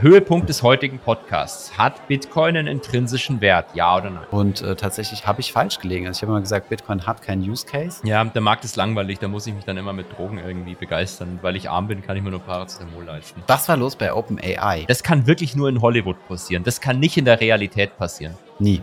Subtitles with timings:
[0.00, 1.76] Höhepunkt des heutigen Podcasts.
[1.76, 3.66] Hat Bitcoin einen intrinsischen Wert?
[3.74, 4.24] Ja oder nein?
[4.30, 6.06] Und äh, tatsächlich habe ich falsch gelegen.
[6.06, 8.00] Also ich habe immer gesagt, Bitcoin hat keinen Use Case.
[8.06, 9.18] Ja, der Markt ist langweilig.
[9.18, 11.38] Da muss ich mich dann immer mit Drogen irgendwie begeistern.
[11.42, 13.42] Weil ich arm bin, kann ich mir nur Paracetamol leisten.
[13.46, 14.86] Was war los bei OpenAI?
[14.88, 16.64] Das kann wirklich nur in Hollywood passieren.
[16.64, 18.34] Das kann nicht in der Realität passieren.
[18.58, 18.80] Nie.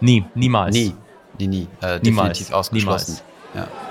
[0.00, 0.24] Nie.
[0.36, 0.74] Niemals.
[0.74, 0.94] Nie.
[1.38, 1.68] Nie, nie.
[1.82, 2.38] Äh, niemals.
[2.38, 3.18] Definitiv ausgeschlossen.
[3.54, 3.68] Niemals.
[3.72, 3.89] Ja.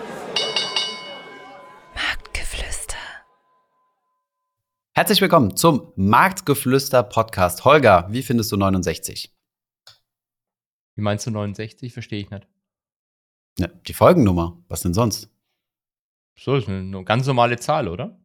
[4.99, 7.63] Herzlich willkommen zum Marktgeflüster Podcast.
[7.63, 9.33] Holger, wie findest du 69?
[10.95, 11.93] Wie meinst du 69?
[11.93, 12.45] Verstehe ich nicht.
[13.57, 14.61] Ja, die Folgennummer.
[14.67, 15.29] Was denn sonst?
[16.37, 18.19] So, ist eine ganz normale Zahl, oder?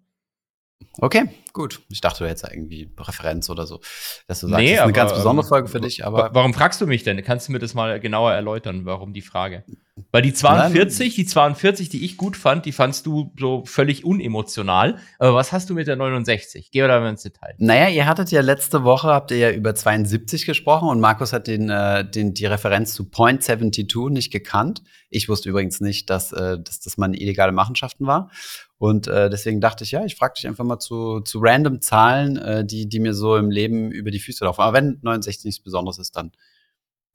[0.99, 1.81] Okay, gut.
[1.89, 3.81] Ich dachte, du hättest irgendwie Referenz oder so.
[4.27, 6.31] Dass du sagst, nee, das ist eine ganz besondere Folge für dich, aber.
[6.35, 7.23] Warum fragst du mich denn?
[7.25, 9.65] Kannst du mir das mal genauer erläutern, warum die Frage?
[10.11, 11.15] Weil die 42, Nein.
[11.17, 14.99] die 42, die ich gut fand, die fandst du so völlig unemotional.
[15.21, 16.71] Aber was hast du mit der 69?
[16.73, 17.55] Geh da mal ins Detail.
[17.59, 21.47] Naja, ihr hattet ja letzte Woche, habt ihr ja über 72 gesprochen und Markus hat
[21.47, 24.83] den, äh, den, die Referenz zu Point 72 nicht gekannt.
[25.11, 28.31] Ich wusste übrigens nicht, dass, äh, dass das mal illegale Machenschaften war.
[28.79, 32.37] Und äh, deswegen dachte ich, ja, ich frage dich einfach mal zu, zu random Zahlen,
[32.37, 34.61] äh, die, die mir so im Leben über die Füße laufen.
[34.61, 36.33] Aber wenn 69 nichts Besonderes ist, dann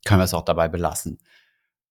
[0.06, 1.20] können wir es auch dabei belassen.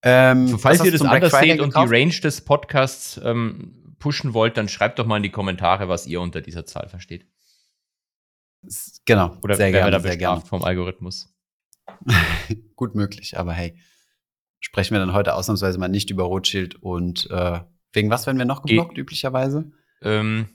[0.02, 4.68] Ähm, falls ihr das anders seht und die Range des Podcasts ähm, pushen wollt, dann
[4.68, 7.26] schreibt doch mal in die Kommentare, was ihr unter dieser Zahl versteht.
[9.04, 9.36] Genau.
[9.42, 10.40] Oder sehr gerne, da sehr gerne.
[10.42, 11.34] vom Algorithmus.
[12.76, 13.76] Gut möglich, aber hey,
[14.60, 17.60] sprechen wir dann heute ausnahmsweise mal nicht über Rothschild und äh,
[17.92, 19.72] wegen was werden wir noch geblockt Ge üblicherweise?
[20.02, 20.48] Ähm,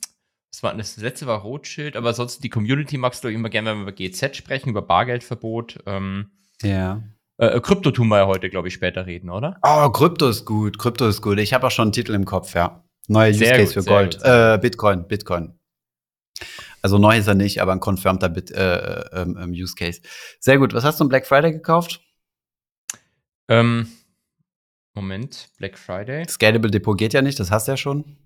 [0.54, 3.78] das, war, das letzte war Rothschild, aber sonst die Community magst du immer gerne, wenn
[3.80, 5.80] wir über GZ sprechen, über Bargeldverbot.
[5.88, 6.30] Ähm,
[6.62, 7.02] ja.
[7.38, 9.58] Äh, Krypto tun wir ja heute, glaube ich, später reden, oder?
[9.64, 10.78] Oh, Krypto ist gut.
[10.78, 11.40] Krypto ist gut.
[11.40, 12.84] Ich habe auch schon einen Titel im Kopf, ja.
[13.08, 14.18] Neuer Use Case gut, für Gold.
[14.18, 15.60] Gut, äh, Bitcoin, Bitcoin.
[16.84, 20.02] Also neu ist er nicht, aber ein confirmter Bit, äh, äh, ähm, Use Case.
[20.40, 20.76] Sehr gut.
[20.76, 22.00] Was hast du am Black Friday gekauft?
[23.48, 23.88] Ähm,
[24.94, 26.28] Moment, Black Friday.
[26.30, 28.17] Scalable Depot geht ja nicht, das hast du ja schon.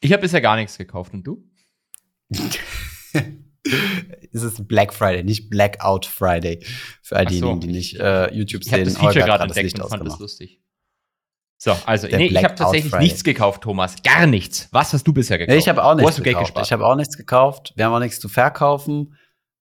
[0.00, 1.44] Ich habe bisher gar nichts gekauft und du?
[4.32, 6.64] es ist Black Friday, nicht Blackout Friday.
[7.02, 7.66] Für all diejenigen, so.
[7.66, 8.82] die nicht äh, YouTube ich sehen.
[8.82, 10.60] Ich habe das Feature gerade entdeckt und fand das lustig.
[11.58, 13.04] So, also nee, ich habe tatsächlich Friday.
[13.04, 13.96] nichts gekauft, Thomas.
[14.02, 14.68] Gar nichts.
[14.72, 15.58] Was hast du bisher gekauft?
[15.58, 16.58] Ich habe auch nichts gekauft.
[16.62, 17.72] Ich habe auch nichts gekauft.
[17.76, 19.16] Wir haben auch nichts zu verkaufen.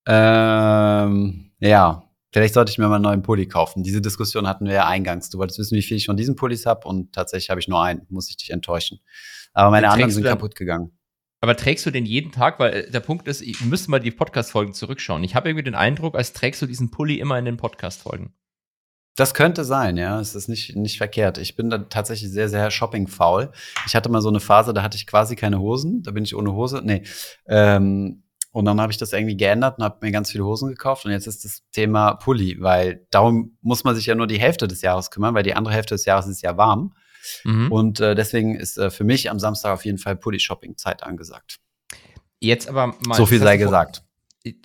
[0.05, 2.03] Ähm, ja,
[2.35, 3.81] vielleicht sollte ich mir mal einen neuen Pulli kaufen.
[3.81, 5.29] Diese Diskussion hatten wir ja eingangs.
[5.29, 7.81] Du wolltest wissen, wie viel ich von diesen Pullis habe und tatsächlich habe ich nur
[7.81, 8.05] einen.
[8.09, 8.99] Muss ich dich enttäuschen.
[9.53, 10.91] Aber meine anderen sind kaputt gegangen.
[11.39, 12.59] Aber trägst du den jeden Tag?
[12.59, 15.23] Weil äh, der Punkt ist, wir müssen mal die Podcast-Folgen zurückschauen.
[15.23, 18.33] Ich habe irgendwie den Eindruck, als trägst du diesen Pulli immer in den Podcast-Folgen.
[19.15, 20.19] Das könnte sein, ja.
[20.19, 21.37] Es ist nicht, nicht verkehrt.
[21.37, 23.53] Ich bin da tatsächlich sehr, sehr shopping-faul.
[23.87, 26.03] Ich hatte mal so eine Phase, da hatte ich quasi keine Hosen.
[26.03, 26.81] Da bin ich ohne Hose.
[26.83, 27.03] Nee.
[27.47, 28.24] Ähm,
[28.55, 31.03] und dann habe ich das irgendwie geändert und habe mir ganz viele Hosen gekauft.
[31.03, 34.65] Und jetzt ist das Thema Pulli, weil darum muss man sich ja nur die Hälfte
[34.69, 36.93] des Jahres kümmern, weil die andere Hälfte des Jahres ist ja warm.
[37.43, 37.69] Mhm.
[37.69, 41.57] Und äh, deswegen ist äh, für mich am Samstag auf jeden Fall Pulli-Shopping-Zeit angesagt.
[42.39, 43.15] Jetzt aber mal.
[43.15, 44.03] So viel sei gesagt.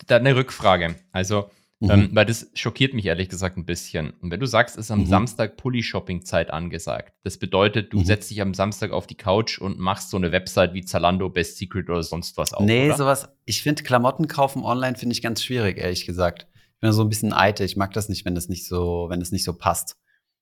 [0.07, 0.95] Da eine Rückfrage.
[1.11, 1.91] Also, mhm.
[1.91, 4.11] ähm, weil das schockiert mich ehrlich gesagt ein bisschen.
[4.21, 5.07] Und wenn du sagst, es ist am mhm.
[5.07, 8.05] Samstag Pulli-Shopping-Zeit angesagt, das bedeutet, du mhm.
[8.05, 11.59] setzt dich am Samstag auf die Couch und machst so eine Website wie Zalando, Best
[11.59, 12.65] Secret oder sonst was auf.
[12.65, 12.97] Nee, oder?
[12.97, 13.29] sowas.
[13.45, 16.47] Ich finde Klamotten kaufen online finde ich ganz schwierig, ehrlich gesagt.
[16.75, 17.67] Ich bin so ein bisschen eitel.
[17.67, 19.97] Ich mag das nicht, wenn das nicht so, wenn es nicht so passt.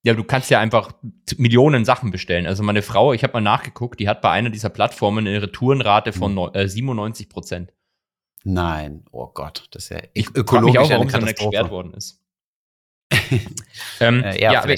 [0.05, 0.93] Ja, du kannst ja einfach
[1.37, 2.47] Millionen Sachen bestellen.
[2.47, 6.13] Also meine Frau, ich habe mal nachgeguckt, die hat bei einer dieser Plattformen eine Retourenrate
[6.13, 6.51] von mhm.
[6.55, 7.73] äh, 97 Prozent.
[8.45, 12.21] Nein, oh Gott, das ist ja ich ökologisch mich auch, warum so gesperrt worden ist.
[14.01, 14.75] ähm, äh, ja, ja aber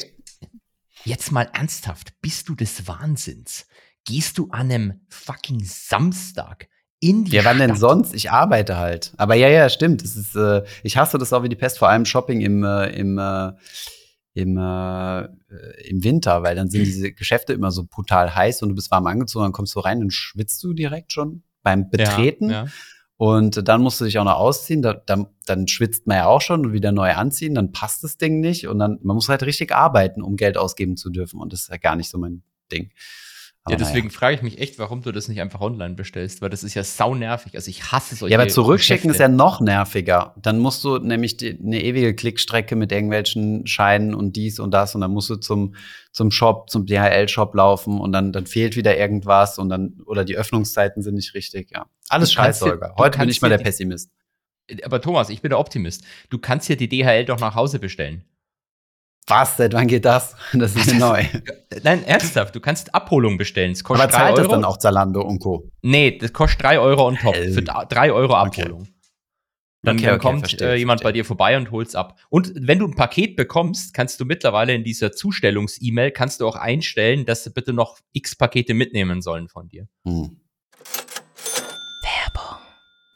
[1.04, 3.66] jetzt mal ernsthaft, bist du des Wahnsinns?
[4.04, 6.68] Gehst du an einem fucking Samstag
[7.00, 8.14] in die Ja, wann denn sonst?
[8.14, 9.12] Ich arbeite halt.
[9.16, 10.02] Aber ja, ja, stimmt.
[10.02, 12.90] Das ist, äh, ich hasse das auch wie die Pest, vor allem Shopping im, äh,
[12.90, 13.52] im äh,
[14.32, 15.24] im, äh,
[15.88, 19.06] im Winter, weil dann sind diese Geschäfte immer so brutal heiß und du bist warm
[19.06, 22.50] angezogen, dann kommst du rein und schwitzt du direkt schon beim Betreten.
[22.50, 22.70] Ja, ja.
[23.20, 26.40] Und dann musst du dich auch noch ausziehen, da, dann, dann schwitzt man ja auch
[26.40, 28.66] schon und wieder neu anziehen, dann passt das Ding nicht.
[28.66, 31.38] Und dann, man muss halt richtig arbeiten, um Geld ausgeben zu dürfen.
[31.38, 32.90] Und das ist ja gar nicht so mein Ding.
[33.64, 34.18] Aber ja, deswegen naja.
[34.18, 36.82] frage ich mich echt, warum du das nicht einfach online bestellst, weil das ist ja
[36.82, 37.54] sau nervig.
[37.54, 39.16] Also ich hasse solche Ja, aber zurückschicken Geschäfte.
[39.16, 40.34] ist ja noch nerviger.
[40.40, 44.94] Dann musst du nämlich die, eine ewige Klickstrecke mit irgendwelchen Scheinen und dies und das
[44.94, 45.74] und dann musst du zum,
[46.10, 50.36] zum Shop, zum DHL-Shop laufen und dann, dann fehlt wieder irgendwas und dann, oder die
[50.36, 51.84] Öffnungszeiten sind nicht richtig, ja.
[52.08, 52.80] Alles scheiße.
[52.96, 54.10] Heute bin ich mal der Pessimist.
[54.84, 56.04] Aber Thomas, ich bin der Optimist.
[56.30, 58.24] Du kannst ja die DHL doch nach Hause bestellen.
[59.30, 59.56] Was?
[59.56, 60.34] Seit wann geht das?
[60.52, 61.24] Das ist mir neu.
[61.82, 63.72] Nein, ernsthaft, du kannst Abholung bestellen.
[63.72, 64.42] Es kostet Aber zahlt Euro.
[64.42, 65.70] das dann auch Zalando und Co.?
[65.82, 67.36] Nee, das kostet 3 Euro on top.
[67.36, 68.82] Für 3 Euro Abholung.
[68.82, 68.90] Okay.
[69.82, 71.08] Dann, okay, dann okay, kommt verstehe, äh, jemand verstehe.
[71.08, 72.18] bei dir vorbei und holt's ab.
[72.28, 76.56] Und wenn du ein Paket bekommst, kannst du mittlerweile in dieser Zustellungs-E-Mail kannst du auch
[76.56, 79.88] einstellen, dass sie bitte noch X Pakete mitnehmen sollen von dir.
[80.04, 80.39] Hm.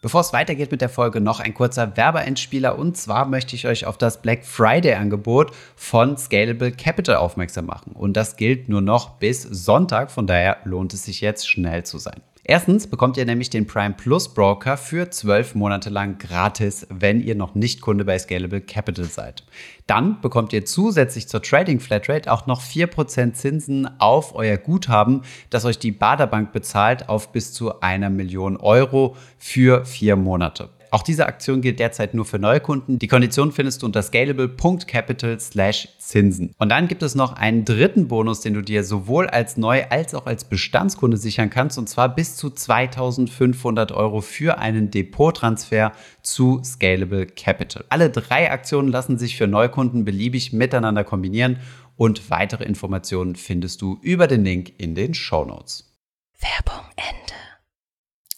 [0.04, 2.78] Bevor es weitergeht mit der Folge, noch ein kurzer Werbeeinspieler.
[2.78, 7.92] Und zwar möchte ich euch auf das Black Friday-Angebot von Scalable Capital aufmerksam machen.
[7.92, 10.10] Und das gilt nur noch bis Sonntag.
[10.10, 12.20] Von daher lohnt es sich jetzt schnell zu sein.
[12.46, 17.34] Erstens bekommt ihr nämlich den Prime Plus Broker für zwölf Monate lang gratis, wenn ihr
[17.34, 19.44] noch nicht Kunde bei Scalable Capital seid.
[19.86, 25.64] Dann bekommt ihr zusätzlich zur Trading Flatrate auch noch 4% Zinsen auf euer Guthaben, das
[25.64, 30.68] euch die Baderbank bezahlt auf bis zu einer Million Euro für vier Monate.
[30.94, 33.00] Auch diese Aktion gilt derzeit nur für Neukunden.
[33.00, 36.54] Die Kondition findest du unter scalable.capital Zinsen.
[36.56, 40.14] Und dann gibt es noch einen dritten Bonus, den du dir sowohl als Neu- als
[40.14, 45.90] auch als Bestandskunde sichern kannst, und zwar bis zu 2500 Euro für einen Depottransfer
[46.22, 47.84] zu Scalable Capital.
[47.88, 51.58] Alle drei Aktionen lassen sich für Neukunden beliebig miteinander kombinieren
[51.96, 55.92] und weitere Informationen findest du über den Link in den Show Notes.
[56.38, 57.43] Werbung Ende.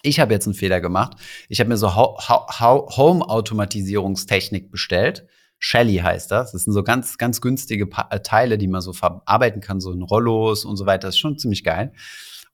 [0.06, 1.17] Ich habe jetzt einen Fehler gemacht.
[1.49, 5.26] Ich habe mir so Home-Automatisierungstechnik bestellt.
[5.58, 6.53] Shelly heißt das.
[6.53, 9.91] Das sind so ganz, ganz günstige pa äh, Teile, die man so verarbeiten kann, so
[9.91, 11.08] in Rollos und so weiter.
[11.08, 11.93] Das ist schon ziemlich geil.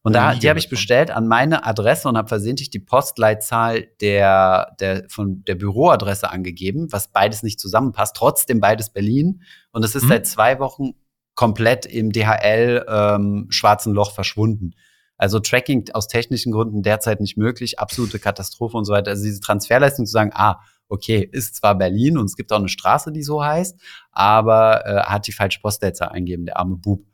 [0.04, 4.75] Und da, die habe ich bestellt an meine Adresse und habe versehentlich die Postleitzahl der,
[4.81, 8.16] der, von der Büroadresse angegeben, was beides nicht zusammenpasst.
[8.16, 9.43] Trotzdem beides Berlin.
[9.70, 10.08] Und es ist mhm.
[10.08, 10.94] seit zwei Wochen
[11.34, 14.75] komplett im DHL ähm, schwarzen Loch verschwunden.
[15.22, 19.12] Also Tracking aus technischen Gründen derzeit nicht möglich, absolute Katastrophe und so weiter.
[19.12, 20.58] Also diese Transferleistung zu sagen, ah,
[20.88, 23.78] okay, ist zwar Berlin und es gibt auch eine Straße, die so heißt,
[24.10, 27.06] aber äh, hat die falsche Postleitzahl eingeben, der arme Bub.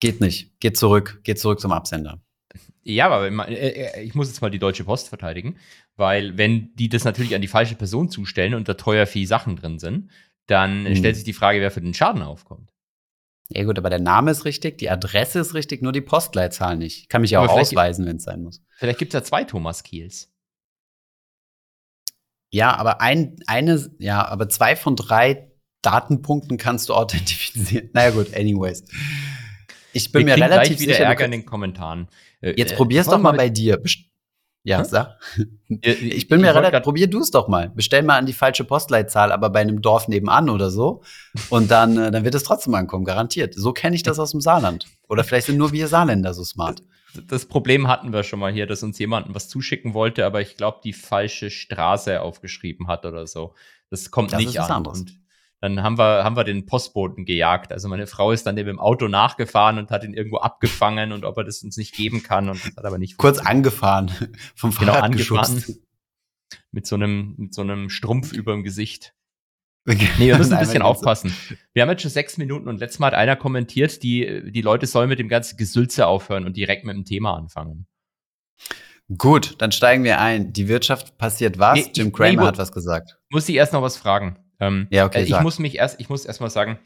[0.00, 0.58] Geht nicht.
[0.58, 1.20] Geht zurück.
[1.22, 2.20] Geht zurück zum Absender.
[2.82, 5.58] Ja, aber äh, äh, ich muss jetzt mal die Deutsche Post verteidigen,
[5.94, 9.54] weil wenn die das natürlich an die falsche Person zustellen und da teuer viel Sachen
[9.54, 10.10] drin sind,
[10.48, 10.96] dann hm.
[10.96, 12.72] stellt sich die Frage, wer für den Schaden aufkommt.
[13.48, 17.02] Ja gut, aber der Name ist richtig, die Adresse ist richtig, nur die Postleitzahl nicht.
[17.02, 18.62] Ich kann mich ja auch ausweisen, wenn es sein muss.
[18.76, 20.32] Vielleicht gibt es ja zwei Thomas Kiels.
[22.50, 25.50] Ja, aber ein, eine, ja, aber zwei von drei
[25.82, 27.90] Datenpunkten kannst du authentifizieren.
[27.94, 28.84] naja gut, anyways.
[29.92, 31.04] Ich bin Wir mir relativ wieder sicher.
[31.04, 32.08] Ärger in den Kommentaren.
[32.40, 33.80] Äh, Jetzt äh, probier's doch mal bei dir.
[34.66, 34.84] Ja, hm?
[34.84, 35.18] sag.
[35.68, 37.70] Ich bin mir relativ, probier du es doch mal.
[37.70, 41.02] Bestell mal an die falsche Postleitzahl, aber bei einem Dorf nebenan oder so.
[41.50, 43.54] Und dann, äh, dann wird es trotzdem ankommen, garantiert.
[43.54, 44.86] So kenne ich das aus dem Saarland.
[45.08, 46.82] Oder vielleicht sind nur wir Saarländer so smart.
[47.28, 50.56] Das Problem hatten wir schon mal hier, dass uns jemanden was zuschicken wollte, aber ich
[50.56, 53.54] glaube, die falsche Straße aufgeschrieben hat oder so.
[53.90, 54.70] Das kommt das nicht an.
[54.70, 55.00] Anderes.
[55.00, 55.18] Und
[55.60, 57.72] dann haben wir, haben wir den Postboten gejagt.
[57.72, 61.24] Also meine Frau ist dann eben im Auto nachgefahren und hat ihn irgendwo abgefangen und
[61.24, 64.10] ob er das uns nicht geben kann und das hat aber nicht Kurz angefahren,
[64.54, 65.64] vom genau, Fahrrad genau, angefahren.
[66.70, 69.14] Mit so einem, mit so einem Strumpf über dem Gesicht.
[69.86, 71.32] Nee, wir müssen ein bisschen aufpassen.
[71.72, 74.86] Wir haben jetzt schon sechs Minuten und letztes Mal hat einer kommentiert, die, die Leute
[74.86, 77.86] sollen mit dem ganzen Gesülze aufhören und direkt mit dem Thema anfangen.
[79.16, 80.52] Gut, dann steigen wir ein.
[80.52, 81.76] Die Wirtschaft passiert was?
[81.76, 83.16] Nee, Jim Cramer nee, hat was gesagt.
[83.30, 84.36] Muss ich erst noch was fragen?
[84.60, 85.20] Ähm, ja, okay.
[85.20, 85.42] Äh, ich sag.
[85.42, 86.78] muss mich erst, ich muss erst mal sagen,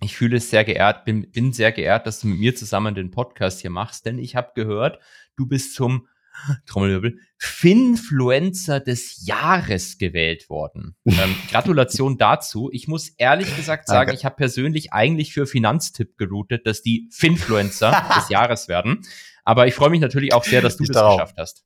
[0.00, 3.10] ich fühle es sehr geehrt, bin, bin sehr geehrt, dass du mit mir zusammen den
[3.10, 4.98] Podcast hier machst, denn ich habe gehört,
[5.36, 6.08] du bist zum
[6.66, 10.96] Trommelwirbel, Finfluencer des Jahres gewählt worden.
[11.04, 12.70] ähm, Gratulation dazu.
[12.72, 14.18] Ich muss ehrlich gesagt sagen, okay.
[14.18, 19.02] ich habe persönlich eigentlich für Finanztipp geroutet, dass die Finfluencer des Jahres werden.
[19.44, 21.64] Aber ich freue mich natürlich auch sehr, dass du ich das geschafft hast.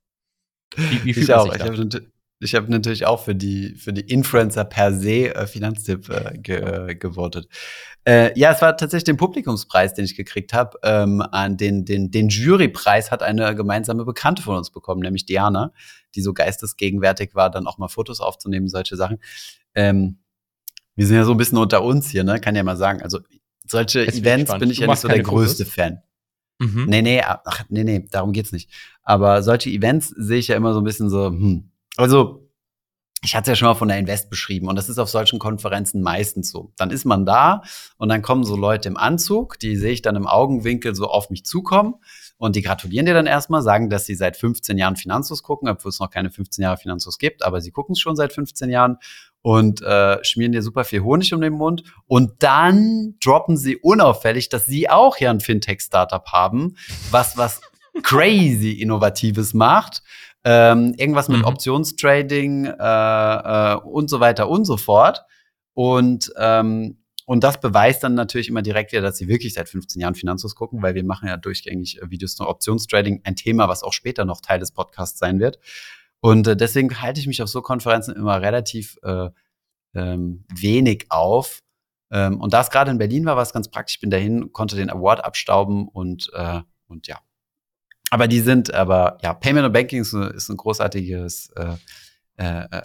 [0.75, 1.51] Wie, wie fühlt ich auch.
[1.51, 1.99] Sich da?
[2.41, 6.91] Ich habe natürlich auch für die, für die Influencer per se äh, Finanztipp äh, ge,
[6.91, 7.49] äh, gewotet.
[8.05, 10.79] Äh, ja, es war tatsächlich den Publikumspreis, den ich gekriegt habe.
[10.83, 15.73] Ähm, an den, den, den Jurypreis hat eine gemeinsame Bekannte von uns bekommen, nämlich Diana,
[16.15, 19.17] die so geistesgegenwärtig war, dann auch mal Fotos aufzunehmen, solche Sachen.
[19.75, 20.19] Ähm,
[20.95, 22.39] wir sind ja so ein bisschen unter uns hier, ne?
[22.39, 23.01] Kann ja mal sagen.
[23.01, 23.19] Also
[23.67, 25.75] solche Jetzt Events bin, bin ich du ja nicht so der größte Fotos?
[25.75, 26.01] Fan.
[26.59, 26.85] Mhm.
[26.87, 28.69] Nee, nee, ach, nee, nee, darum geht's nicht.
[29.03, 32.49] Aber solche Events sehe ich ja immer so ein bisschen so, hm, also,
[33.21, 35.39] ich hatte es ja schon mal von der Invest beschrieben und das ist auf solchen
[35.39, 36.71] Konferenzen meistens so.
[36.77, 37.63] Dann ist man da
[37.97, 41.29] und dann kommen so Leute im Anzug, die sehe ich dann im Augenwinkel so auf
[41.29, 41.95] mich zukommen
[42.37, 45.89] und die gratulieren dir dann erstmal, sagen, dass sie seit 15 Jahren Finanzlos gucken, obwohl
[45.89, 48.97] es noch keine 15 Jahre Finanzlos gibt, aber sie gucken es schon seit 15 Jahren
[49.41, 54.47] und äh, schmieren dir super viel Honig um den Mund und dann droppen sie unauffällig,
[54.47, 56.75] dass sie auch hier ein Fintech-Startup haben,
[57.11, 57.59] was was
[58.01, 60.03] crazy Innovatives macht
[60.43, 61.45] ähm, irgendwas mit mhm.
[61.45, 65.23] Optionstrading äh, äh, und so weiter und so fort.
[65.73, 70.01] Und ähm, und das beweist dann natürlich immer direkt wieder, dass sie wirklich seit 15
[70.01, 73.83] Jahren Finanzlos gucken, weil wir machen ja durchgängig äh, Videos zum Optionstrading, ein Thema, was
[73.83, 75.59] auch später noch Teil des Podcasts sein wird.
[76.21, 79.29] Und äh, deswegen halte ich mich auf so Konferenzen immer relativ äh,
[79.93, 81.59] ähm, wenig auf.
[82.11, 83.97] Ähm, und da es gerade in Berlin war, war es ganz praktisch.
[83.97, 87.19] Ich bin dahin, konnte den Award abstauben und, äh, und ja.
[88.09, 91.75] Aber die sind, aber ja, Payment und Banking ist, ist ein großartiges äh,
[92.37, 92.81] äh, äh,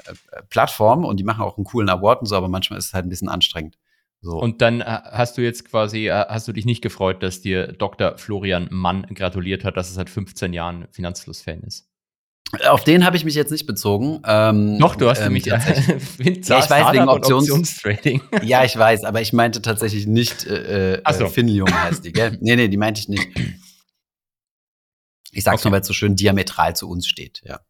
[0.50, 3.06] Plattform und die machen auch einen coolen Award und so, aber manchmal ist es halt
[3.06, 3.78] ein bisschen anstrengend.
[4.20, 4.38] So.
[4.38, 7.68] Und dann äh, hast du jetzt quasi, äh, hast du dich nicht gefreut, dass dir
[7.68, 8.16] Dr.
[8.18, 11.86] Florian Mann gratuliert hat, dass er seit 15 Jahren Finanzfluss-Fan ist?
[12.68, 14.22] Auf den habe ich mich jetzt nicht bezogen.
[14.26, 15.44] Ähm, Doch, du hast ähm, nämlich.
[15.46, 18.22] ja, ich weiß wegen Options Optionstrading.
[18.42, 21.28] ja, ich weiß, aber ich meinte tatsächlich nicht äh, äh, so.
[21.28, 22.38] Finlium heißt die, gell?
[22.40, 23.28] Nee, nee, die meinte ich nicht.
[25.34, 25.68] Ich sag's okay.
[25.68, 27.60] nur, weil es so schön diametral zu uns steht, ja.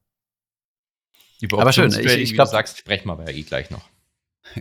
[1.40, 3.88] Über aber schön, ich, ich glaube, sagst, sprechen wir aber eh gleich noch.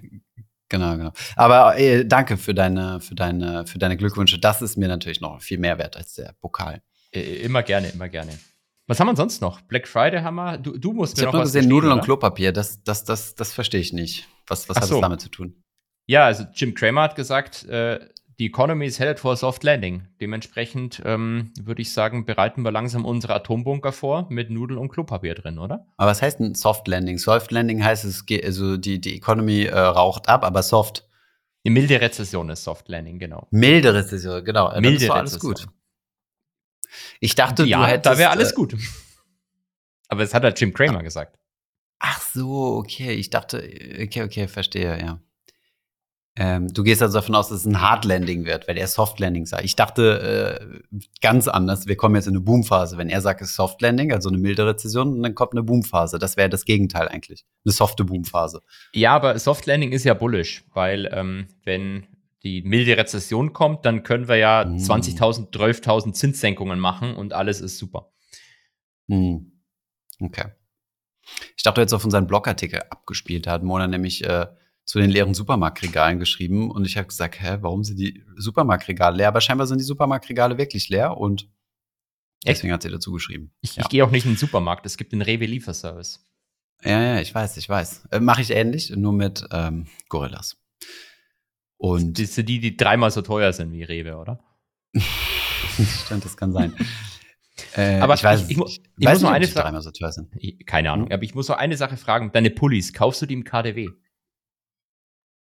[0.69, 1.11] Genau, genau.
[1.35, 4.39] Aber äh, danke für deine, für deine, für deine Glückwünsche.
[4.39, 6.81] Das ist mir natürlich noch viel mehr wert als der Pokal.
[7.11, 8.31] Äh, immer gerne, immer gerne.
[8.87, 9.61] Was haben wir sonst noch?
[9.61, 10.57] Black Friday haben wir.
[10.57, 12.51] Du, du musst ich mir noch was gesehen, Nudeln und Klopapier.
[12.51, 14.27] Das, das, das, das verstehe ich nicht.
[14.47, 14.95] Was, was hat so.
[14.95, 15.63] das damit zu tun?
[16.07, 17.99] Ja, also Jim Cramer hat gesagt, äh,
[18.39, 20.07] die Economy is headed for a soft landing.
[20.19, 25.35] Dementsprechend ähm, würde ich sagen, bereiten wir langsam unsere Atombunker vor mit Nudeln und Klopapier
[25.35, 25.85] drin, oder?
[25.97, 27.17] Aber was heißt ein Soft Landing?
[27.17, 31.07] Soft Landing heißt, es geht, also die, die Economy äh, raucht ab, aber soft.
[31.65, 33.47] Die milde Rezession ist Soft Landing, genau.
[33.51, 34.77] Milde Rezession, genau.
[34.79, 35.67] Milde Dann alles gut.
[37.19, 38.05] Ich dachte, ja, du hättest.
[38.05, 38.75] Da wäre alles äh, gut.
[40.09, 41.39] Aber das hat halt Jim Cramer ach, gesagt.
[41.99, 43.13] Ach so, okay.
[43.13, 43.57] Ich dachte,
[44.01, 45.19] okay, okay, verstehe, ja.
[46.35, 49.19] Ähm, du gehst also davon aus, dass es ein Hard Landing wird, weil er Soft
[49.19, 49.65] Landing sagt.
[49.65, 51.85] Ich dachte äh, ganz anders.
[51.85, 52.97] Wir kommen jetzt in eine Boomphase.
[52.97, 56.17] Wenn er sagt, es ist Soft Landing, also eine milde Rezession, dann kommt eine Boomphase.
[56.17, 57.45] Das wäre das Gegenteil eigentlich.
[57.63, 58.61] Eine softe Boomphase.
[58.93, 62.07] Ja, aber Soft Landing ist ja bullish, weil ähm, wenn
[62.41, 64.77] die milde Rezession kommt, dann können wir ja mm.
[64.77, 68.11] 20.000, 12.000 Zinssenkungen machen und alles ist super.
[69.07, 69.37] Mm.
[70.19, 70.45] Okay.
[71.55, 73.45] Ich dachte jetzt auf unseren Blogartikel abgespielt.
[73.45, 74.47] Da hat Mona nämlich äh,
[74.85, 79.29] zu den leeren Supermarktregalen geschrieben und ich habe gesagt, hä, warum sind die Supermarktregale leer?
[79.29, 81.49] Aber scheinbar sind die Supermarktregale wirklich leer und
[82.45, 83.53] deswegen hat sie dazu geschrieben.
[83.61, 83.83] Ich, ja.
[83.83, 86.19] ich gehe auch nicht in den Supermarkt, es gibt den Rewe-Lieferservice.
[86.83, 88.09] Ja, ja, ich weiß, ich weiß.
[88.11, 90.57] Äh, Mache ich ähnlich, nur mit ähm, Gorillas.
[91.77, 94.39] Und das sind die, die dreimal so teuer sind wie Rewe, oder?
[96.05, 96.73] Stimmt, das kann sein.
[97.75, 99.81] äh, aber ich, weiß, ich, ich, ich, ich weiß muss noch eine Frage.
[99.81, 99.91] So
[100.65, 101.13] Keine Ahnung, mhm.
[101.13, 102.31] aber ich muss noch eine Sache fragen.
[102.33, 103.89] Deine Pullis, kaufst du die im KDW?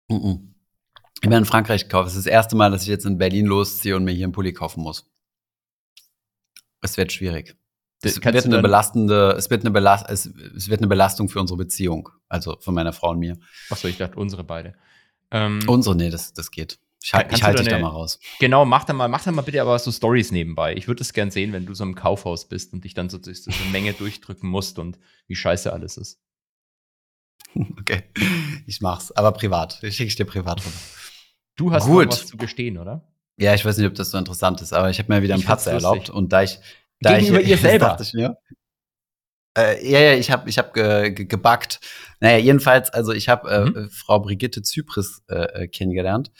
[0.10, 0.56] Mhm.
[1.16, 2.08] Ich bin in Frankreich gekauft.
[2.08, 4.34] Es ist das erste Mal, dass ich jetzt in Berlin losziehe und mir hier einen
[4.34, 5.10] Pulli kaufen muss.
[6.82, 7.58] Es wird schwierig.
[8.04, 11.58] Es wird eine belastende, es wird eine Belast, es, es, wird eine Belastung für unsere
[11.58, 13.40] Beziehung, also von meiner Frau und mir.
[13.72, 14.76] Achso, ich dachte unsere beide.
[15.32, 16.80] Ähm, Unsere, nee, das, das geht.
[17.04, 18.20] Ich, ich halte dich da mal raus.
[18.40, 20.76] Genau, mach da mal, mach da mal bitte aber so Stories nebenbei.
[20.76, 23.18] Ich würde es gern sehen, wenn du so im Kaufhaus bist und dich dann so
[23.18, 26.20] durch so eine Menge durchdrücken musst und wie scheiße alles ist.
[27.80, 28.04] Okay,
[28.66, 29.82] ich mach's, aber privat.
[29.82, 30.75] Ich schicke dir privat rüber.
[31.56, 32.10] Du hast Gut.
[32.10, 33.08] was zu gestehen, oder?
[33.38, 35.44] Ja, ich weiß nicht, ob das so interessant ist, aber ich habe mir wieder einen
[35.44, 36.60] Patzer erlaubt und da ich
[37.01, 37.88] da Gegenüber ich, ihr selber.
[37.88, 38.38] dachte ich mir,
[39.58, 41.80] äh, ja, ja, ich habe ich hab ge, ge, gebackt.
[42.20, 43.89] Naja, jedenfalls, also ich habe äh, mhm.
[43.89, 46.32] Frau Brigitte Zypris äh, äh, kennengelernt.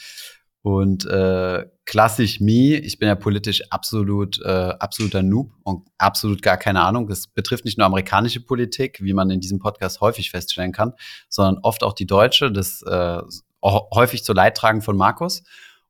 [0.62, 6.56] Und äh, klassisch me, ich bin ja politisch absolut äh, absoluter Noob und absolut gar
[6.56, 7.06] keine Ahnung.
[7.06, 10.92] Das betrifft nicht nur amerikanische Politik, wie man in diesem Podcast häufig feststellen kann,
[11.28, 13.22] sondern oft auch die deutsche, das äh,
[13.62, 15.42] häufig zu Leidtragen von Markus.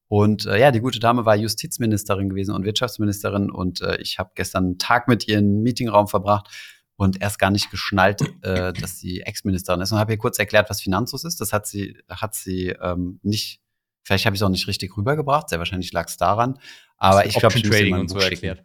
[0.08, 4.30] Und äh, ja, die gute Dame war Justizministerin gewesen und Wirtschaftsministerin und äh, ich habe
[4.34, 6.48] gestern einen Tag mit ihr im Meetingraum verbracht
[6.96, 10.70] und erst gar nicht geschnallt, äh, dass sie Ex-Ministerin ist und habe ihr kurz erklärt,
[10.70, 11.40] was Finanzus ist.
[11.40, 13.60] Das hat sie, hat sie ähm, nicht,
[14.08, 16.58] vielleicht habe ich es auch nicht richtig rübergebracht, sehr wahrscheinlich lag es daran.
[16.96, 18.64] Aber ich glaube, ich muss Trading und so erklärt.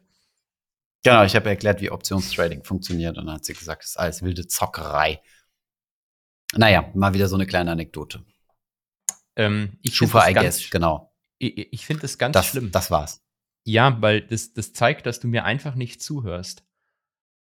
[1.04, 4.22] Genau, ich habe erklärt, wie Optionstrading funktioniert und dann hat sie gesagt, das ist alles
[4.22, 5.22] wilde Zockerei.
[6.56, 8.24] Naja, mal wieder so eine kleine Anekdote.
[9.36, 11.14] Ähm, ich Schufa, I guess, genau.
[11.40, 12.72] Ich, ich finde das ganz das, schlimm.
[12.72, 13.22] Das war's.
[13.66, 16.64] Ja, weil das, das zeigt, dass du mir einfach nicht zuhörst.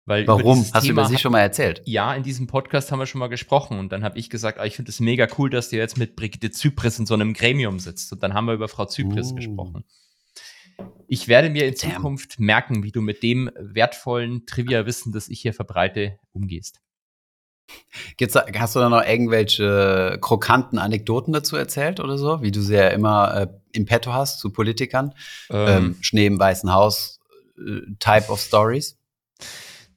[0.04, 0.58] Weil Warum?
[0.58, 1.80] Hast Thema du über sie schon mal erzählt?
[1.84, 4.64] Ja, in diesem Podcast haben wir schon mal gesprochen und dann habe ich gesagt, ah,
[4.64, 7.78] ich finde es mega cool, dass du jetzt mit Brigitte Zypris in so einem Gremium
[7.78, 9.34] sitzt und dann haben wir über Frau Zypris uh.
[9.36, 9.84] gesprochen.
[11.06, 11.92] Ich werde mir in Damn.
[11.92, 16.80] Zukunft merken, wie du mit dem wertvollen Trivia-Wissen, das ich hier verbreite, umgehst.
[18.16, 22.74] Gibt's, hast du da noch irgendwelche krokanten Anekdoten dazu erzählt oder so, wie du sie
[22.74, 25.14] ja immer äh, im Petto hast zu Politikern?
[25.48, 27.20] Ähm, ähm, Schnee im Weißen Haus,
[27.56, 28.98] äh, Type of Stories?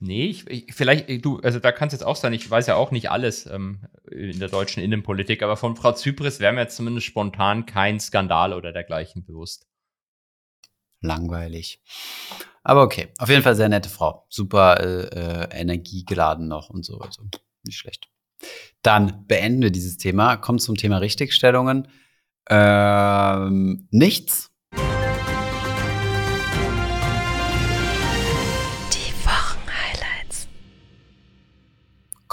[0.05, 2.75] Nee, ich, ich, vielleicht, du, also da kann es jetzt auch sein, ich weiß ja
[2.75, 3.45] auch nicht alles.
[3.47, 3.79] Ähm,
[4.11, 5.43] in der deutschen Innenpolitik.
[5.43, 9.67] Aber von Frau Zypris wäre mir zumindest spontan kein Skandal oder dergleichen bewusst.
[11.01, 11.81] Langweilig.
[12.63, 14.25] Aber okay, auf jeden Fall sehr nette Frau.
[14.29, 16.99] Super äh, äh, energiegeladen noch und so.
[16.99, 17.23] Also
[17.63, 18.09] nicht schlecht.
[18.81, 21.87] Dann beenden wir dieses Thema, kommen zum Thema Richtigstellungen.
[22.49, 24.51] Ähm, nichts.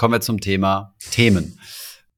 [0.03, 1.57] Kommen wir zum Thema Themen.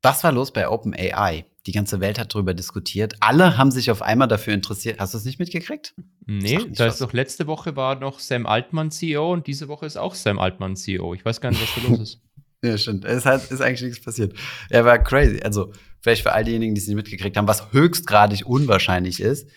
[0.01, 1.46] Was war los bei OpenAI?
[1.68, 3.13] Die ganze Welt hat darüber diskutiert.
[3.20, 5.00] Alle haben sich auf einmal dafür interessiert.
[5.00, 5.94] Hast du es nicht mitgekriegt?
[6.25, 9.98] Nee, da ist doch letzte Woche war noch Sam Altmann CEO und diese Woche ist
[9.98, 11.13] auch Sam Altmann CEO.
[11.13, 12.22] Ich weiß gar nicht, was da los ist.
[12.63, 13.06] Ja, stimmt.
[13.06, 14.34] Es hat, ist eigentlich nichts passiert.
[14.72, 15.39] Er war crazy.
[15.44, 19.48] Also, vielleicht für all diejenigen, die es nicht mitgekriegt haben, was höchstgradig unwahrscheinlich ist,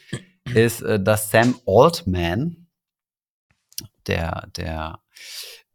[0.55, 2.67] ist, äh, dass Sam Altman,
[4.07, 4.99] der, der,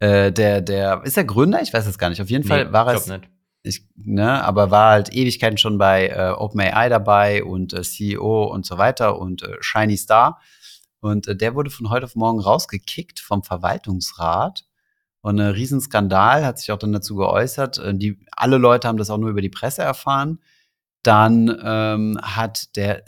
[0.03, 1.61] äh, der, der, ist der Gründer?
[1.61, 2.21] Ich weiß es gar nicht.
[2.21, 3.07] Auf jeden Fall war es.
[3.07, 3.29] Nicht.
[3.65, 8.65] Ich, ne, aber war halt Ewigkeiten schon bei äh, OpenAI dabei und äh, CEO und
[8.65, 10.41] so weiter und äh, Shiny Star.
[10.99, 14.65] Und äh, der wurde von heute auf morgen rausgekickt vom Verwaltungsrat
[15.21, 17.77] und ein Riesenskandal, hat sich auch dann dazu geäußert.
[17.77, 20.39] Äh, die, alle Leute haben das auch nur über die Presse erfahren.
[21.01, 23.03] Dann ähm, hat der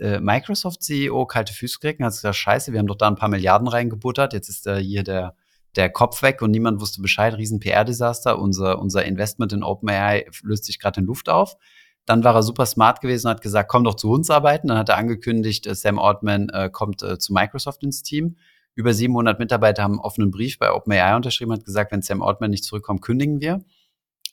[0.00, 3.28] äh, Microsoft-CEO kalte Füße gekriegt und hat gesagt, scheiße, wir haben doch da ein paar
[3.28, 4.32] Milliarden reingebuttert.
[4.32, 5.36] Jetzt ist äh, hier der,
[5.76, 7.34] der Kopf weg und niemand wusste Bescheid.
[7.34, 8.38] Riesen PR-Desaster.
[8.38, 11.56] Unser, unser Investment in OpenAI löst sich gerade in Luft auf.
[12.04, 14.68] Dann war er super smart gewesen und hat gesagt, komm doch zu uns arbeiten.
[14.68, 18.36] Dann hat er angekündigt, äh, Sam Altman äh, kommt äh, zu Microsoft ins Team.
[18.74, 22.50] Über 700 Mitarbeiter haben einen offenen Brief bei OpenAI unterschrieben, hat gesagt, wenn Sam Altman
[22.50, 23.64] nicht zurückkommt, kündigen wir.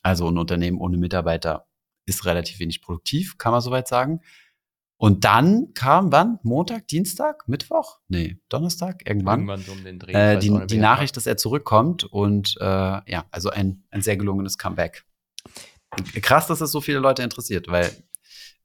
[0.02, 1.66] Also ein Unternehmen ohne Mitarbeiter
[2.06, 4.20] ist relativ wenig produktiv, kann man soweit sagen.
[5.00, 6.38] Und dann kam wann?
[6.42, 8.00] Montag, Dienstag, Mittwoch?
[8.08, 9.48] Nee, Donnerstag, irgendwann.
[9.48, 10.12] Irgendwann so um den Dreh.
[10.12, 14.58] Äh, die, die Nachricht, dass er zurückkommt und äh, ja, also ein, ein sehr gelungenes
[14.58, 15.04] Comeback.
[16.20, 17.90] Krass, dass es so viele Leute interessiert, weil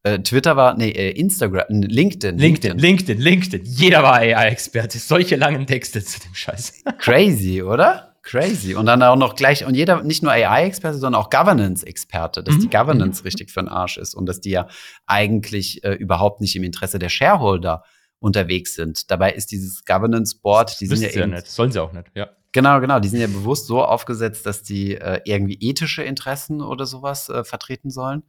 [0.04, 2.80] äh, Twitter war, nee, äh, Instagram, LinkedIn, LinkedIn.
[2.80, 3.63] LinkedIn, LinkedIn.
[3.63, 5.00] Jeder war AI-Experte.
[5.00, 6.84] Solche langen Texte zu dem Scheiß.
[6.98, 8.14] Crazy, oder?
[8.25, 8.75] Crazy.
[8.75, 12.62] Und dann auch noch gleich, und jeder, nicht nur AI-Experte, sondern auch Governance-Experte, dass mhm.
[12.62, 13.27] die Governance mhm.
[13.27, 14.67] richtig für den Arsch ist und dass die ja
[15.05, 17.83] eigentlich äh, überhaupt nicht im Interesse der Shareholder
[18.20, 19.09] unterwegs sind.
[19.11, 21.48] Dabei ist dieses Governance Board, die sind ja, ja nicht.
[21.48, 22.29] Sollen sie auch nicht, ja.
[22.51, 23.00] Genau, genau.
[23.00, 27.44] Die sind ja bewusst so aufgesetzt, dass die äh, irgendwie ethische Interessen oder sowas äh,
[27.44, 28.24] vertreten sollen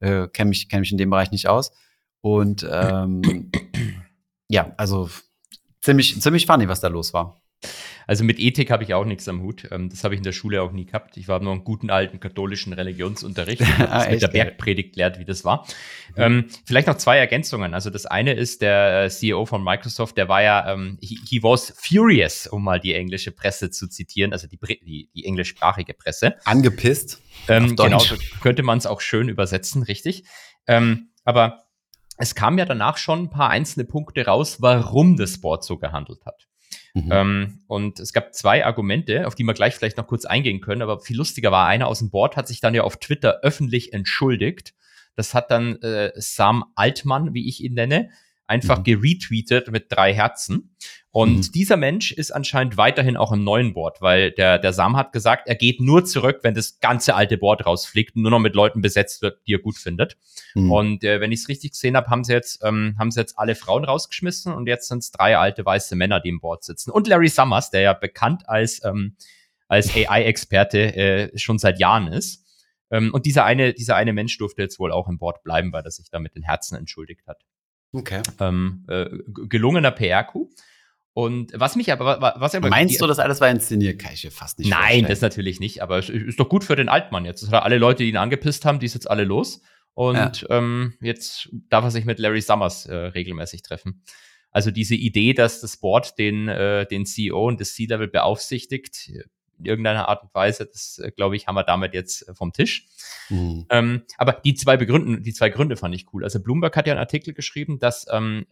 [0.00, 1.72] äh, kenne mich, kenn mich in dem Bereich nicht aus.
[2.20, 3.50] Und ähm,
[4.48, 5.08] ja, also
[5.80, 7.40] ziemlich, ziemlich funny, was da los war.
[8.06, 9.68] Also mit Ethik habe ich auch nichts am Hut.
[9.70, 11.16] Ähm, das habe ich in der Schule auch nie gehabt.
[11.16, 15.44] Ich war nur einen guten alten katholischen Religionsunterricht, ah, mit der Bergpredigt lehrt, wie das
[15.44, 15.66] war.
[16.14, 16.22] Mhm.
[16.22, 17.74] Ähm, vielleicht noch zwei Ergänzungen.
[17.74, 21.42] Also das eine ist der äh, CEO von Microsoft, der war ja, ähm, he, he,
[21.42, 26.36] was furious, um mal die englische Presse zu zitieren, also die, die, die englischsprachige Presse.
[26.44, 27.20] Angepisst.
[27.48, 30.24] Ähm, genau, so könnte man es auch schön übersetzen, richtig.
[31.24, 31.66] Aber
[32.18, 36.24] es kam ja danach schon ein paar einzelne Punkte raus, warum das Board so gehandelt
[36.24, 36.48] hat.
[36.96, 37.10] Mhm.
[37.12, 40.80] Ähm, und es gab zwei Argumente, auf die wir gleich vielleicht noch kurz eingehen können,
[40.80, 43.92] aber viel lustiger war, einer aus dem Board hat sich dann ja auf Twitter öffentlich
[43.92, 44.72] entschuldigt.
[45.14, 48.08] Das hat dann äh, Sam Altmann, wie ich ihn nenne,
[48.46, 48.84] einfach mhm.
[48.84, 50.76] geretweetet mit drei Herzen.
[51.10, 51.52] Und mhm.
[51.52, 55.48] dieser Mensch ist anscheinend weiterhin auch im neuen Board, weil der, der Sam hat gesagt,
[55.48, 58.82] er geht nur zurück, wenn das ganze alte Board rausfliegt und nur noch mit Leuten
[58.82, 60.18] besetzt wird, die er gut findet.
[60.54, 60.70] Mhm.
[60.70, 63.38] Und äh, wenn ich es richtig gesehen habe, haben sie jetzt, ähm, haben sie jetzt
[63.38, 66.90] alle Frauen rausgeschmissen und jetzt sind es drei alte weiße Männer, die im Board sitzen.
[66.90, 69.16] Und Larry Summers, der ja bekannt als, ähm,
[69.68, 72.44] als AI-Experte äh, schon seit Jahren ist.
[72.90, 75.84] Ähm, und dieser eine, dieser eine Mensch durfte jetzt wohl auch im Board bleiben, weil
[75.84, 77.42] er sich da mit den Herzen entschuldigt hat.
[77.92, 78.22] Okay.
[78.40, 79.06] Ähm, äh,
[79.48, 80.50] gelungener PR-Coup.
[81.12, 83.98] Und was mich aber, was aber Meinst du, das alles war inszeniert?
[83.98, 85.06] Kann ich dir fast nicht Nein, vorstellen.
[85.08, 87.42] das natürlich nicht, aber es ist doch gut für den Altmann jetzt.
[87.42, 89.62] Das hat alle Leute, die ihn angepisst haben, die ist jetzt alle los.
[89.94, 90.50] Und ja.
[90.50, 94.02] ähm, jetzt darf er sich mit Larry Summers äh, regelmäßig treffen.
[94.50, 99.10] Also diese Idee, dass das Board den, äh, den CEO und das C-Level beaufsichtigt,
[99.62, 102.86] irgendeiner Art und Weise, das äh, glaube ich, haben wir damit jetzt vom Tisch.
[103.28, 103.66] Mhm.
[103.70, 106.24] Ähm, aber die zwei Begründen, die zwei Gründe fand ich cool.
[106.24, 108.46] Also Bloomberg hat ja einen Artikel geschrieben, dass ähm,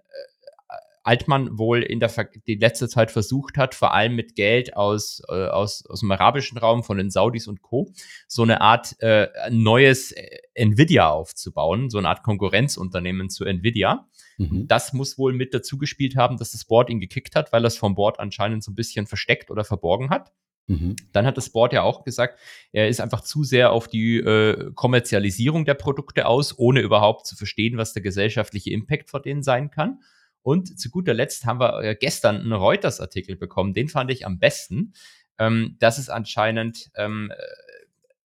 [1.05, 2.11] Altmann wohl in der
[2.47, 6.57] die letzte Zeit versucht hat, vor allem mit Geld aus, äh, aus, aus dem arabischen
[6.57, 7.93] Raum von den Saudis und Co.
[8.27, 14.09] so eine Art äh, neues äh, Nvidia aufzubauen, so eine Art Konkurrenzunternehmen zu Nvidia.
[14.38, 14.67] Mhm.
[14.67, 17.77] Das muss wohl mit dazu gespielt haben, dass das Board ihn gekickt hat, weil das
[17.77, 20.33] vom Board anscheinend so ein bisschen versteckt oder verborgen hat.
[20.66, 20.96] Mhm.
[21.12, 22.38] Dann hat das Board ja auch gesagt,
[22.72, 27.37] er ist einfach zu sehr auf die äh, Kommerzialisierung der Produkte aus, ohne überhaupt zu
[27.37, 30.00] verstehen, was der gesellschaftliche Impact von denen sein kann.
[30.42, 34.38] Und zu guter Letzt haben wir äh, gestern einen Reuters-Artikel bekommen, den fand ich am
[34.38, 34.94] besten.
[35.37, 37.33] Ähm, dass es anscheinend ähm,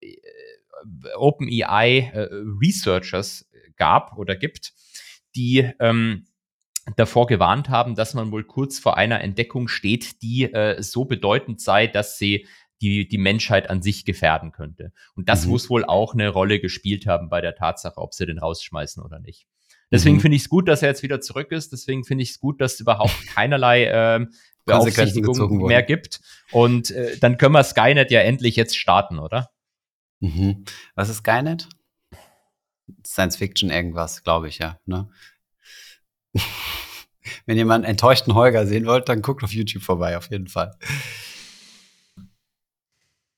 [0.02, 0.12] äh,
[1.15, 2.28] OpenEI äh,
[2.62, 4.74] Researchers gab oder gibt,
[5.36, 6.28] die ähm,
[6.96, 11.62] davor gewarnt haben, dass man wohl kurz vor einer Entdeckung steht, die äh, so bedeutend
[11.62, 12.48] sei, dass sie
[12.82, 14.91] die, die Menschheit an sich gefährden könnte.
[15.15, 15.52] Und das mhm.
[15.52, 19.20] muss wohl auch eine Rolle gespielt haben bei der Tatsache, ob sie den rausschmeißen oder
[19.20, 19.46] nicht.
[19.91, 20.22] Deswegen mhm.
[20.22, 21.72] finde ich es gut, dass er jetzt wieder zurück ist.
[21.72, 24.26] Deswegen finde ich es gut, dass es überhaupt keinerlei äh,
[24.65, 26.22] Beaufsichtigung mehr gibt.
[26.52, 29.52] Und äh, dann können wir Skynet ja endlich jetzt starten, oder?
[30.20, 30.65] Mhm.
[30.96, 31.67] Was ist Skynet?
[33.06, 34.80] Science Fiction irgendwas, glaube ich, ja.
[34.86, 35.10] Ne?
[37.46, 40.48] Wenn ihr mal einen enttäuschten Holger sehen wollt, dann guckt auf YouTube vorbei, auf jeden
[40.48, 40.78] Fall.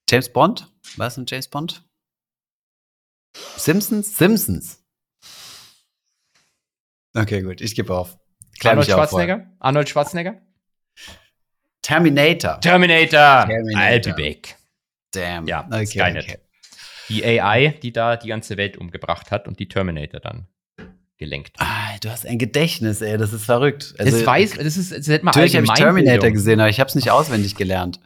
[0.09, 0.71] James Bond?
[0.97, 1.83] Was ist ein James Bond?
[3.35, 4.15] Simpsons?
[4.15, 4.83] Simpsons.
[7.15, 8.17] Okay, gut, ich gebe auf.
[8.59, 9.51] Klär Arnold Schwarzenegger?
[9.59, 10.41] Arnold Schwarzenegger?
[11.81, 12.59] Terminator.
[12.59, 13.45] Terminator.
[13.45, 13.81] Terminator.
[13.81, 14.57] I'll be back.
[15.11, 15.47] Damn.
[15.47, 16.23] Ja, okay, Skynet.
[16.23, 16.37] Okay.
[17.09, 20.47] Die AI, die da die ganze Welt umgebracht hat und die Terminator dann
[21.23, 21.55] gelenkt.
[21.57, 23.95] Ah, du hast ein Gedächtnis, ey, das ist verrückt.
[23.97, 26.79] Also, das weiß, das ist, das hätte man Natürlich habe ich Terminator gesehen, aber ich
[26.79, 27.99] habe es nicht auswendig gelernt.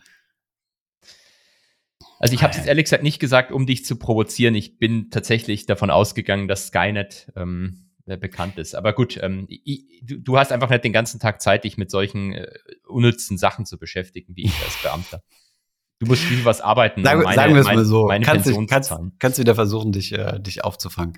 [2.20, 4.56] Also ich habe es ehrlich gesagt nicht gesagt, um dich zu provozieren.
[4.56, 8.76] Ich bin tatsächlich davon ausgegangen, dass Skynet ähm, bekannt ist.
[8.76, 12.34] Aber gut, ähm, ich, du, hast einfach nicht den ganzen Tag Zeit, dich mit solchen
[12.34, 12.48] äh,
[12.88, 15.22] unnützen Sachen zu beschäftigen, wie ich als Beamter.
[16.00, 18.08] Du musst viel was arbeiten, Sag, um meine, sagen wir es mal so.
[18.08, 18.94] meine kannst Pension dich, kannst.
[19.20, 21.18] Kannst du wieder versuchen, dich, äh, dich aufzufangen.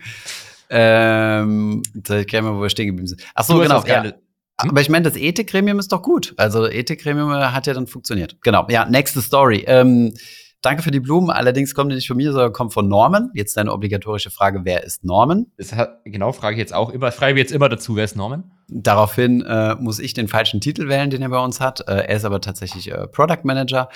[0.70, 3.24] Ähm, ich kann mal, wo wir stehen geblieben sind.
[3.36, 3.84] Ach so, genau.
[3.86, 4.04] Ja.
[4.04, 4.14] Hm?
[4.58, 6.34] Aber ich meine, das Ethikgremium ist doch gut.
[6.38, 8.38] Also Ethikgremium äh, hat ja dann funktioniert.
[8.42, 8.68] Genau.
[8.70, 9.64] Ja, nächste Story.
[9.68, 10.14] Ähm,
[10.62, 11.30] Danke für die Blumen.
[11.30, 13.32] Allerdings kommt die nicht von mir, sondern kommt von Norman.
[13.34, 15.48] Jetzt deine obligatorische Frage, wer ist Norman?
[15.58, 17.14] Das hat, genau, frage ich jetzt auch immer.
[17.14, 18.52] Frage ich jetzt immer dazu, wer ist Norman?
[18.68, 21.88] Daraufhin äh, muss ich den falschen Titel wählen, den er bei uns hat.
[21.88, 23.88] Äh, er ist aber tatsächlich äh, Product Manager.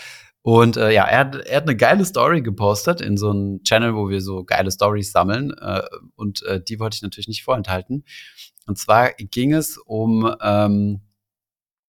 [0.43, 3.95] Und äh, ja, er hat, er hat eine geile Story gepostet in so einem Channel,
[3.95, 5.53] wo wir so geile Stories sammeln.
[5.57, 5.81] Äh,
[6.15, 8.03] und äh, die wollte ich natürlich nicht vorenthalten.
[8.67, 11.01] Und zwar ging es um, ähm,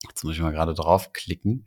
[0.08, 1.66] jetzt muss ich mal gerade draufklicken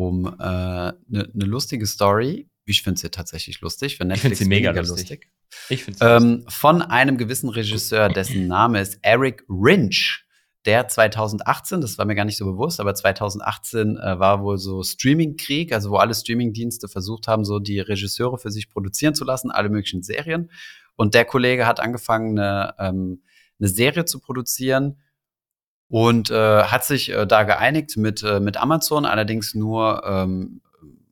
[0.00, 2.48] um eine äh, ne, ne lustige Story.
[2.64, 3.96] Ich finde sie tatsächlich lustig.
[3.96, 5.10] Für Netflix ich finde sie mega lustig.
[5.10, 5.30] lustig.
[5.68, 10.24] Ich finde ähm, Von einem gewissen Regisseur, dessen Name ist Eric Rinch.
[10.66, 14.82] Der 2018, das war mir gar nicht so bewusst, aber 2018 äh, war wohl so
[14.82, 19.50] Streaming-Krieg, also wo alle Streaming-Dienste versucht haben, so die Regisseure für sich produzieren zu lassen,
[19.50, 20.50] alle möglichen Serien.
[20.96, 23.22] Und der Kollege hat angefangen, eine, ähm,
[23.58, 24.98] eine Serie zu produzieren,
[25.90, 30.62] und äh, hat sich äh, da geeinigt mit, äh, mit Amazon, allerdings nur, ähm,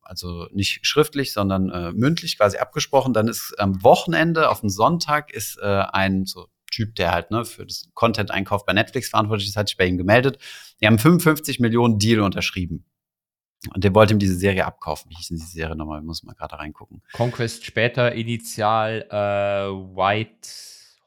[0.03, 3.13] also nicht schriftlich, sondern äh, mündlich quasi abgesprochen.
[3.13, 6.47] Dann ist am Wochenende, auf dem Sonntag, ist äh, ein so
[6.79, 9.99] Typ, der halt ne, für das Content-Einkauf bei Netflix verantwortlich ist, hat sich bei ihm
[9.99, 10.39] gemeldet.
[10.81, 12.85] Die haben 55 Millionen Deal unterschrieben.
[13.75, 15.11] Und der wollte ihm diese Serie abkaufen.
[15.11, 16.03] Wie hieß denn diese Serie nochmal?
[16.03, 17.03] Muss mal gerade reingucken.
[17.15, 20.49] Conquest später, initial äh, White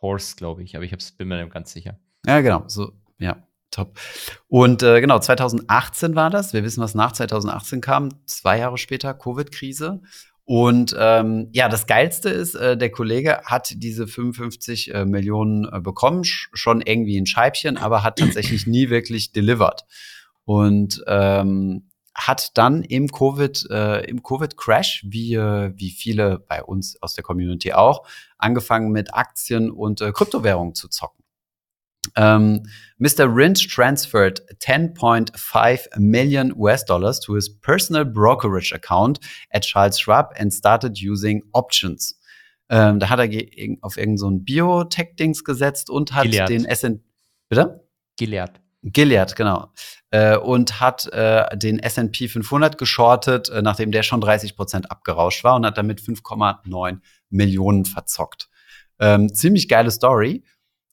[0.02, 0.76] Horse, glaube ich.
[0.76, 1.98] Aber ich bin mir nicht ganz sicher.
[2.26, 2.66] Ja, genau.
[2.68, 3.48] So, ja.
[3.72, 3.98] Top.
[4.50, 6.52] Und äh, genau, 2018 war das.
[6.52, 8.10] Wir wissen, was nach 2018 kam.
[8.26, 10.02] Zwei Jahre später, Covid-Krise.
[10.54, 15.80] Und ähm, ja, das Geilste ist, äh, der Kollege hat diese 55 äh, Millionen äh,
[15.80, 19.86] bekommen, schon irgendwie ein Scheibchen, aber hat tatsächlich nie wirklich delivered.
[20.44, 27.02] Und ähm, hat dann im Covid, äh, im Covid-Crash, wie, äh, wie viele bei uns
[27.02, 28.06] aus der Community auch,
[28.38, 31.21] angefangen mit Aktien und äh, Kryptowährungen zu zocken.
[32.18, 32.64] Um,
[32.98, 33.28] Mr.
[33.28, 39.20] Rinch transferred 10.5 million US dollars to his personal brokerage account
[39.52, 42.20] at Charles Schwab and started using options.
[42.70, 43.28] Ähm, da hat er
[43.82, 46.50] auf irgendein so Biotech-Dings gesetzt und hat Gilead.
[46.50, 47.02] den S&P,
[47.50, 47.86] bitte?
[48.18, 48.62] Gilead.
[48.84, 49.72] Gilead, genau.
[50.10, 55.44] Äh, und hat äh, den S&P 500 geschortet, äh, nachdem der schon 30 Prozent abgerauscht
[55.44, 58.50] war und hat damit 5,9 Millionen verzockt.
[59.00, 60.44] Ähm, ziemlich geile Story.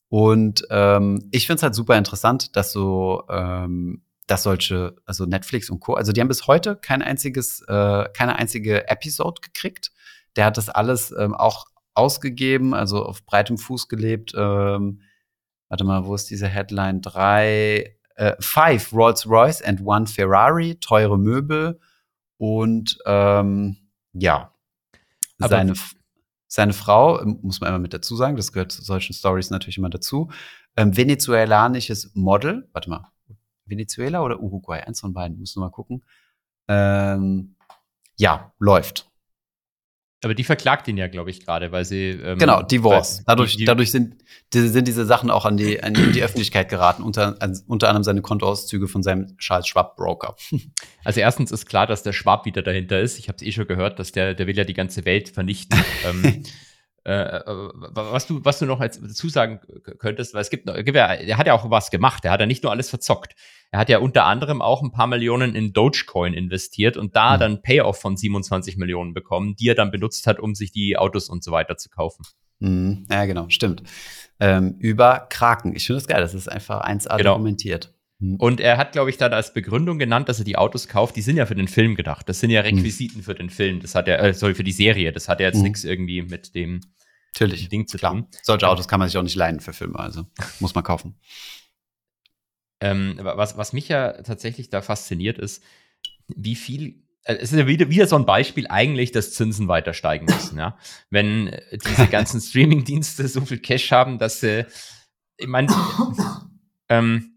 [0.09, 5.69] Und ähm, ich finde es halt super interessant, dass so, ähm, dass solche, also Netflix
[5.69, 9.91] und Co., also die haben bis heute kein einziges, äh, keine einzige Episode gekriegt.
[10.35, 14.33] Der hat das alles ähm, auch ausgegeben, also auf breitem Fuß gelebt.
[14.35, 15.01] Ähm,
[15.67, 17.01] warte mal, wo ist diese Headline?
[17.01, 21.79] Drei, äh, five Rolls-Royce and one Ferrari, teure Möbel
[22.37, 23.77] und ähm,
[24.13, 24.53] ja,
[25.39, 25.73] Aber seine
[26.49, 29.77] seine Frau, ähm, muss man immer mit dazu sagen, das gehört zu solchen Stories natürlich
[29.77, 30.29] immer dazu,
[30.75, 33.11] ähm, venezuelanisches Model, warte mal,
[33.65, 36.03] Venezuela oder Uruguay, eins von beiden, muss nur mal gucken.
[36.67, 37.55] Ähm,
[38.17, 39.08] ja, läuft.
[40.21, 42.09] Aber die verklagt ihn ja, glaube ich, gerade, weil sie.
[42.09, 43.23] Ähm, genau, Divorce.
[43.25, 44.15] Dadurch, die, dadurch sind,
[44.53, 48.03] die, sind diese Sachen auch an die, an die Öffentlichkeit geraten, unter, an, unter anderem
[48.03, 50.35] seine Kontoauszüge von seinem Charles Schwab Broker.
[51.05, 53.17] Also erstens ist klar, dass der Schwab wieder dahinter ist.
[53.17, 55.79] Ich habe es eh schon gehört, dass der, der will ja die ganze Welt vernichten.
[56.05, 56.43] ähm,
[57.05, 59.61] äh, äh was du, was du noch als, dazu sagen
[59.97, 62.25] könntest, weil es gibt, ja, er hat ja auch was gemacht.
[62.25, 63.33] Er hat ja nicht nur alles verzockt.
[63.71, 67.39] Er hat ja unter anderem auch ein paar Millionen in Dogecoin investiert und da mhm.
[67.39, 71.29] dann Payoff von 27 Millionen bekommen, die er dann benutzt hat, um sich die Autos
[71.29, 72.23] und so weiter zu kaufen.
[72.59, 73.05] Mhm.
[73.11, 73.83] Ja, genau, stimmt.
[74.39, 75.75] Ähm, über Kraken.
[75.75, 77.33] Ich finde das geil, das ist einfach 1A genau.
[77.33, 77.93] dokumentiert.
[78.19, 78.35] Mhm.
[78.35, 81.15] Und er hat, glaube ich, dann als Begründung genannt, dass er die Autos kauft.
[81.15, 82.27] Die sind ja für den Film gedacht.
[82.27, 82.77] Das sind ja mhm.
[82.77, 83.23] Requisiten mhm.
[83.23, 83.81] für den Film.
[83.81, 85.11] Das hat er, äh, sorry, für die Serie.
[85.11, 85.63] Das hat ja jetzt mhm.
[85.63, 86.81] nichts irgendwie mit dem
[87.35, 87.69] Natürlich.
[87.69, 88.13] Ding zu Klar.
[88.13, 88.27] tun.
[88.41, 90.25] Solche Autos kann man sich auch nicht leiden für Filme, also
[90.59, 91.15] muss man kaufen.
[92.81, 95.63] Ähm, was, was mich ja tatsächlich da fasziniert ist,
[96.27, 99.93] wie viel äh, es ist ja wieder, wieder so ein Beispiel eigentlich, dass Zinsen weiter
[99.93, 100.57] steigen müssen.
[100.57, 100.77] Ja?
[101.09, 104.65] Wenn äh, diese ganzen Streaming-Dienste so viel Cash haben, dass sie,
[105.37, 105.67] ich meine,
[106.89, 107.35] ähm,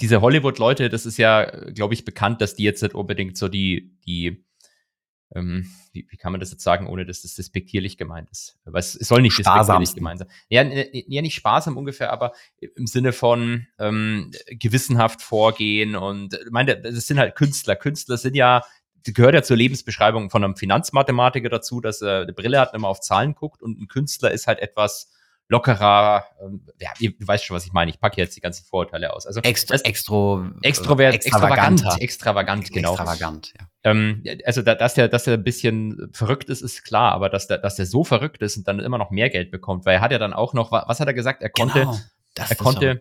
[0.00, 3.98] diese Hollywood-Leute, das ist ja, glaube ich, bekannt, dass die jetzt nicht unbedingt so die,
[4.06, 4.44] die,
[5.34, 8.58] ähm, wie, wie kann man das jetzt sagen, ohne dass das despektierlich gemeint ist?
[8.64, 10.28] Weil es, es soll nicht despektierlich gemeint sein.
[10.48, 16.80] Ja, ja, nicht sparsam ungefähr, aber im Sinne von ähm, gewissenhaft vorgehen und ich meine,
[16.80, 17.76] das sind halt Künstler.
[17.76, 18.62] Künstler sind ja,
[19.04, 22.88] gehört ja zur Lebensbeschreibung von einem Finanzmathematiker dazu, dass er eine Brille hat und immer
[22.88, 25.12] auf Zahlen guckt und ein Künstler ist halt etwas
[25.48, 27.90] lockerer, ähm, ja, ihr, du weißt schon, was ich meine.
[27.90, 29.26] Ich packe jetzt die ganzen Vorurteile aus.
[29.26, 32.92] Also Extra, extro, extrovert, extravagant, extravagant, genau.
[32.92, 33.66] Extravagant, ja.
[33.84, 37.46] Ähm, also da, dass der, dass er ein bisschen verrückt ist, ist klar, aber dass
[37.46, 40.00] der, dass der so verrückt ist und dann immer noch mehr Geld bekommt, weil er
[40.00, 41.42] hat ja dann auch noch, was hat er gesagt?
[41.42, 41.98] Er konnte, genau,
[42.36, 42.98] er konnte,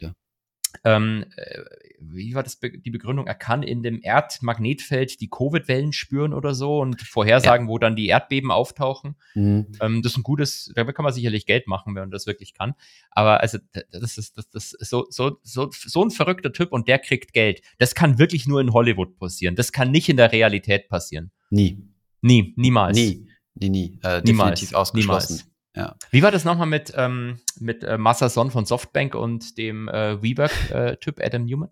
[0.83, 1.61] ähm, äh,
[1.99, 3.27] wie war das die Begründung?
[3.27, 7.71] Er kann in dem Erdmagnetfeld die Covid-Wellen spüren oder so und vorhersagen, ja.
[7.71, 9.15] wo dann die Erdbeben auftauchen.
[9.35, 9.67] Mhm.
[9.81, 12.53] Ähm, das ist ein gutes, damit kann man sicherlich Geld machen, wenn man das wirklich
[12.53, 12.75] kann.
[13.11, 13.57] Aber also,
[13.91, 17.33] das ist, das, das ist so, so, so, so ein verrückter Typ und der kriegt
[17.33, 17.61] Geld.
[17.79, 19.55] Das kann wirklich nur in Hollywood passieren.
[19.55, 21.31] Das kann nicht in der Realität passieren.
[21.49, 21.83] Nie.
[22.21, 22.97] Nie, niemals.
[22.97, 23.99] Nie, nie, nie.
[24.03, 24.59] Äh, niemals.
[24.59, 25.35] Definitiv ausgeschlossen.
[25.35, 25.56] Niemals.
[25.77, 25.95] Ja.
[26.09, 31.19] Wie war das nochmal mit, ähm, mit äh, Massason von Softbank und dem äh, WeWork-Typ
[31.23, 31.69] Adam Newman?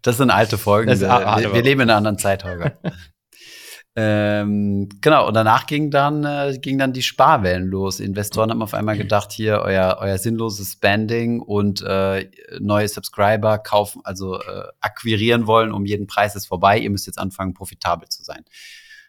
[0.00, 0.88] Das sind alte Folgen.
[0.88, 2.78] Das, ah, wir, wir, leben in einer anderen Zeit, Holger.
[3.96, 8.00] ähm, genau, und danach ging dann, äh, ging dann die Sparwellen los.
[8.00, 12.30] Investoren haben auf einmal gedacht, hier euer, euer sinnloses Spending und äh,
[12.60, 16.78] neue Subscriber kaufen, also äh, akquirieren wollen um jeden Preis ist vorbei.
[16.78, 18.46] Ihr müsst jetzt anfangen, profitabel zu sein.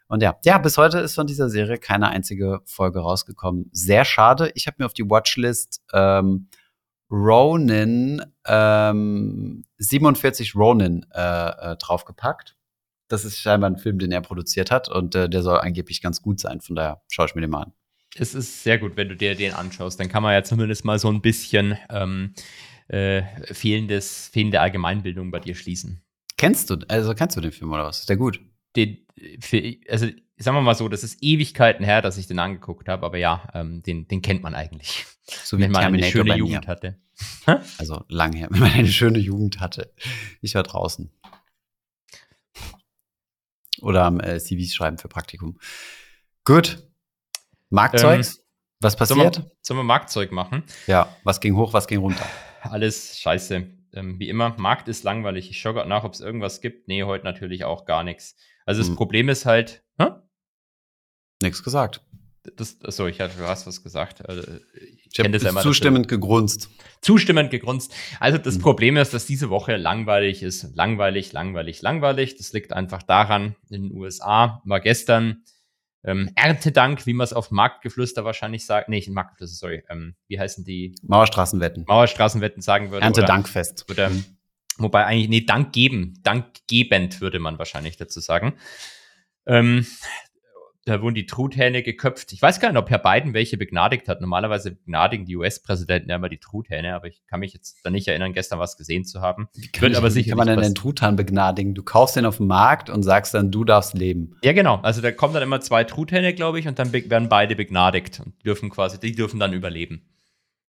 [0.07, 3.69] Und ja, ja, bis heute ist von dieser Serie keine einzige Folge rausgekommen.
[3.71, 4.51] Sehr schade.
[4.53, 6.47] Ich habe mir auf die Watchlist ähm,
[7.09, 12.55] Ronin, ähm, 47 Ronin äh, äh, draufgepackt.
[13.07, 16.21] Das ist scheinbar ein Film, den er produziert hat und äh, der soll angeblich ganz
[16.21, 16.61] gut sein.
[16.61, 17.73] Von daher schaue ich mir den mal an.
[18.17, 19.99] Es ist sehr gut, wenn du dir den anschaust.
[19.99, 22.33] Dann kann man ja zumindest mal so ein bisschen ähm,
[22.87, 26.01] äh, fehlendes, fehlende Allgemeinbildung bei dir schließen.
[26.37, 27.99] Kennst du, also kennst du den Film oder was?
[27.99, 28.39] Ist der gut?
[28.75, 29.05] Den,
[29.39, 30.07] für, also
[30.37, 33.47] sagen wir mal so, das ist Ewigkeiten her, dass ich den angeguckt habe, aber ja,
[33.53, 35.05] ähm, den, den kennt man eigentlich.
[35.27, 36.99] So wie wenn man eine schöne Jugend hatte.
[37.77, 39.93] Also lang her, wenn man eine schöne Jugend hatte.
[40.41, 41.09] Ich war draußen.
[43.81, 45.57] Oder am äh, CVs schreiben für Praktikum.
[46.43, 46.85] Gut.
[47.69, 48.19] Marktzeug?
[48.19, 48.25] Ähm,
[48.81, 49.35] was passiert?
[49.35, 50.63] Sollen wir, sollen wir Marktzeug machen?
[50.87, 52.25] Ja, was ging hoch, was ging runter?
[52.61, 53.65] Alles scheiße.
[53.93, 55.49] Ähm, wie immer, Markt ist langweilig.
[55.49, 56.89] Ich schaue gerade nach, ob es irgendwas gibt.
[56.89, 58.35] Nee, heute natürlich auch gar nichts.
[58.65, 58.95] Also das hm.
[58.95, 60.09] Problem ist halt, hä?
[61.41, 62.01] Nichts gesagt.
[62.57, 64.27] Das, achso, ich hatte, du hast was gesagt.
[64.27, 64.43] Also,
[64.75, 66.69] ich ich habe ja zustimmend gegrunzt.
[67.01, 67.93] Zustimmend gegrunzt.
[68.19, 68.61] Also das hm.
[68.61, 70.75] Problem ist, dass diese Woche langweilig ist.
[70.75, 72.35] Langweilig, langweilig, langweilig.
[72.37, 75.43] Das liegt einfach daran, in den USA war gestern
[76.03, 78.89] ähm, Erntedank, wie man es auf Marktgeflüster wahrscheinlich sagt.
[78.89, 79.83] Nee, Marktgeflüster, sorry.
[79.89, 80.95] Ähm, wie heißen die?
[81.01, 81.85] Mauerstraßenwetten.
[81.87, 83.03] Mauerstraßenwetten sagen würde.
[83.03, 83.89] Erntedankfest.
[83.89, 84.25] Oder, oder mhm.
[84.77, 88.53] Wobei eigentlich, nee, Dank geben, dankgebend würde man wahrscheinlich dazu sagen.
[89.45, 89.85] Ähm,
[90.85, 92.31] da wurden die Truthähne geköpft.
[92.31, 94.21] Ich weiß gar nicht, ob Herr Biden welche begnadigt hat.
[94.21, 98.07] Normalerweise begnadigen die US-Präsidenten ja immer die Truthähne, aber ich kann mich jetzt da nicht
[98.07, 99.49] erinnern, gestern was gesehen zu haben.
[99.55, 101.73] Wie kann, Wird aber sicher wie kann man denn den Truthahn begnadigen?
[101.73, 104.37] Du kaufst den auf dem Markt und sagst dann, du darfst leben.
[104.43, 104.75] Ja, genau.
[104.83, 108.45] Also da kommen dann immer zwei Truthähne, glaube ich, und dann werden beide begnadigt und
[108.45, 110.03] dürfen quasi, die dürfen dann überleben.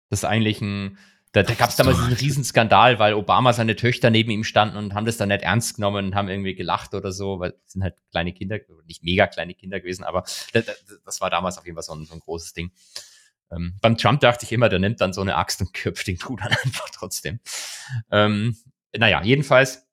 [0.10, 0.98] Das ist eigentlich ein,
[1.36, 4.94] da, da gab es damals diesen Riesenskandal, weil Obama seine Töchter neben ihm standen und
[4.94, 7.84] haben das dann nicht ernst genommen und haben irgendwie gelacht oder so, weil es sind
[7.84, 11.84] halt kleine Kinder, nicht mega kleine Kinder gewesen, aber das, war damals auf jeden Fall
[11.84, 12.72] so ein, so ein großes Ding.
[13.52, 16.18] Ähm, beim Trump dachte ich immer, der nimmt dann so eine Axt und köpft den
[16.18, 17.42] dann einfach trotzdem.
[18.12, 18.56] Ähm,
[18.98, 19.86] naja, jedenfalls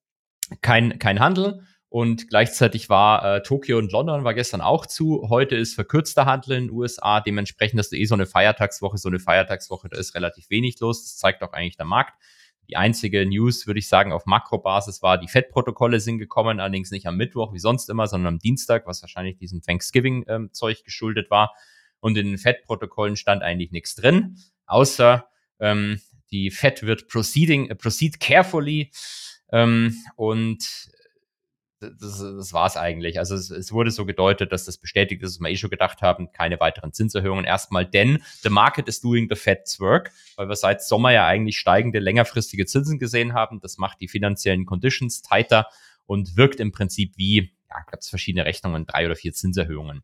[0.60, 1.66] kein, kein Handel.
[1.92, 5.26] Und gleichzeitig war äh, Tokio und London war gestern auch zu.
[5.28, 7.20] Heute ist verkürzter Handel in den USA.
[7.20, 8.96] Dementsprechend hast du eh so eine Feiertagswoche.
[8.96, 11.02] So eine Feiertagswoche, da ist relativ wenig los.
[11.02, 12.14] Das zeigt auch eigentlich der Markt.
[12.70, 17.04] Die einzige News, würde ich sagen, auf Makrobasis war, die FED-Protokolle sind gekommen, allerdings nicht
[17.04, 21.54] am Mittwoch wie sonst immer, sondern am Dienstag, was wahrscheinlich diesem Thanksgiving-Zeug ähm, geschuldet war.
[22.00, 25.26] Und in den FED-Protokollen stand eigentlich nichts drin, außer
[25.60, 26.00] ähm,
[26.30, 28.90] die FED wird proceeding, äh, proceed carefully
[29.50, 30.90] ähm, und
[31.82, 33.18] das, das war es eigentlich.
[33.18, 36.02] Also es, es, wurde so gedeutet, dass das bestätigt ist, was wir eh schon gedacht
[36.02, 40.56] haben, keine weiteren Zinserhöhungen erstmal, denn the market is doing the Fed's work, weil wir
[40.56, 43.60] seit Sommer ja eigentlich steigende längerfristige Zinsen gesehen haben.
[43.60, 45.66] Das macht die finanziellen Conditions tighter
[46.06, 50.02] und wirkt im Prinzip wie, ja, gab es verschiedene Rechnungen, drei oder vier Zinserhöhungen.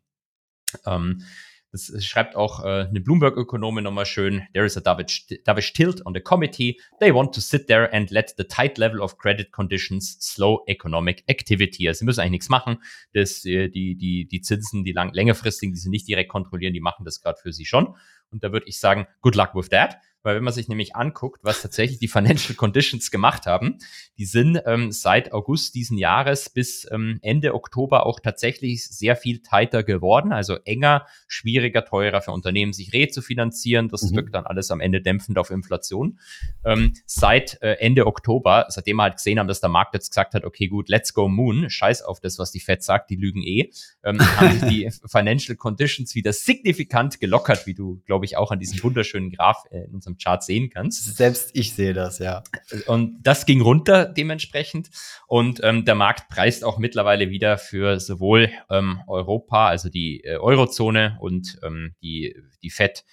[0.85, 1.23] Ähm,
[1.71, 4.47] das schreibt auch äh, eine Bloomberg-Ökonomin nochmal schön.
[4.53, 6.79] There is a dovish, dovish tilt on the committee.
[6.99, 11.23] They want to sit there and let the tight level of credit conditions slow economic
[11.29, 11.87] activity.
[11.87, 12.77] Also sie müssen eigentlich nichts machen.
[13.13, 16.81] Das, äh, die, die, die Zinsen, die lang, längerfristigen, die sie nicht direkt kontrollieren, die
[16.81, 17.95] machen das gerade für sie schon.
[18.31, 19.97] Und da würde ich sagen, good luck with that.
[20.21, 23.77] Weil wenn man sich nämlich anguckt, was tatsächlich die Financial Conditions gemacht haben,
[24.17, 29.41] die sind ähm, seit August diesen Jahres bis ähm, Ende Oktober auch tatsächlich sehr viel
[29.41, 33.87] tighter geworden, also enger, schwieriger, teurer für Unternehmen, sich rezufinanzieren.
[33.87, 34.17] Das mhm.
[34.17, 36.19] wirkt dann alles am Ende dämpfend auf Inflation.
[36.65, 40.33] Ähm, seit äh, Ende Oktober, seitdem wir halt gesehen haben, dass der Markt jetzt gesagt
[40.33, 43.41] hat, okay, gut, let's go Moon, scheiß auf das, was die Fed sagt, die lügen
[43.41, 43.71] eh,
[44.03, 48.59] ähm, haben sich die Financial Conditions wieder signifikant gelockert, wie du, glaube ich, auch an
[48.59, 51.15] diesem wunderschönen Graph äh, in unserem unserem Chart sehen kannst.
[51.15, 52.43] Selbst ich sehe das, ja.
[52.87, 54.89] Und das ging runter dementsprechend.
[55.27, 60.37] Und ähm, der Markt preist auch mittlerweile wieder für sowohl ähm, Europa, also die äh,
[60.37, 63.05] Eurozone und ähm, die, die FED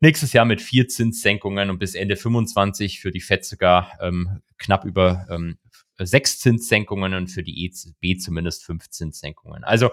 [0.00, 4.84] nächstes Jahr mit vier Zinssenkungen und bis Ende 25 für die FED sogar ähm, knapp
[4.84, 5.58] über ähm,
[5.98, 9.62] sechs Zinssenkungen und für die EZB zumindest fünf Zinssenkungen.
[9.62, 9.90] Also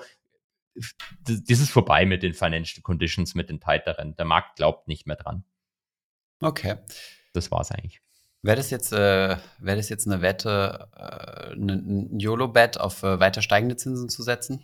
[1.24, 4.16] das ist vorbei mit den Financial Conditions, mit den tighteren.
[4.16, 5.44] Der Markt glaubt nicht mehr dran.
[6.42, 6.76] Okay.
[7.34, 8.02] Das war's eigentlich.
[8.44, 13.42] Wäre das jetzt, äh, wäre das jetzt eine Wette, äh, ein YOLO-Bet auf äh, weiter
[13.42, 14.64] steigende Zinsen zu setzen?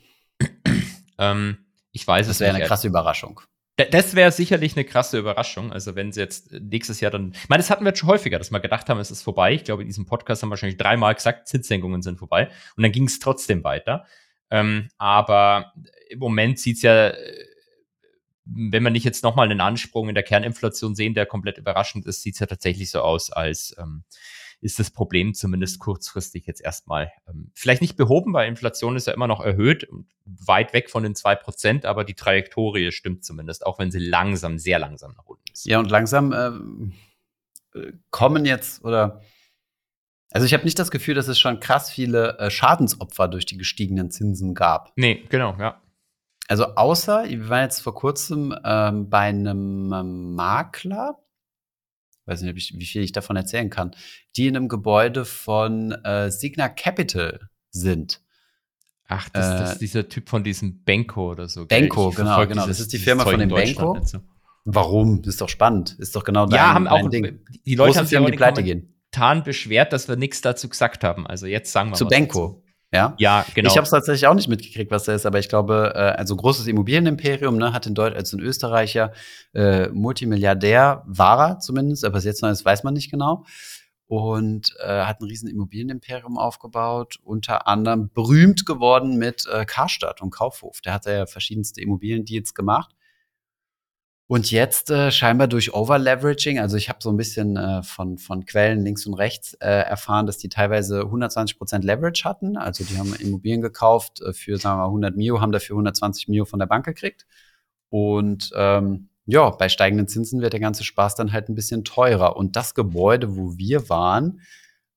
[1.20, 1.60] ähm,
[1.92, 3.42] ich weiß das es wäre eine krasse Überraschung.
[3.92, 5.72] Das wäre sicherlich eine krasse Überraschung.
[5.72, 8.40] Also wenn sie jetzt nächstes Jahr dann, ich meine, das hatten wir jetzt schon häufiger,
[8.40, 9.54] dass wir gedacht haben, es ist vorbei.
[9.54, 12.50] Ich glaube, in diesem Podcast haben wir wahrscheinlich dreimal gesagt, Zinssenkungen sind vorbei.
[12.76, 14.06] Und dann ging es trotzdem weiter.
[14.50, 15.74] Ähm, aber
[16.10, 17.48] im Moment sieht's ja äh,
[18.50, 22.22] wenn wir nicht jetzt nochmal einen Ansprung in der Kerninflation sehen, der komplett überraschend ist,
[22.22, 24.04] sieht es ja tatsächlich so aus, als ähm,
[24.62, 29.14] ist das Problem zumindest kurzfristig jetzt erstmal ähm, vielleicht nicht behoben, weil Inflation ist ja
[29.14, 33.66] immer noch erhöht und weit weg von den zwei Prozent, aber die Trajektorie stimmt zumindest,
[33.66, 35.66] auch wenn sie langsam, sehr langsam nach unten ist.
[35.66, 36.94] Ja, und langsam ähm,
[37.76, 39.22] äh, kommen jetzt oder
[40.32, 43.58] also ich habe nicht das Gefühl, dass es schon krass viele äh, Schadensopfer durch die
[43.58, 44.92] gestiegenen Zinsen gab.
[44.96, 45.82] Nee, genau, ja.
[46.48, 51.18] Also außer, wir waren jetzt vor kurzem ähm, bei einem ähm, Makler,
[52.26, 53.96] weiß nicht, wie viel ich davon erzählen kann,
[54.36, 58.22] die in einem Gebäude von äh, Signa Capital sind.
[59.08, 61.66] Ach, das, äh, das ist dieser Typ von diesem Benko oder so.
[61.66, 62.66] Benko, genau, genau.
[62.66, 63.98] Dieses, das ist die Firma von dem Benko.
[64.04, 64.20] So.
[64.66, 65.22] Warum?
[65.22, 65.96] Das ist doch spannend.
[65.98, 67.40] Ist doch genau dein, ja, haben auch, Ding.
[67.66, 68.97] Die Leute Große haben die Pleite gehen.
[69.44, 71.26] Beschwert, dass wir nichts dazu gesagt haben.
[71.26, 72.64] Also jetzt sagen wir Zu Benko.
[72.94, 73.70] Ja, ja genau.
[73.70, 76.36] Ich habe es tatsächlich auch nicht mitgekriegt, was da ist, aber ich glaube, äh, also
[76.36, 79.12] großes Immobilienimperium, ne, hat in Deutschland als ein Österreicher
[79.54, 83.44] äh, Multimilliardär, war er zumindest, aber was jetzt noch ist, weiß man nicht genau.
[84.10, 90.30] Und äh, hat ein riesen Immobilienimperium aufgebaut, unter anderem berühmt geworden mit äh, Karstadt und
[90.30, 90.80] Kaufhof.
[90.80, 92.96] Der hat ja verschiedenste Immobiliendeals gemacht.
[94.30, 98.46] Und jetzt äh, scheinbar durch Overleveraging, also ich habe so ein bisschen äh, von, von
[98.46, 102.58] Quellen links und rechts äh, erfahren, dass die teilweise 120 Prozent Leverage hatten.
[102.58, 106.28] Also die haben Immobilien gekauft äh, für, sagen wir mal, 100 Mio, haben dafür 120
[106.28, 107.26] Mio von der Bank gekriegt.
[107.90, 112.36] Und ähm, ja, bei steigenden Zinsen wird der ganze Spaß dann halt ein bisschen teurer.
[112.36, 114.42] Und das Gebäude, wo wir waren,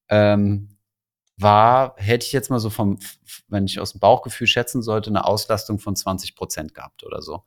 [0.08, 0.76] ähm,
[1.36, 2.98] war, hätte ich jetzt mal so vom,
[3.48, 7.44] wenn ich aus dem Bauchgefühl schätzen sollte, eine Auslastung von 20 Prozent gehabt oder so.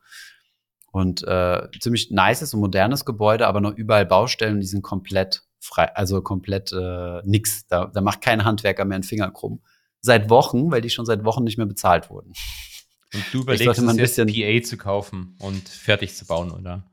[0.94, 5.92] Und äh, ziemlich nices und modernes Gebäude, aber noch überall Baustellen, die sind komplett frei,
[5.92, 7.66] also komplett äh, nix.
[7.66, 9.60] Da, da macht kein Handwerker mehr einen Finger krumm.
[10.00, 12.32] Seit Wochen, weil die schon seit Wochen nicht mehr bezahlt wurden.
[13.12, 16.88] Und du überlegst jetzt ein PA zu kaufen und fertig zu bauen, oder?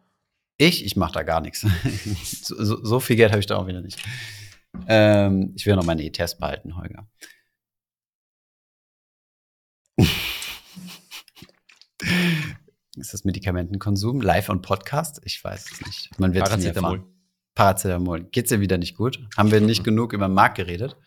[0.57, 0.83] Ich?
[0.83, 1.63] Ich mache da gar nichts.
[2.41, 3.99] so, so, viel Geld habe ich da auch wieder nicht.
[4.87, 7.07] Ähm, ich will noch meine E-Test behalten, Holger.
[12.97, 15.21] Ist das Medikamentenkonsum live und Podcast?
[15.23, 16.19] Ich weiß es nicht.
[16.19, 17.05] Man wird Paracetamol.
[17.55, 18.23] Paracetamol.
[18.23, 19.17] Geht's dir wieder nicht gut?
[19.37, 20.97] Haben wir nicht genug über den Markt geredet?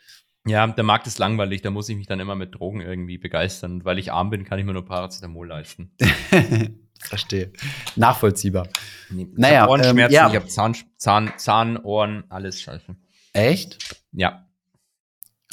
[0.47, 3.73] Ja, der Markt ist langweilig, da muss ich mich dann immer mit Drogen irgendwie begeistern.
[3.73, 5.95] Und weil ich arm bin, kann ich mir nur Paracetamol leisten.
[7.01, 7.53] Verstehe.
[7.97, 8.69] Nachvollziehbar.
[9.11, 10.29] Nee, ich naja, Ohrenschmerzen, ähm, ja.
[10.31, 12.97] ich habe Zahn, Zahn, Zahn, Ohren, alles scheiße.
[13.35, 14.01] Echt?
[14.13, 14.49] Ja.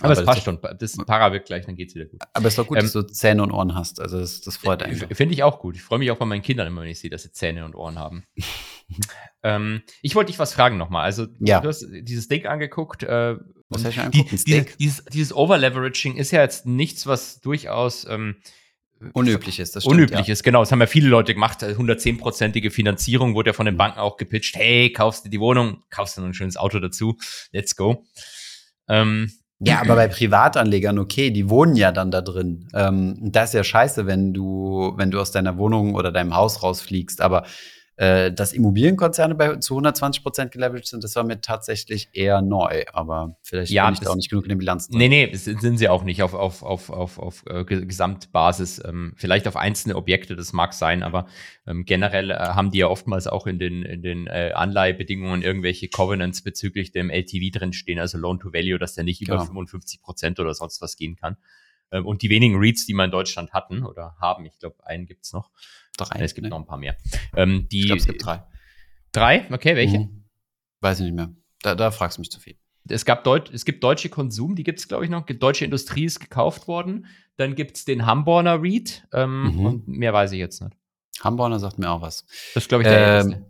[0.03, 0.59] Aber, es passt schon.
[0.79, 2.21] Das Para wird gleich, dann geht's wieder gut.
[2.33, 3.99] Aber es ist doch gut, Ähm, dass du Zähne und Ohren hast.
[3.99, 4.99] Also das, das freut einen.
[4.99, 5.15] doch.
[5.15, 5.75] Finde ich auch gut.
[5.75, 7.75] Ich freue mich auch bei meinen Kindern immer, wenn ich sehe, dass sie Zähne und
[7.75, 8.23] Ohren haben.
[9.43, 11.03] ähm, ich wollte dich was fragen nochmal.
[11.03, 11.59] Also, Ja.
[11.61, 13.03] du hast dieses Steak angeguckt.
[13.03, 13.35] Äh,
[13.69, 14.39] Was hast du die, angeguckt?
[14.39, 14.77] Steak?
[14.77, 18.35] dieses, dieses Overleveraging ist ja jetzt nichts, was durchaus ähm,
[19.13, 20.33] Unüblich ist, das stimmt, unüblich ja.
[20.33, 20.43] ist.
[20.43, 21.63] Genau, das haben ja viele Leute gemacht.
[21.63, 23.55] 110-prozentige Finanzierung wurde ja Mhm.
[23.57, 24.55] von den Banken auch gepitcht.
[24.55, 27.17] Hey, kaufst du die Wohnung, kaufst du noch ein schönes Auto dazu.
[27.51, 28.05] Let's go.
[28.87, 29.31] Ähm,
[29.63, 32.67] Ja, aber bei Privatanlegern, okay, die wohnen ja dann da drin.
[32.73, 36.63] Ähm, das ist ja scheiße, wenn du, wenn du aus deiner Wohnung oder deinem Haus
[36.63, 37.21] rausfliegst.
[37.21, 37.43] Aber
[38.01, 42.83] äh, dass Immobilienkonzerne bei zu 120 Prozent geleveraged sind, das war mir tatsächlich eher neu.
[42.93, 44.97] Aber vielleicht Ja, bin ich da das- auch nicht genug in den Bilanzen.
[44.97, 48.81] Nee, nee, sind sie auch nicht auf, auf, auf, auf, auf äh, Ge- Gesamtbasis.
[48.83, 51.27] Ähm, vielleicht auf einzelne Objekte, das mag sein, aber
[51.67, 55.87] ähm, generell äh, haben die ja oftmals auch in den, in den äh, Anleihebedingungen irgendwelche
[55.87, 59.45] Covenants bezüglich dem LTV drinstehen, also Loan to Value, dass der nicht über Genau.
[59.45, 61.37] 55 Prozent oder sonst was gehen kann.
[61.91, 65.05] Ähm, und die wenigen REITs, die wir in Deutschland hatten oder haben, ich glaube, einen
[65.05, 65.51] gibt's noch.
[65.97, 66.49] Drei, es gibt ne?
[66.49, 66.95] noch ein paar mehr.
[67.35, 68.43] Ähm, die Ich glaube, es gibt drei.
[69.11, 69.45] drei?
[69.51, 69.99] Okay, welche?
[69.99, 70.25] Mhm.
[70.79, 71.33] Weiß ich nicht mehr.
[71.61, 72.55] Da, da fragst du mich zu viel.
[72.89, 75.25] es, gab Deut es gibt deutsche Konsum, die gibt es, glaube ich, noch.
[75.25, 77.05] Deutsche Industrie ist gekauft worden.
[77.37, 79.07] Dann gibt es den Hamborner Reed.
[79.13, 79.65] Ähm, Mhm.
[79.65, 80.75] Und mehr weiß ich jetzt nicht.
[81.21, 82.25] Hamborner sagt mir auch was.
[82.53, 83.21] Das ist, glaube ich, der.
[83.21, 83.45] Ähm,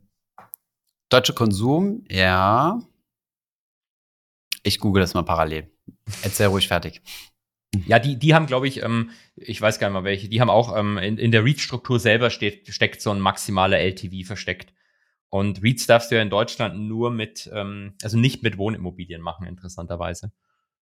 [1.09, 2.81] deutsche Konsum, ja.
[4.63, 5.71] Ich google das mal parallel.
[6.21, 7.01] Erzähl ruhig fertig.
[7.85, 10.49] Ja, die, die haben, glaube ich, ähm, ich weiß gar nicht mal welche, die haben
[10.49, 14.73] auch ähm, in, in der REIT-Struktur selber steht, steckt so ein maximaler LTV versteckt.
[15.29, 19.47] Und REITs darfst du ja in Deutschland nur mit, ähm, also nicht mit Wohnimmobilien machen,
[19.47, 20.33] interessanterweise.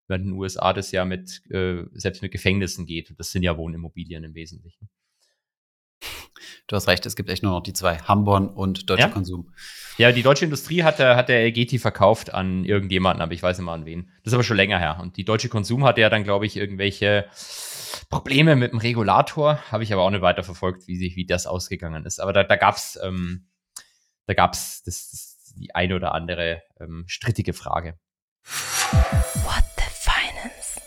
[0.07, 3.13] Während in den USA das ja mit, äh, selbst mit Gefängnissen geht.
[3.17, 4.89] Das sind ja Wohnimmobilien im Wesentlichen.
[6.67, 9.13] Du hast recht, es gibt echt nur noch die zwei, Hamborn und Deutscher Ja?
[9.13, 9.53] Konsum.
[9.97, 13.57] Ja, die deutsche Industrie hat der, hat der LGT verkauft an irgendjemanden, aber ich weiß
[13.57, 14.09] nicht mal an wen.
[14.23, 14.97] Das ist aber schon länger her.
[14.99, 17.25] Und die deutsche Konsum hatte ja dann, glaube ich, irgendwelche
[18.09, 19.59] Probleme mit dem Regulator.
[19.71, 22.19] Habe ich aber auch nicht weiter verfolgt, wie, sich, wie das ausgegangen ist.
[22.19, 23.45] Aber da, da gab's ähm,
[24.25, 27.99] da gab's das, das, die eine oder andere ähm, strittige Frage.
[28.43, 30.81] What the Finance?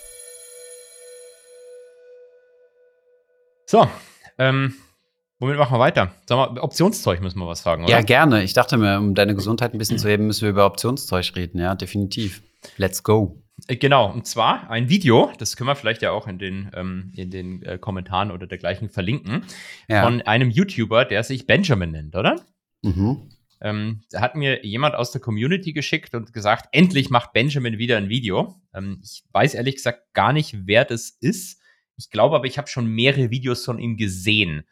[3.66, 3.88] So,
[4.38, 4.74] ähm,
[5.38, 6.12] womit machen wir weiter?
[6.26, 7.92] Sag mal, Optionszeug müssen wir was fragen, oder?
[7.92, 8.42] Ja, gerne.
[8.42, 11.58] Ich dachte mir, um deine Gesundheit ein bisschen zu heben, müssen wir über Optionszeug reden.
[11.60, 12.42] Ja, definitiv.
[12.76, 13.42] Let's go.
[13.68, 17.12] Äh, Genau, und zwar ein Video, das können wir vielleicht ja auch in den, ähm,
[17.16, 19.44] in den äh, Kommentaren oder dergleichen verlinken,
[19.88, 20.02] Ja.
[20.02, 22.36] von einem YouTuber, der sich Benjamin nennt, oder?
[22.82, 23.30] mhm.
[23.62, 27.96] Ähm, da hat mir jemand aus der Community geschickt und gesagt, endlich macht Benjamin wieder
[27.96, 28.60] ein Video.
[28.74, 31.58] Ähm, ich weiß ehrlich gesagt gar nicht, wer das ist.
[31.96, 34.66] Ich glaube aber, ich habe schon mehrere Videos von ihm gesehen.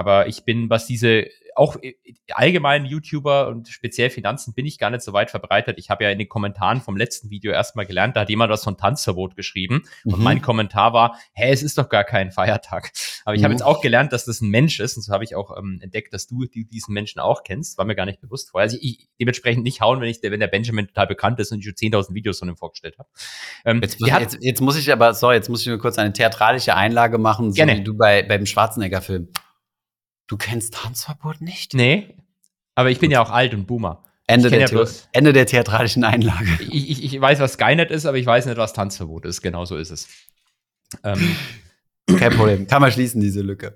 [0.00, 1.26] Aber ich bin, was diese
[1.56, 1.94] auch äh,
[2.32, 5.78] allgemein YouTuber und speziell Finanzen bin ich gar nicht so weit verbreitet.
[5.78, 8.64] Ich habe ja in den Kommentaren vom letzten Video erstmal gelernt, da hat jemand was
[8.64, 10.24] von Tanzverbot geschrieben und Mhm.
[10.24, 12.92] mein Kommentar war, hä, es ist doch gar kein Feiertag.
[13.24, 13.58] Aber ich habe Mhm.
[13.58, 16.14] jetzt auch gelernt, dass das ein Mensch ist und so habe ich auch ähm, entdeckt,
[16.14, 17.76] dass du die, diesen Menschen auch kennst.
[17.78, 18.64] War mir gar nicht bewusst vorher.
[18.64, 21.58] Also ich, ich dementsprechend nicht hauen, wenn ich, wenn der Benjamin total bekannt ist und
[21.58, 23.08] ich schon 10.000 Videos von ihm vorgestellt habe.
[23.66, 26.12] Ähm, Jetzt, muss jetzt, jetzt muss ich aber, sorry, jetzt muss ich nur kurz eine
[26.12, 27.76] theatralische Einlage machen, so Gerne.
[27.78, 29.28] wie du bei, beim Schwarzenegger-Film.
[30.30, 31.74] Du kennst Tanzverbot nicht?
[31.74, 32.14] nee,
[32.76, 34.04] aber ich bin ja auch alt und Boomer.
[34.28, 36.46] Ende, der, ja bloß- Ende der theatralischen Einlage.
[36.60, 39.42] Ich, ich, ich weiß, was Skynet ist, aber ich weiß nicht, was Tanzverbot ist.
[39.42, 40.08] Genau so ist es.
[41.02, 41.36] Ähm,
[42.16, 42.68] Kein Problem.
[42.68, 43.74] Kann man schließen, diese Lücke.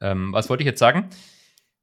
[0.00, 1.08] ähm, was wollte ich jetzt sagen?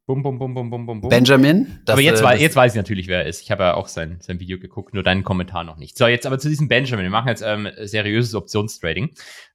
[0.05, 1.09] Bum, bum, bum, bum, bum, bum, bum.
[1.09, 1.81] Benjamin.
[1.85, 3.41] aber jetzt, äh, jetzt weiß ich natürlich, wer er ist.
[3.41, 5.97] Ich habe ja auch sein, sein Video geguckt, nur deinen Kommentar noch nicht.
[5.97, 7.03] So, jetzt aber zu diesem Benjamin.
[7.03, 9.09] Wir machen jetzt ähm, seriöses Optionstrading.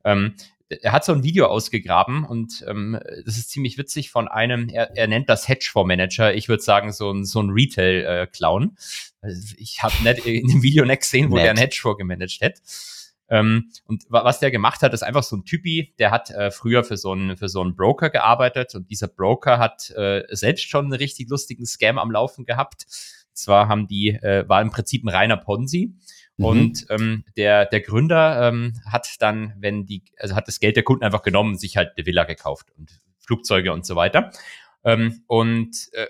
[0.04, 0.34] Ähm,
[0.82, 4.96] er hat so ein Video ausgegraben und ähm, das ist ziemlich witzig von einem, er,
[4.96, 6.34] er nennt das Hedgefondsmanager.
[6.34, 8.76] Ich würde sagen, so ein, so ein Retail-Clown.
[9.20, 11.44] Also ich habe nicht in dem Video nicht gesehen, wo Nett.
[11.44, 12.54] der ein Hedgefonds gemanagt hat.
[13.28, 16.50] Ähm, und wa- was der gemacht hat, ist einfach so ein Typi, der hat äh,
[16.50, 20.68] früher für so, einen, für so einen Broker gearbeitet und dieser Broker hat äh, selbst
[20.68, 22.86] schon einen richtig lustigen Scam am Laufen gehabt.
[23.32, 25.94] Zwar haben die, äh, war im Prinzip ein reiner Ponzi.
[26.42, 26.46] Mhm.
[26.48, 30.82] Und ähm, der, der Gründer ähm, hat dann, wenn die, also hat das Geld der
[30.82, 34.30] Kunden einfach genommen, sich halt eine Villa gekauft und Flugzeuge und so weiter.
[34.84, 36.06] Ähm, und äh,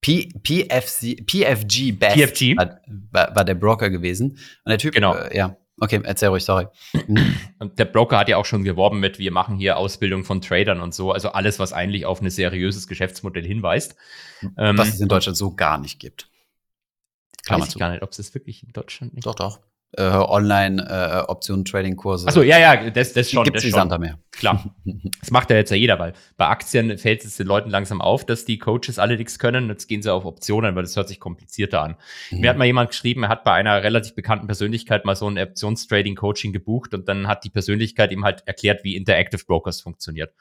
[0.00, 2.56] P PFC, PFG Best PFG.
[2.56, 2.80] War,
[3.10, 4.32] war, war der Broker gewesen.
[4.64, 5.14] Und der Typ, Genau.
[5.14, 6.66] äh, ja, okay, erzähl ruhig, sorry.
[7.06, 7.34] Mhm.
[7.58, 10.80] Und der Broker hat ja auch schon geworben mit, wir machen hier Ausbildung von Tradern
[10.80, 11.10] und so.
[11.10, 13.96] Also alles, was eigentlich auf ein seriöses Geschäftsmodell hinweist.
[14.56, 16.28] Ähm, Was es in Deutschland so gar nicht gibt.
[17.48, 17.78] Klammer weiß ich zu.
[17.78, 19.60] gar nicht, ob es das wirklich in Deutschland nicht Doch, doch.
[19.96, 22.28] äh, Online-Optionen-Trading-Kurse.
[22.28, 23.44] Achso, ja, ja, das, das schon.
[23.44, 23.70] Gibt schon.
[23.70, 24.18] Santa mehr.
[24.32, 24.74] Klar.
[25.20, 28.24] Das macht ja jetzt ja jeder, weil bei Aktien fällt es den Leuten langsam auf,
[28.24, 29.68] dass die Coaches alle nichts können.
[29.68, 31.96] Jetzt gehen sie auf Optionen, weil das hört sich komplizierter an.
[32.30, 32.40] Mhm.
[32.40, 35.38] Mir hat mal jemand geschrieben, er hat bei einer relativ bekannten Persönlichkeit mal so ein
[35.38, 40.32] Optionstrading-Coaching gebucht und dann hat die Persönlichkeit ihm halt erklärt, wie Interactive Brokers funktioniert,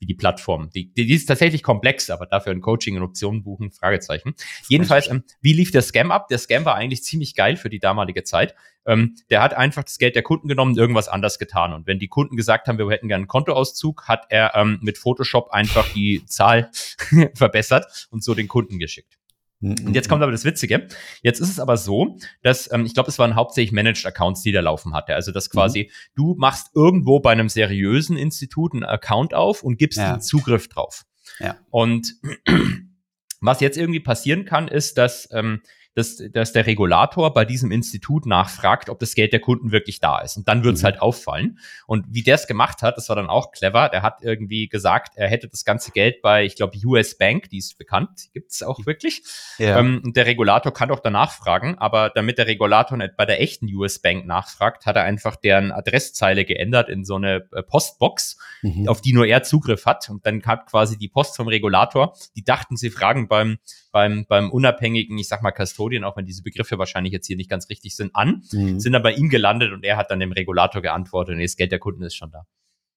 [0.00, 0.70] wie die Plattform.
[0.70, 4.34] Die, die, die ist tatsächlich komplex, aber dafür ein Coaching in Optionen buchen, Fragezeichen.
[4.68, 6.28] Jedenfalls, ähm, wie lief der Scam ab?
[6.28, 8.54] Der Scam war eigentlich ziemlich geil für die damalige Zeit.
[8.86, 11.74] Ähm, der hat einfach das Geld der Kunden genommen und irgendwas anders getan.
[11.74, 14.96] Und wenn die Kunden gesagt haben, wir hätten gerne einen Kontoauszug, hat er ähm, mit
[14.96, 16.70] Photoshop einfach die Zahl
[17.34, 19.19] verbessert und so den Kunden geschickt.
[19.62, 20.88] Und jetzt kommt aber das Witzige.
[21.22, 24.52] Jetzt ist es aber so, dass ähm, ich glaube, es waren hauptsächlich Managed Accounts, die
[24.52, 25.14] der laufen hatte.
[25.14, 29.98] Also dass quasi du machst irgendwo bei einem seriösen Institut einen Account auf und gibst
[29.98, 30.12] Ja.
[30.14, 31.04] den Zugriff drauf.
[31.40, 31.56] Ja.
[31.70, 32.14] Und
[33.40, 35.60] was jetzt irgendwie passieren kann, ist, dass, ähm,
[35.94, 40.18] dass, dass der Regulator bei diesem Institut nachfragt, ob das Geld der Kunden wirklich da
[40.20, 40.36] ist.
[40.36, 40.86] Und dann wird es Mhm.
[40.86, 41.58] halt auffallen.
[41.86, 43.88] Und wie der es gemacht hat, das war dann auch clever.
[43.88, 47.58] Der hat irgendwie gesagt, er hätte das ganze Geld bei, ich glaube, US Bank, die
[47.58, 49.22] ist bekannt, gibt es auch wirklich.
[49.58, 49.78] Ja.
[49.80, 53.40] Ähm, und der Regulator kann auch danach fragen, aber damit der Regulator nicht bei der
[53.40, 58.38] echten US Bank nachfragt, hat er einfach deren Adresszeile geändert in so eine äh, Postbox,
[58.62, 58.88] Mhm.
[58.88, 60.08] auf die nur er Zugriff hat.
[60.10, 63.58] Und dann hat quasi die Post vom Regulator, die dachten, sie fragen beim,
[63.92, 67.50] beim, beim unabhängigen, ich sag mal Custodian, auch wenn diese Begriffe wahrscheinlich jetzt hier nicht
[67.50, 68.78] ganz richtig sind, an, Mhm.
[68.80, 71.72] sind dann bei ihm gelandet und er hat dann dem Regulator geantwortet und das Geld
[71.72, 72.46] der Kunden ist schon da.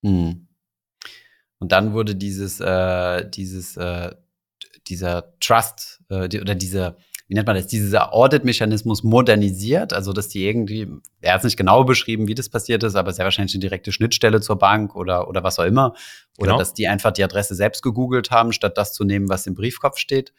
[0.02, 0.46] Mhm.
[1.58, 4.14] Und dann wurde dieses, äh, dieses, äh,
[4.88, 10.28] dieser Trust äh, die, oder dieser, wie nennt man das, dieser Audit-Mechanismus modernisiert, also dass
[10.28, 10.88] die irgendwie,
[11.22, 13.92] er hat es nicht genau beschrieben, wie das passiert ist, aber sehr wahrscheinlich eine direkte
[13.92, 15.94] Schnittstelle zur Bank oder, oder was auch immer.
[16.36, 16.58] Oder Genau.
[16.58, 19.96] dass die einfach die Adresse selbst gegoogelt haben, statt das zu nehmen, was im Briefkopf
[19.98, 20.34] steht.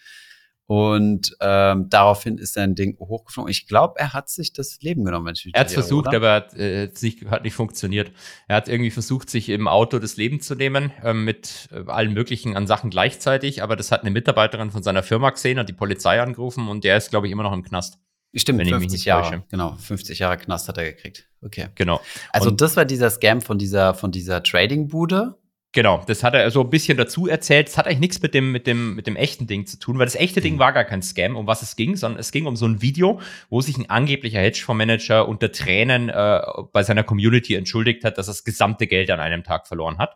[0.67, 3.51] Und ähm, daraufhin ist sein Ding hochgeflogen.
[3.51, 5.27] Ich glaube, er hat sich das Leben genommen.
[5.27, 6.17] Wenn ich mich Er hat es versucht, oder?
[6.17, 8.11] aber hat, äh, nicht, hat nicht funktioniert.
[8.47, 12.13] Er hat irgendwie versucht, sich im Auto das Leben zu nehmen, ähm, mit äh, allen
[12.13, 15.73] möglichen an Sachen gleichzeitig, aber das hat eine Mitarbeiterin von seiner Firma gesehen, hat die
[15.73, 17.99] Polizei angerufen und der ist, glaube ich, immer noch im Knast.
[18.33, 19.23] Stimmt, wenn ich mich 50 Jahre.
[19.29, 19.43] täusche.
[19.49, 21.29] Genau, 50 Jahre Knast hat er gekriegt.
[21.41, 21.67] Okay.
[21.75, 22.01] Genau.
[22.33, 25.37] Also Und- das war dieser Scam von dieser, von dieser Trading-Bude.
[25.75, 27.67] Genau, das hat er so ein bisschen dazu erzählt.
[27.67, 30.05] Es hat eigentlich nichts mit dem, mit, dem, mit dem echten Ding zu tun, weil
[30.05, 30.43] das echte Mhm.
[30.43, 32.81] Ding war gar kein Scam, um was es ging, sondern es ging um so ein
[32.81, 33.19] Video,
[33.49, 36.39] wo sich ein angeblicher Hedgefondsmanager unter Tränen äh,
[36.71, 40.15] bei seiner Community entschuldigt hat, dass er das gesamte Geld an einem Tag verloren hat.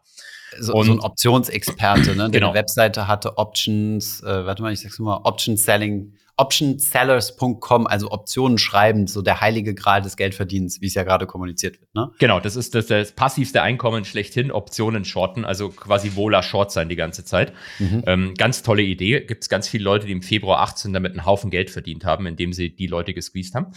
[0.58, 2.48] So, Und- so ein Optionsexperte, ne, der Genau.
[2.52, 8.58] eine Webseite hatte, Options, äh, warte mal, ich sag's mal, Option Selling, optionsellers.com, also Optionen
[8.58, 12.12] schreiben, so der heilige Gral des Geldverdienens, wie es ja gerade kommuniziert wird, ne?
[12.20, 16.88] Genau, das ist das, das passivste Einkommen schlechthin, Optionen shorten, also quasi Vola Short sein
[16.90, 17.54] die ganze Zeit.
[17.80, 18.04] Mhm.
[18.06, 19.22] Ähm, ganz tolle Idee.
[19.22, 22.26] Gibt es ganz viele Leute, die im Februar 18 damit einen Haufen Geld verdient haben,
[22.26, 23.74] indem sie die Leute gesqueezed haben.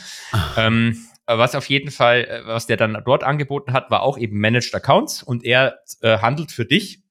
[0.57, 0.97] Ähm,
[1.27, 4.39] aber was auf jeden Fall, äh, was der dann dort angeboten hat, war auch eben
[4.39, 7.03] Managed Accounts und er äh, handelt für dich.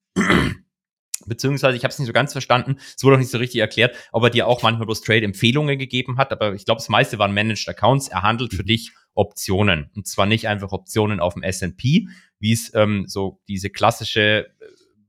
[1.26, 3.96] Beziehungsweise, ich habe es nicht so ganz verstanden, es wurde auch nicht so richtig erklärt,
[4.12, 7.32] ob er dir auch manchmal bloß Trade-Empfehlungen gegeben hat, aber ich glaube, das meiste waren
[7.34, 8.08] Managed Accounts.
[8.08, 9.90] Er handelt für dich Optionen.
[9.94, 12.08] Und zwar nicht einfach Optionen auf dem S&P,
[12.38, 14.64] wie es ähm, so diese klassische äh,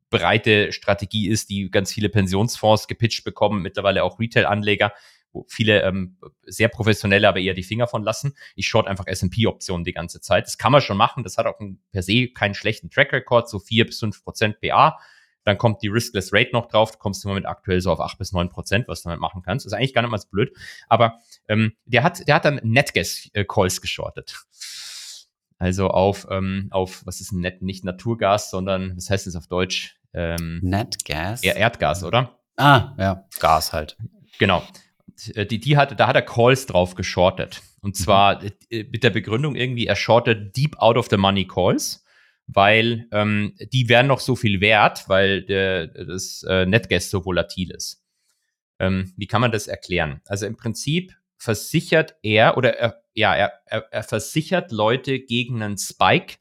[0.10, 4.94] breite Strategie ist, die ganz viele Pensionsfonds gepitcht bekommen, mittlerweile auch Retail-Anleger,
[5.32, 8.36] wo viele ähm, sehr professionelle aber eher die Finger von lassen.
[8.56, 10.46] Ich short einfach S&P-Optionen die ganze Zeit.
[10.46, 11.24] Das kann man schon machen.
[11.24, 11.60] Das hat auch
[11.92, 15.00] per se keinen schlechten Track-Record, so 4 bis 5 Prozent PA.
[15.46, 16.92] Dann kommt die Riskless Rate noch drauf.
[16.92, 19.42] Du kommst im Moment aktuell so auf 8 bis 9 Prozent, was du damit machen
[19.44, 19.66] kannst.
[19.66, 20.56] ist eigentlich gar nicht mal so blöd.
[20.88, 24.44] Aber ähm, der, hat, der hat dann Netgas-Calls geschortet.
[25.60, 29.48] Also auf, ähm, auf, was ist ein Net, nicht Naturgas, sondern, was heißt das auf
[29.48, 29.98] Deutsch?
[30.14, 31.44] Ähm, Netgas.
[31.44, 32.38] eher Erdgas, oder?
[32.58, 33.98] ah, ja, Gas halt.
[34.40, 34.64] Genau.
[35.36, 37.62] Äh, Die, die hat, da hat er Calls drauf geschortet.
[37.82, 42.03] Und zwar äh, mit der Begründung irgendwie, er shortet deep out of the money Calls,
[42.54, 47.72] weil ähm, die wären noch so viel wert, weil der, das äh, Netgas so volatil
[47.72, 48.04] ist.
[48.80, 50.22] Ähm, wie kann man das erklären?
[50.26, 55.78] Also im Prinzip versichert er oder er, ja, er, er, er versichert Leute gegen einen
[55.78, 56.36] Spike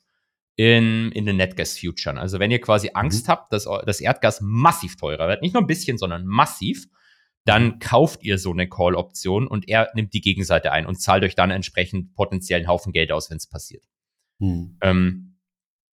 [0.57, 2.19] in, in den Netgas-Futuren.
[2.19, 5.67] Also wenn ihr quasi Angst habt, dass das Erdgas massiv teurer wird, nicht nur ein
[5.67, 6.87] bisschen, sondern massiv,
[7.45, 11.35] dann kauft ihr so eine Call-Option und er nimmt die Gegenseite ein und zahlt euch
[11.35, 13.85] dann entsprechend potenziellen Haufen Geld aus, wenn es passiert.
[14.39, 14.77] Hm.
[14.81, 15.32] Ähm,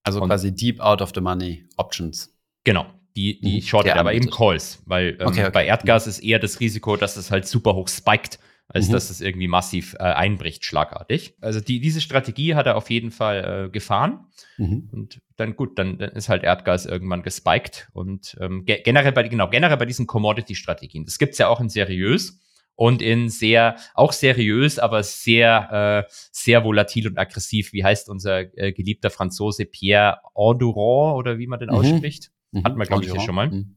[0.04, 2.36] Also Und- quasi deep out of the money Options.
[2.64, 2.86] genau.
[3.16, 4.30] Die, die Mhm, shortet aber eben.
[4.30, 5.52] Calls, weil ähm, Okay, okay.
[5.52, 8.92] bei Erdgas ist eher das Risiko, dass es halt super hoch spiked, als Mhm.
[8.94, 11.34] dass es irgendwie massiv äh, einbricht, schlagartig.
[11.42, 14.28] Also die, diese Strategie hat er auf jeden Fall äh, gefahren.
[14.58, 14.90] Mhm.
[14.94, 17.90] Und dann gut, dann, dann ist halt Erdgas irgendwann gespiked.
[17.94, 21.04] Und ähm, ge generell bei genau, generell bei diesen Commodity-Strategien.
[21.04, 22.40] Das gibt's ja auch in seriös.
[22.80, 27.74] Und in sehr, auch seriös, aber sehr, äh, sehr volatil und aggressiv.
[27.74, 31.76] Wie heißt unser äh, geliebter Franzose Pierre Endurant oder wie man den Mhm.
[31.76, 32.32] ausspricht?
[32.54, 32.64] Mhm.
[32.64, 33.50] Hatten wir, glaube ich, hier schon mal.
[33.50, 33.76] Mhm.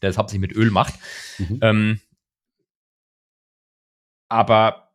[0.00, 0.94] Der es hauptsächlich mit Öl macht.
[1.36, 1.58] Mhm.
[1.60, 2.00] Ähm,
[4.30, 4.94] aber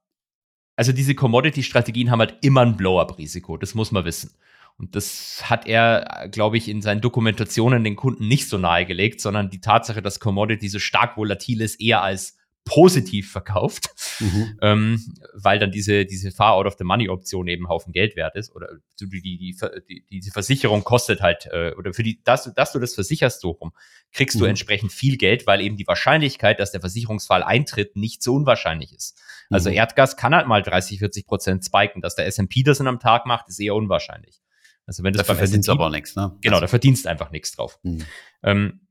[0.76, 4.32] also diese Commodity-Strategien haben halt immer ein Blow-up-Risiko, das muss man wissen.
[4.78, 9.52] Und das hat er, glaube ich, in seinen Dokumentationen den Kunden nicht so nahegelegt, sondern
[9.52, 13.90] die Tatsache, dass Commodity so stark volatil ist, eher als positiv verkauft,
[14.20, 14.58] Mhm.
[14.62, 18.56] ähm, weil dann diese, diese Far-Out-of-the-Money-Option eben Haufen Geld wert ist.
[18.56, 19.56] Oder die, die, die,
[19.90, 23.42] die, diese Versicherung kostet halt, äh, oder für die, dass, du- dass du das versicherst
[23.42, 23.74] so rum,
[24.14, 24.52] kriegst du Mhm.
[24.52, 29.20] entsprechend viel Geld, weil eben die Wahrscheinlichkeit, dass der Versicherungsfall eintritt, nicht so unwahrscheinlich ist.
[29.50, 29.76] Also Mhm.
[29.76, 32.02] Erdgas kann halt mal 30, 40 Prozent spiken.
[32.02, 34.40] Dass der S&P das in einem Tag macht, ist eher unwahrscheinlich.
[34.86, 36.38] Also wenn das Dafür verdienst du aber auch nichts, ne?
[36.42, 37.80] Genau, da Also, verdienst du einfach nichts drauf.
[37.84, 38.04] mhm.
[38.44, 38.83] Ähm,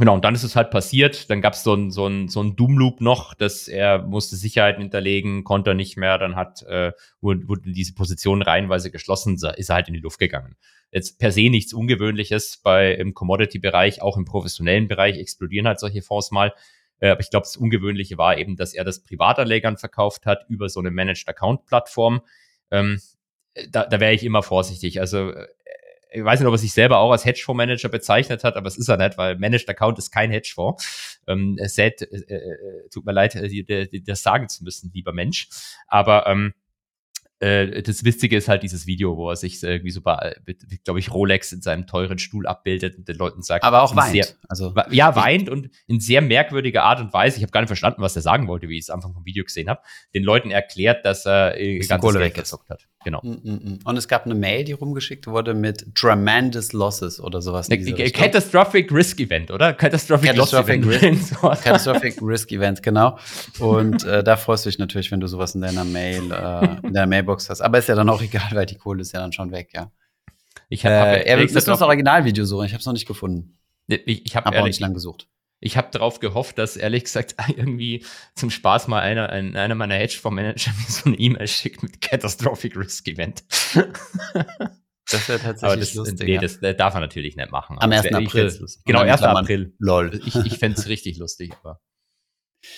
[0.00, 1.30] genau, und dann ist es halt passiert.
[1.30, 4.82] Dann gab es so ein, so ein, so ein Doom-Loop noch, dass er musste Sicherheiten
[4.82, 6.18] hinterlegen, konnte er nicht mehr.
[6.18, 10.18] Dann hat, äh, wurde, wurde diese Position reihenweise geschlossen, ist er halt in die Luft
[10.18, 10.56] gegangen.
[10.90, 16.02] Jetzt per se nichts Ungewöhnliches bei im Commodity-Bereich, auch im professionellen Bereich explodieren halt solche
[16.02, 16.52] Fonds mal.
[16.98, 20.68] Äh, aber ich glaube, das Ungewöhnliche war eben, dass er das Privatanlegern verkauft hat über
[20.68, 22.22] so eine Managed Account-Plattform.
[22.70, 23.00] Ähm,
[23.70, 25.00] da, da wäre ich immer vorsichtig.
[25.00, 25.46] Also äh,
[26.12, 28.88] ich weiß nicht, ob er sich selber auch als Hedgefondsmanager bezeichnet hat, aber es ist
[28.88, 31.20] er nicht, weil Managed Account ist kein Hedgefonds.
[31.26, 35.48] Ähm, sad, äh, äh, tut mir leid, äh, das sagen zu müssen, lieber Mensch.
[35.86, 36.52] Aber ähm,
[37.38, 40.36] äh, das Witzige ist halt dieses Video, wo er sich irgendwie so bei,
[40.84, 43.96] glaube ich, Rolex in seinem teuren Stuhl abbildet und den Leuten sagt, Aber auch in
[43.96, 44.12] weint.
[44.12, 47.68] sehr- also, Ja, weint und in sehr merkwürdiger Art und Weise, ich habe gar nicht
[47.68, 49.80] verstanden, was er sagen wollte, wie ich es am Anfang vom Video gesehen habe,
[50.14, 52.50] den Leuten erklärt, dass er äh, ganzes Kohle Geld weg ist.
[52.50, 52.86] verzockt hat.
[53.02, 53.20] Genau.
[53.22, 53.78] Mm, mm, mm.
[53.84, 57.70] Und es gab eine Mail, die rumgeschickt wurde mit Tremendous Losses oder sowas.
[57.70, 58.22] Richtung.
[58.22, 59.72] Catastrophic Risk Event, oder?
[59.72, 61.24] Catastrophic, Catastrophic Loss Event.
[61.26, 61.60] Sowas.
[61.62, 63.18] Catastrophic Risk Event, genau.
[63.58, 66.92] Und äh, da freust du dich natürlich, wenn du sowas in deiner Mail, äh, in
[66.92, 67.62] deiner Mailbox hast.
[67.62, 69.90] Aber ist ja dann auch egal, weil die Kohle ist ja dann schon weg, ja.
[70.68, 72.66] Ich Äh, habe hab, er ehrlich müssen das Originalvideo suchen.
[72.66, 73.56] Ich habe es noch nicht gefunden.
[73.88, 75.26] ich, ich habe Habe auch nicht lang gesucht.
[75.60, 78.04] Ich habe darauf gehofft, dass ehrlich gesagt irgendwie
[78.34, 82.76] zum Spaß mal einer, ein, einer meiner Hedgefondsmanager mir so eine E-Mail schickt mit Catastrophic
[82.76, 83.44] Risk Event.
[85.12, 86.20] Das wäre tatsächlich das, lustig.
[86.20, 86.40] nee, ja.
[86.40, 87.76] das äh, darf er natürlich nicht machen.
[87.80, 88.02] Am Aber 1.
[88.04, 88.48] das wär- ich April.
[88.84, 89.20] Genau, Und dann 1.
[89.20, 89.74] Klammern, April.
[89.80, 90.20] Lol.
[90.24, 91.80] Ich, ich fände es richtig lustig, aber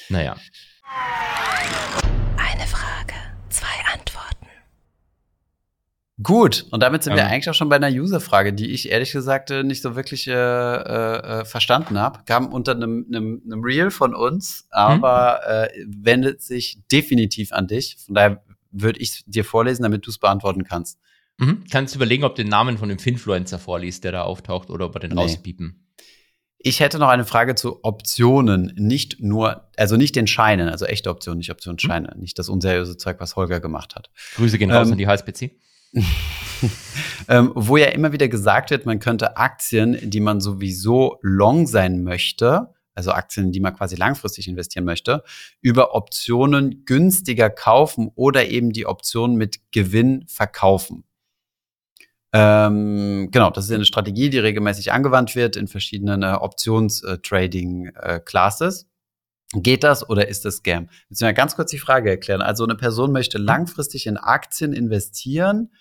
[0.08, 0.38] naja.
[2.38, 3.12] Eine Frage,
[3.50, 4.46] zwei Antworten.
[6.22, 7.28] Gut, und damit sind wir Ähm.
[7.30, 10.32] eigentlich auch schon bei einer User-Frage, die ich ehrlich gesagt äh, nicht so wirklich äh,
[10.32, 12.20] äh, äh, verstanden habe.
[12.26, 17.96] Kam unter einem, einem, einem Reel von uns, aber äh, wendet sich definitiv an dich.
[18.04, 20.98] Von daher würde ich es dir vorlesen, damit du es beantworten kannst.
[21.38, 21.64] Mhm.
[21.70, 24.84] Kannst du überlegen, ob du den Namen von dem Finfluencer vorliest, der da auftaucht, oder
[24.86, 25.20] ob wir den Nee.
[25.22, 25.78] rauspiepen.
[26.58, 31.10] Ich hätte noch eine Frage zu Optionen, nicht nur, also nicht den Scheinen, also echte
[31.10, 34.10] Optionen, nicht Optionsscheine, nicht das unseriöse Zeug, was Holger gemacht hat.
[34.36, 35.58] Grüße gehen raus Ähm, an die HSBC.
[37.28, 42.02] ähm, wo ja immer wieder gesagt wird, man könnte Aktien, die man sowieso long sein
[42.02, 45.22] möchte, also Aktien, die man quasi langfristig investieren möchte,
[45.60, 51.04] über Optionen günstiger kaufen oder eben die Optionen mit Gewinn verkaufen.
[52.34, 58.88] Ähm, genau, das ist eine Strategie, die regelmäßig angewandt wird in verschiedenen äh, Options-Trading-Classes.
[59.54, 60.88] Geht das oder ist das Scam?
[61.10, 62.40] Jetzt mal ganz kurz die Frage erklären.
[62.40, 65.72] Also eine Person möchte langfristig in Aktien investieren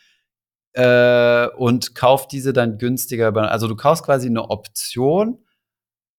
[0.73, 3.33] äh, und kauft diese dann günstiger.
[3.49, 5.45] Also du kaufst quasi eine Option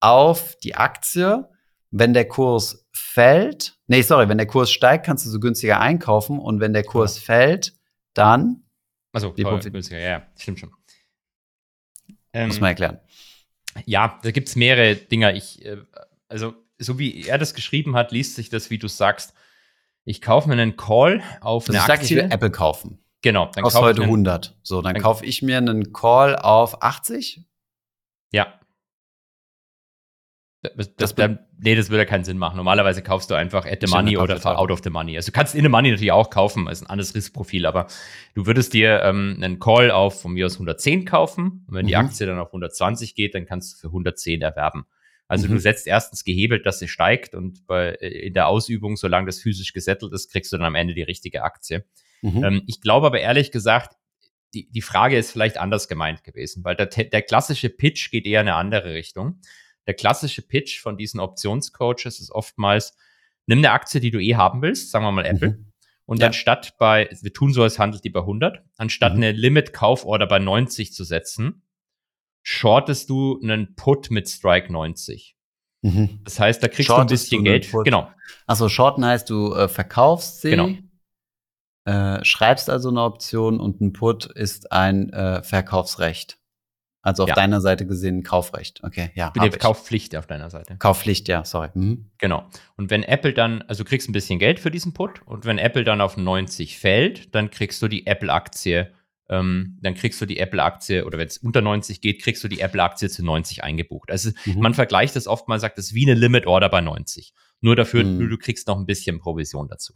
[0.00, 1.48] auf die Aktie.
[1.90, 6.38] Wenn der Kurs fällt, nee, sorry, wenn der Kurs steigt, kannst du so günstiger einkaufen
[6.38, 7.74] und wenn der Kurs fällt,
[8.14, 8.64] dann
[9.12, 10.72] Also, günstiger, ja, ja, stimmt schon.
[12.32, 12.98] Ähm, muss man erklären.
[13.84, 15.34] ja, da gibt's mehrere Dinger.
[15.34, 15.76] Ich, äh,
[16.28, 19.34] also, so wie er das geschrieben hat, liest sich das, wie du sagst.
[20.04, 22.16] Ich kaufe mir einen Call auf Also eine ich sag, ich Aktie.
[22.18, 22.98] will Apple kaufen.
[23.22, 24.58] genau, dann ich heute einen, 100.
[24.62, 27.42] So, dann dann- kaufe ich mir einen Call auf 80.
[28.32, 28.58] Ja.
[30.62, 32.56] Das, das, Das nee, das würde ja keinen Sinn machen.
[32.56, 35.16] Normalerweise kaufst du einfach at the money oder out of the money.
[35.16, 37.88] Also du kannst in the money natürlich auch kaufen, ist ein anderes Riskprofil, aber
[38.34, 41.94] du würdest dir ähm, einen Call auf von mir aus 110 kaufen und wenn die
[41.94, 42.00] Mhm.
[42.06, 44.86] Aktie dann auf 120 geht, dann kannst du für 110 erwerben.
[45.32, 45.52] Also Mhm.
[45.54, 49.40] du setzt erstens gehebelt, dass sie steigt und bei, äh, in der Ausübung, solange das
[49.40, 51.86] physisch gesettelt ist, kriegst du dann am Ende die richtige Aktie.
[52.20, 52.44] Mhm.
[52.44, 53.96] Ähm, ich glaube aber ehrlich gesagt,
[54.52, 58.42] die, die Frage ist vielleicht anders gemeint gewesen, weil der, der klassische Pitch geht eher
[58.42, 59.40] in eine andere Richtung.
[59.86, 62.94] Der klassische Pitch von diesen Optionscoaches ist oftmals,
[63.46, 65.72] nimm eine Aktie, die du eh haben willst, sagen wir mal Apple, Mhm.
[66.04, 66.26] und Ja.
[66.26, 69.22] anstatt bei, wir tun so, als handelt die bei 100, anstatt Mhm.
[69.22, 71.62] eine Limit-Kauforder bei 90 zu setzen,
[72.43, 75.36] shortest du einen Put mit Strike 90.
[75.82, 76.20] Mhm.
[76.24, 77.70] Das heißt, da kriegst Shortest du ein bisschen Geld.
[77.70, 77.84] Put.
[77.84, 78.11] Genau.
[78.47, 80.70] Achso, shorten heißt, du äh, verkaufst sie, genau.
[81.84, 86.38] äh, schreibst also eine Option und ein Put ist ein äh, Verkaufsrecht.
[87.05, 87.34] Also auf ja.
[87.34, 88.80] deiner Seite gesehen Kaufrecht.
[88.84, 89.30] Okay, ja.
[89.30, 90.76] Die Kaufpflicht auf deiner Seite.
[90.76, 91.70] Kaufpflicht, ja, sorry.
[91.74, 92.12] Mhm.
[92.18, 92.45] Genau.
[92.76, 95.82] Und wenn Apple dann, also kriegst ein bisschen Geld für diesen Put und wenn Apple
[95.82, 98.93] dann auf 90 fällt, dann kriegst du die Apple-Aktie,
[99.32, 102.60] ähm, dann kriegst du die Apple-Aktie oder wenn es unter 90 geht, kriegst du die
[102.60, 104.10] Apple-Aktie zu 90 eingebucht.
[104.10, 104.60] Also mhm.
[104.60, 107.32] man vergleicht das oft mal, sagt das wie eine Limit-Order bei 90.
[107.62, 108.28] Nur dafür, mhm.
[108.28, 109.94] du kriegst noch ein bisschen Provision dazu.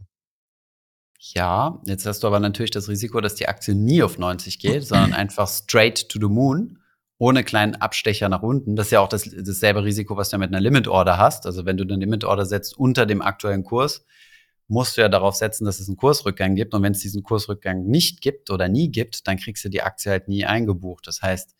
[1.18, 4.84] Ja, jetzt hast du aber natürlich das Risiko, dass die Aktie nie auf 90 geht,
[4.84, 6.78] sondern einfach straight to the moon
[7.18, 8.76] ohne kleinen Abstecher nach unten.
[8.76, 11.46] Das ist ja auch das, dasselbe Risiko, was du mit einer Limit Order hast.
[11.46, 14.06] Also wenn du eine Limit Order setzt unter dem aktuellen Kurs,
[14.68, 16.74] musst du ja darauf setzen, dass es einen Kursrückgang gibt.
[16.74, 20.10] Und wenn es diesen Kursrückgang nicht gibt oder nie gibt, dann kriegst du die Aktie
[20.10, 21.06] halt nie eingebucht.
[21.06, 21.54] Das heißt,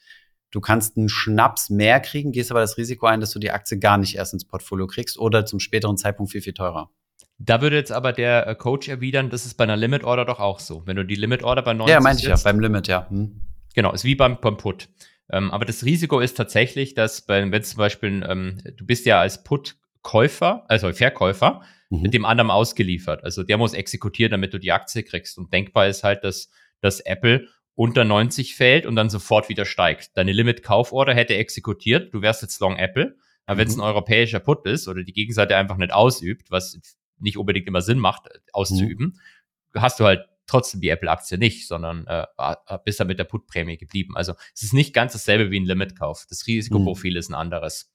[0.51, 3.79] du kannst einen Schnaps mehr kriegen, gehst aber das Risiko ein, dass du die Aktie
[3.79, 6.91] gar nicht erst ins Portfolio kriegst oder zum späteren Zeitpunkt viel, viel teurer.
[7.39, 10.41] Da würde jetzt aber der äh, Coach erwidern, das ist bei einer Limit Order doch
[10.41, 10.87] auch so.
[10.87, 13.09] Wenn du die Limit Order bei 90 Ja, meinte ich ja, beim Limit, ja.
[13.11, 13.43] Hm.
[13.75, 14.89] Genau, ist wie beim, beim Put.
[15.31, 19.45] Ähm, aber das Risiko ist tatsächlich, dass wenn zum Beispiel, ähm, du bist ja als
[19.45, 22.03] Put-Käufer, also Verkäufer, mhm.
[22.03, 23.25] mit dem anderen ausgeliefert.
[23.25, 25.39] Also der muss exekutieren, damit du die Aktie kriegst.
[25.39, 30.17] Und denkbar ist halt, dass, dass Apple unter 90 fällt und dann sofort wieder steigt.
[30.17, 33.17] Deine Limit-Kauforder hätte exekutiert, du wärst jetzt Long Apple.
[33.45, 33.83] Aber wenn es mhm.
[33.83, 36.79] ein europäischer Put ist oder die Gegenseite einfach nicht ausübt, was
[37.19, 39.19] nicht unbedingt immer Sinn macht, auszuüben,
[39.73, 39.81] mhm.
[39.81, 42.27] hast du halt trotzdem die Apple-Aktie nicht, sondern äh,
[42.85, 44.17] bist da mit der Put-Prämie geblieben.
[44.17, 46.27] Also es ist nicht ganz dasselbe wie ein Limitkauf.
[46.29, 47.19] Das Risikoprofil mhm.
[47.19, 47.93] ist ein anderes.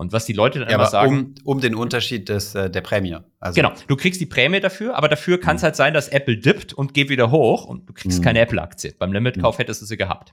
[0.00, 1.34] Und was die Leute dann ja, immer sagen.
[1.44, 3.18] Um, um den Unterschied des, äh, der Prämie.
[3.38, 5.66] Also genau, du kriegst die Prämie dafür, aber dafür kann es mhm.
[5.66, 8.24] halt sein, dass Apple dippt und geht wieder hoch und du kriegst mhm.
[8.24, 8.94] keine Apple-Aktie.
[8.98, 9.58] Beim Limitkauf mhm.
[9.58, 10.32] hättest du sie gehabt.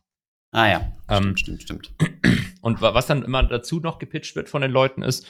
[0.52, 2.14] Ah ja, ähm, stimmt, stimmt, stimmt.
[2.62, 5.28] Und was dann immer dazu noch gepitcht wird von den Leuten ist,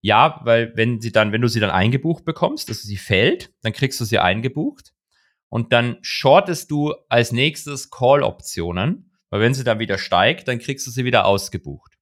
[0.00, 3.72] ja, weil wenn sie dann, wenn du sie dann eingebucht bekommst, dass sie fällt, dann
[3.72, 4.94] kriegst du sie eingebucht
[5.48, 10.88] und dann shortest du als nächstes Call-Optionen, weil wenn sie dann wieder steigt, dann kriegst
[10.88, 11.95] du sie wieder ausgebucht.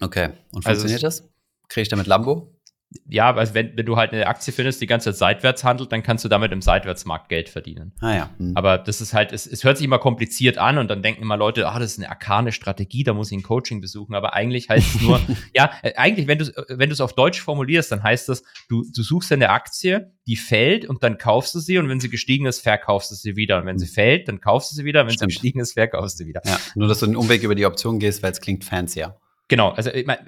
[0.00, 1.32] Okay, und also funktioniert also das?
[1.68, 2.58] Kriege ich damit Lambo?
[3.06, 6.02] ja, also wenn, wenn du halt eine Aktie findest, die ganze Zeit seitwärts handelt, dann
[6.02, 7.92] kannst du damit im Seitwärtsmarkt Geld verdienen.
[8.00, 8.30] Ah ja.
[8.38, 8.56] Hm.
[8.56, 11.36] Aber das ist halt, es, es hört sich immer kompliziert an und dann denken immer
[11.36, 14.14] Leute, ah, das ist eine arkane Strategie, da muss ich ein Coaching besuchen.
[14.14, 15.20] Aber eigentlich heißt es nur,
[15.54, 18.84] ja, äh, eigentlich, wenn du wenn du es auf Deutsch formulierst, dann heißt das, du,
[18.94, 22.46] du suchst eine Aktie, die fällt und dann kaufst du sie und wenn sie gestiegen
[22.46, 23.58] ist, verkaufst du sie wieder.
[23.58, 23.92] Und wenn sie hm.
[23.92, 25.02] fällt, dann kaufst du sie wieder.
[25.02, 25.32] Und wenn Stimmt.
[25.32, 26.40] sie gestiegen ist, verkaufst du sie wieder.
[26.46, 29.16] Ja, nur dass du den Umweg über die Option gehst, weil es klingt fancier.
[29.48, 30.18] Genau, also ich mein,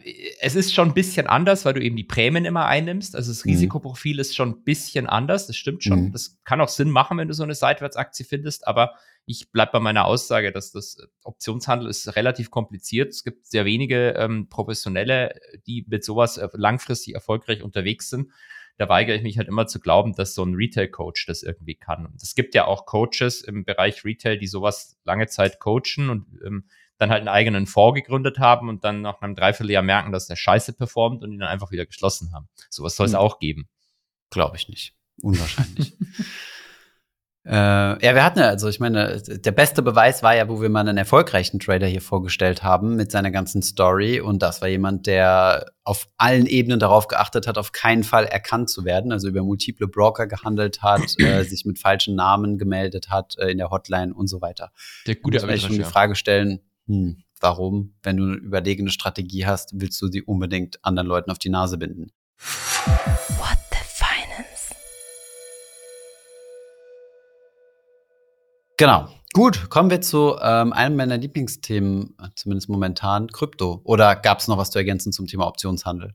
[0.40, 3.14] es ist schon ein bisschen anders, weil du eben die Prämien immer einnimmst.
[3.14, 3.52] Also das mhm.
[3.52, 6.06] Risikoprofil ist schon ein bisschen anders, das stimmt schon.
[6.06, 6.12] Mhm.
[6.12, 8.94] Das kann auch Sinn machen, wenn du so eine Seitwärtsaktie findest, aber
[9.26, 13.10] ich bleibe bei meiner Aussage, dass das Optionshandel ist relativ kompliziert.
[13.10, 15.34] Es gibt sehr wenige ähm, Professionelle,
[15.66, 18.30] die mit sowas äh, langfristig erfolgreich unterwegs sind.
[18.78, 22.06] Da weigere ich mich halt immer zu glauben, dass so ein Retail-Coach das irgendwie kann.
[22.06, 26.26] Und es gibt ja auch Coaches im Bereich Retail, die sowas lange Zeit coachen und
[26.42, 26.64] ähm,
[27.00, 30.36] dann halt einen eigenen Fonds gegründet haben und dann nach einem Dreivierteljahr merken, dass der
[30.36, 32.48] scheiße performt und ihn dann einfach wieder geschlossen haben.
[32.68, 33.18] Sowas soll es hm.
[33.18, 33.68] auch geben.
[34.28, 34.94] Glaube ich nicht.
[35.22, 35.96] Unwahrscheinlich.
[37.46, 40.68] äh, ja, wir hatten ja, also ich meine, der beste Beweis war ja, wo wir
[40.68, 44.20] mal einen erfolgreichen Trader hier vorgestellt haben mit seiner ganzen Story.
[44.20, 48.68] Und das war jemand, der auf allen Ebenen darauf geachtet hat, auf keinen Fall erkannt
[48.68, 53.38] zu werden, also über multiple Broker gehandelt hat, äh, sich mit falschen Namen gemeldet hat
[53.38, 54.70] äh, in der Hotline und so weiter.
[55.06, 59.46] Der gute Muss man schon die Frage stellen, hm, warum, wenn du eine überlegene Strategie
[59.46, 62.10] hast, willst du sie unbedingt anderen Leuten auf die Nase binden?
[63.38, 64.74] What the Finance?
[68.76, 69.08] Genau.
[69.32, 73.80] Gut, kommen wir zu ähm, einem meiner Lieblingsthemen, zumindest momentan, Krypto.
[73.84, 76.14] Oder gab es noch was zu ergänzen zum Thema Optionshandel?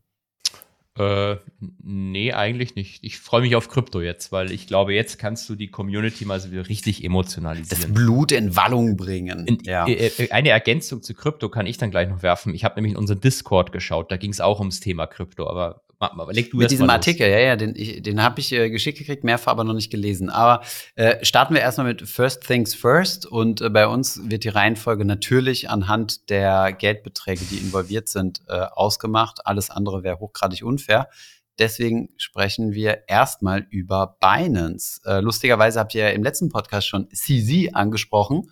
[0.98, 1.36] Äh,
[1.84, 3.04] nee, eigentlich nicht.
[3.04, 6.40] Ich freue mich auf Krypto jetzt, weil ich glaube, jetzt kannst du die Community mal
[6.40, 7.82] so richtig emotionalisieren.
[7.82, 9.46] Das Blut in Wallung bringen.
[9.46, 9.86] In, ja.
[9.88, 12.54] Äh, äh, eine Ergänzung zu Krypto kann ich dann gleich noch werfen.
[12.54, 15.82] Ich habe nämlich in unseren Discord geschaut, da ging es auch ums Thema Krypto, aber
[16.32, 19.52] leg du Mit diesem Artikel, ja, ja, den, den habe ich äh, geschickt gekriegt, mehrfach
[19.52, 20.30] aber noch nicht gelesen.
[20.30, 20.64] Aber
[20.96, 23.26] äh, starten wir erstmal mit First Things First.
[23.26, 28.54] Und äh, bei uns wird die Reihenfolge natürlich anhand der Geldbeträge, die involviert sind, äh,
[28.54, 29.46] ausgemacht.
[29.46, 31.10] Alles andere wäre hochgradig unfair.
[31.58, 35.00] Deswegen sprechen wir erstmal über Binance.
[35.06, 38.50] Äh, lustigerweise habt ihr ja im letzten Podcast schon CZ angesprochen.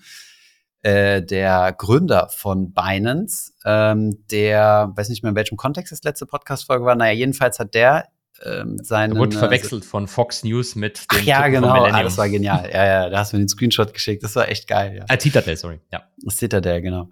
[0.84, 6.26] Äh, der Gründer von Binance, ähm, der, weiß nicht mehr in welchem Kontext das letzte
[6.26, 8.10] Podcast-Folge war, naja, jedenfalls hat der
[8.44, 9.18] ähm, seinen.
[9.18, 12.70] Wurde äh, verwechselt von Fox News mit dem Ach, Ja, genau, ah, das war genial.
[12.70, 14.98] Ja, ja, da hast du mir den Screenshot geschickt, das war echt geil.
[14.98, 15.06] Ja.
[15.08, 16.04] Ah, Citadel, sorry, ja.
[16.30, 17.10] Citadel, genau.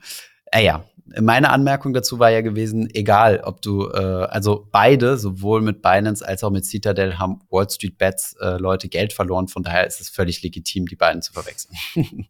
[0.52, 0.84] Äh, ja,
[1.22, 6.28] meine Anmerkung dazu war ja gewesen, egal, ob du, äh, also beide, sowohl mit Binance
[6.28, 9.48] als auch mit Citadel, haben Wall Street Bets äh, Leute Geld verloren.
[9.48, 11.74] Von daher ist es völlig legitim, die beiden zu verwechseln.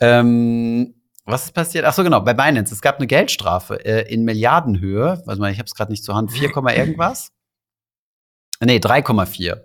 [0.00, 0.94] ähm,
[1.24, 1.84] was ist passiert?
[1.84, 2.74] Ach so, genau, bei Binance.
[2.74, 5.22] Es gab eine Geldstrafe äh, in Milliardenhöhe.
[5.24, 6.32] Warte mal, ich habe es gerade nicht zur Hand.
[6.32, 7.32] 4, irgendwas?
[8.60, 9.62] Nee, 3,4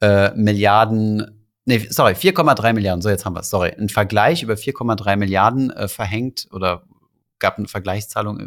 [0.00, 4.54] äh, Milliarden nee, sorry, 4,3 Milliarden, so jetzt haben wir es, sorry, ein Vergleich über
[4.54, 6.84] 4,3 Milliarden äh, verhängt oder
[7.38, 8.46] gab eine Vergleichszahlung, äh,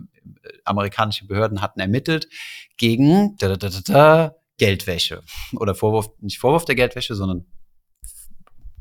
[0.66, 2.28] amerikanische Behörden hatten ermittelt
[2.78, 5.22] gegen da, da, da, Geldwäsche
[5.54, 7.46] oder Vorwurf, nicht Vorwurf der Geldwäsche, sondern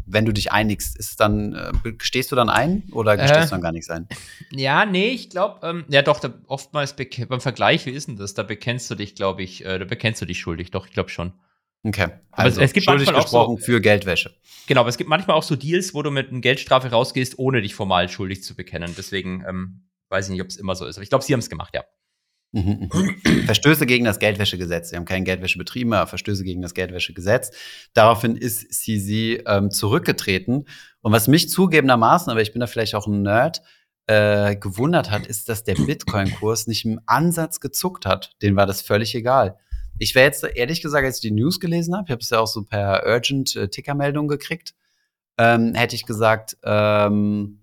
[0.06, 3.50] wenn du dich einigst, ist dann, äh, gestehst du dann ein oder gestehst äh, du
[3.50, 4.08] dann gar nichts ein?
[4.50, 6.94] Ja, nee, ich glaube, ähm, ja doch, da, oftmals
[7.28, 8.34] beim Vergleich, wie ist denn das?
[8.34, 11.10] Da bekennst du dich, glaube ich, äh, da bekennst du dich schuldig, doch, ich glaube
[11.10, 11.32] schon.
[11.82, 12.08] Okay.
[12.32, 14.34] Also es, es gibt manchmal auch so, für Geldwäsche.
[14.66, 17.62] Genau, aber es gibt manchmal auch so Deals, wo du mit einer Geldstrafe rausgehst, ohne
[17.62, 18.92] dich formal schuldig zu bekennen.
[18.96, 20.96] Deswegen ähm, weiß ich nicht, ob es immer so ist.
[20.96, 21.84] Aber ich glaube, sie haben es gemacht, ja.
[23.46, 24.90] Verstöße gegen das Geldwäschegesetz.
[24.90, 27.50] Sie haben keinen Geldwäsche betrieben, aber Verstöße gegen das Geldwäschegesetz.
[27.94, 30.66] Daraufhin ist CZ ähm, zurückgetreten.
[31.00, 33.62] Und was mich zugegebenermaßen, aber ich bin da vielleicht auch ein Nerd,
[34.06, 38.36] äh, gewundert hat, ist, dass der Bitcoin-Kurs nicht im Ansatz gezuckt hat.
[38.40, 39.58] Den war das völlig egal.
[39.98, 42.38] Ich wäre jetzt ehrlich gesagt, als ich die News gelesen habe, ich habe es ja
[42.38, 44.74] auch so per Urgent äh, gekriegt,
[45.38, 47.62] ähm, hätte ich gesagt, ähm,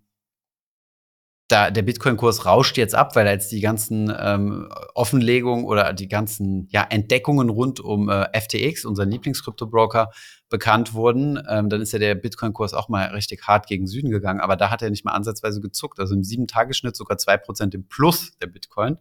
[1.50, 6.68] da, der Bitcoin-Kurs rauscht jetzt ab, weil als die ganzen ähm, Offenlegungen oder die ganzen
[6.70, 10.10] ja, Entdeckungen rund um äh, FTX, unseren Lieblingskryptobroker,
[10.50, 14.40] bekannt wurden, ähm, dann ist ja der Bitcoin-Kurs auch mal richtig hart gegen Süden gegangen.
[14.40, 16.00] Aber da hat er nicht mal ansatzweise gezuckt.
[16.00, 18.98] Also im Sieben-Tagesschnitt sogar zwei Prozent im Plus der Bitcoin.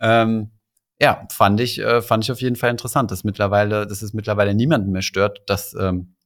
[0.00, 0.50] Ähm,
[1.00, 4.54] ja, fand ich, äh, fand ich auf jeden Fall interessant, dass mittlerweile, dass es mittlerweile
[4.54, 6.16] niemanden mehr stört, dass ähm,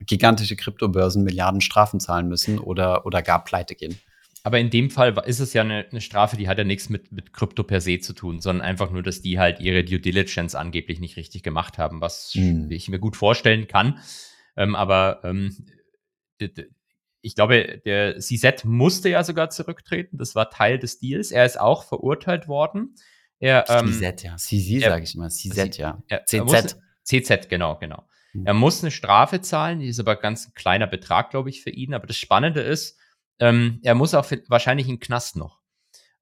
[0.00, 4.00] gigantische Kryptobörsen Milliarden Strafen zahlen müssen oder, oder gar pleite gehen.
[4.42, 7.12] Aber in dem Fall ist es ja eine, eine, Strafe, die hat ja nichts mit,
[7.12, 10.54] mit Krypto per se zu tun, sondern einfach nur, dass die halt ihre Due Diligence
[10.54, 12.70] angeblich nicht richtig gemacht haben, was hm.
[12.70, 14.00] ich mir gut vorstellen kann.
[14.56, 15.56] Ähm, aber ähm,
[17.22, 20.16] ich glaube, der CZ musste ja sogar zurücktreten.
[20.16, 21.30] Das war Teil des Deals.
[21.32, 22.94] Er ist auch verurteilt worden.
[23.38, 24.36] Er, ähm, CZ, ja.
[24.36, 25.28] CZ sage ich immer.
[25.28, 26.02] CZ, ja.
[26.08, 26.78] Er, CZ.
[27.02, 28.04] CZ, genau, genau.
[28.32, 28.46] Mhm.
[28.46, 31.70] Er muss eine Strafe zahlen, die ist aber ganz ein kleiner Betrag, glaube ich, für
[31.70, 31.94] ihn.
[31.94, 32.99] Aber das Spannende ist,
[33.40, 35.60] ähm, er muss auch für, wahrscheinlich in den Knast noch.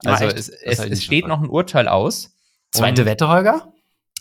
[0.05, 2.37] Also ah, es, es, es steht noch ein Urteil aus.
[2.71, 3.73] Zweite Wette, Holger?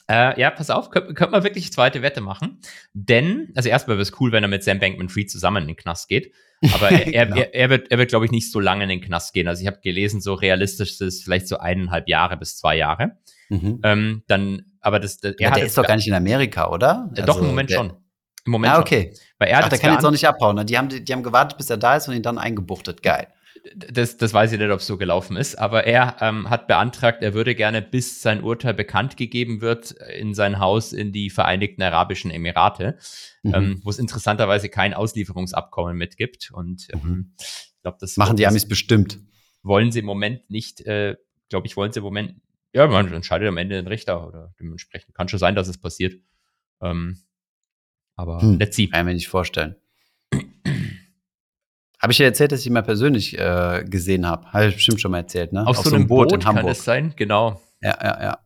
[0.09, 2.59] Äh, ja, pass auf, könnte könnt man wirklich zweite Wette machen.
[2.93, 5.75] Denn, also erstmal wäre es cool, wenn er mit Sam Bankman Fried zusammen in den
[5.75, 6.33] Knast geht.
[6.73, 7.37] Aber er, genau.
[7.37, 9.47] er, er, wird, er wird glaube ich, nicht so lange in den Knast gehen.
[9.47, 13.17] Also ich habe gelesen, so realistisch ist es vielleicht so eineinhalb Jahre bis zwei Jahre.
[13.49, 13.81] Mhm.
[13.83, 17.09] Ähm, dann, aber das, das er ja, der ist doch gar nicht in Amerika, oder?
[17.11, 17.93] Also, doch, im Moment der, schon.
[18.47, 19.11] Im Moment ah, okay.
[19.13, 19.21] Schon.
[19.37, 20.55] Weil er Ach, der kann jetzt auch nicht abhauen.
[20.55, 20.65] Ne?
[20.65, 23.03] Die, haben, die haben gewartet, bis er da ist und ihn dann eingebuchtet.
[23.03, 23.27] Geil
[23.75, 27.23] das, das weiß ich nicht, ob es so gelaufen ist, aber er ähm, hat beantragt,
[27.23, 31.81] er würde gerne, bis sein Urteil bekannt gegeben wird, in sein Haus in die Vereinigten
[31.81, 32.97] Arabischen Emirate,
[33.43, 33.53] mhm.
[33.53, 36.51] ähm, wo es interessanterweise kein Auslieferungsabkommen mitgibt.
[36.51, 37.33] Und ähm, mhm.
[37.37, 39.19] ich glaube, das machen die Amis bestimmt.
[39.63, 41.15] Wollen sie im Moment nicht, äh,
[41.49, 42.35] glaube ich, wollen sie im Moment,
[42.73, 46.15] ja, man entscheidet am Ende den Richter oder dementsprechend kann schon sein, dass es passiert.
[46.81, 47.17] Ähm,
[48.17, 48.57] aber hm.
[48.59, 48.87] let's see.
[48.87, 49.77] Kann ich mir nicht vorstellen.
[51.99, 54.51] Habe ich ja erzählt, dass ich ihn mal persönlich äh, gesehen habe.
[54.51, 55.65] Habe ich bestimmt schon mal erzählt, ne?
[55.65, 56.63] Auf, auf so, einem Boot, Boot in Hamburg.
[56.65, 57.61] Kann es sein, genau.
[57.81, 58.39] Ja, ja, ja.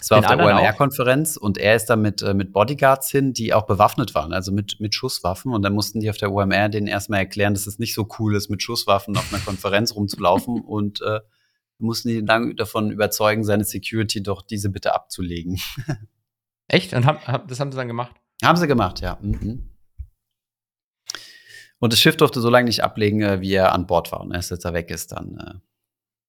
[0.00, 3.32] Es war Den auf der OMR-Konferenz und er ist da mit, äh, mit Bodyguards hin,
[3.32, 5.52] die auch bewaffnet waren, also mit, mit Schusswaffen.
[5.52, 8.34] Und dann mussten die auf der OMR denen erstmal erklären, dass es nicht so cool
[8.34, 10.60] ist, mit Schusswaffen auf einer Konferenz rumzulaufen.
[10.66, 11.20] Und äh,
[11.78, 15.60] mussten die dann davon überzeugen, seine Security doch diese bitte abzulegen.
[16.68, 16.92] Echt?
[16.92, 18.14] Und haben, haben, das haben sie dann gemacht?
[18.42, 19.18] Haben sie gemacht, ja.
[19.20, 19.70] Mhm.
[21.80, 24.20] Und das Schiff durfte so lange nicht ablegen, äh, wie er an Bord war.
[24.20, 25.54] Und erst als er weg ist, dann äh,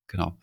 [0.07, 0.37] genau.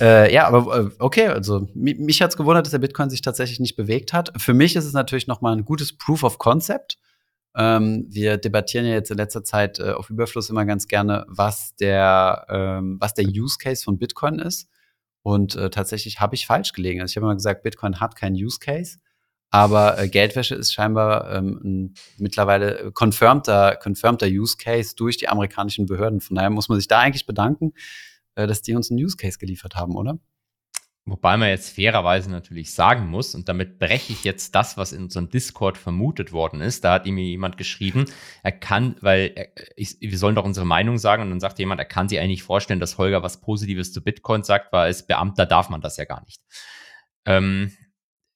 [0.00, 3.60] Äh, ja, aber äh, okay, also mich, hat es gewundert, dass der Bitcoin sich tatsächlich
[3.60, 4.32] nicht bewegt hat.
[4.40, 6.98] Für mich ist es natürlich noch mal ein gutes Proof of Concept.
[7.56, 11.74] Ähm, wir debattieren ja jetzt in letzter Zeit äh, auf Überfluss immer ganz gerne, was
[11.76, 14.68] der, ähm, was der Use Case von Bitcoin ist.
[15.22, 17.00] Und äh, tatsächlich habe ich falsch gelegen.
[17.00, 18.98] Also ich habe immer gesagt, Bitcoin hat keinen Use Case.
[19.54, 25.86] Aber äh, Geldwäsche ist scheinbar ähm, ein mittlerweile confirmter, confirmter Use Case durch die amerikanischen
[25.86, 26.20] Behörden.
[26.20, 27.72] Von daher muss man sich da eigentlich bedanken,
[28.34, 30.18] äh, dass die uns einen Use Case geliefert haben, oder?
[31.04, 35.04] Wobei man jetzt fairerweise natürlich sagen muss, und damit breche ich jetzt das, was in
[35.04, 36.82] unserem Discord vermutet worden ist.
[36.82, 38.06] Da hat ihm jemand geschrieben,
[38.42, 41.80] er kann, weil er, ich, wir sollen doch unsere Meinung sagen, und dann sagt jemand,
[41.80, 45.46] er kann sich eigentlich vorstellen, dass Holger was Positives zu Bitcoin sagt, weil als Beamter
[45.46, 46.42] darf man das ja gar nicht.
[47.24, 47.70] Ähm,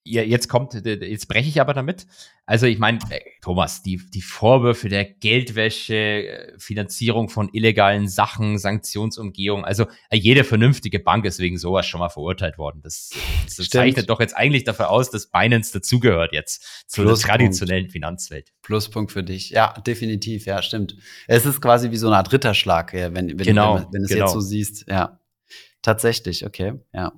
[0.08, 2.06] ja, jetzt kommt, jetzt breche ich aber damit.
[2.46, 8.58] Also ich meine, äh, Thomas, die, die Vorwürfe der Geldwäsche, äh, Finanzierung von illegalen Sachen,
[8.58, 12.80] Sanktionsumgehung, also äh, jede vernünftige Bank ist wegen sowas schon mal verurteilt worden.
[12.82, 13.10] Das,
[13.44, 18.52] das zeichnet doch jetzt eigentlich dafür aus, dass Binance dazugehört jetzt zur traditionellen Finanzwelt.
[18.62, 19.50] Pluspunkt für dich.
[19.50, 20.96] Ja, definitiv, ja, stimmt.
[21.26, 24.08] Es ist quasi wie so eine Art Ritterschlag, wenn, wenn, genau, wenn, wenn du es
[24.08, 24.24] genau.
[24.24, 24.86] jetzt so siehst.
[24.88, 25.20] Ja,
[25.82, 27.12] tatsächlich, okay, ja.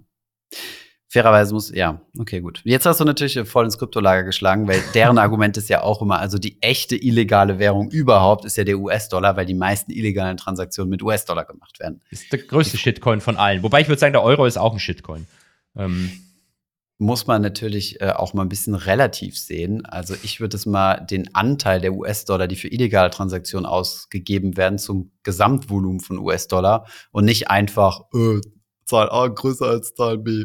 [1.12, 2.62] Fairerweise muss, ja, okay, gut.
[2.62, 6.20] Jetzt hast du natürlich voll ins Kryptolager geschlagen, weil deren Argument ist ja auch immer,
[6.20, 10.88] also die echte illegale Währung überhaupt ist ja der US-Dollar, weil die meisten illegalen Transaktionen
[10.88, 12.00] mit US-Dollar gemacht werden.
[12.10, 13.64] Ist der größte Shitcoin von allen.
[13.64, 15.26] Wobei ich würde sagen, der Euro ist auch ein Shitcoin.
[15.76, 16.12] Ähm.
[17.02, 19.86] Muss man natürlich äh, auch mal ein bisschen relativ sehen.
[19.86, 24.78] Also ich würde es mal den Anteil der US-Dollar, die für illegale Transaktionen ausgegeben werden,
[24.78, 28.40] zum Gesamtvolumen von US-Dollar und nicht einfach äh,
[28.84, 30.44] Zahl A größer als Zahl B.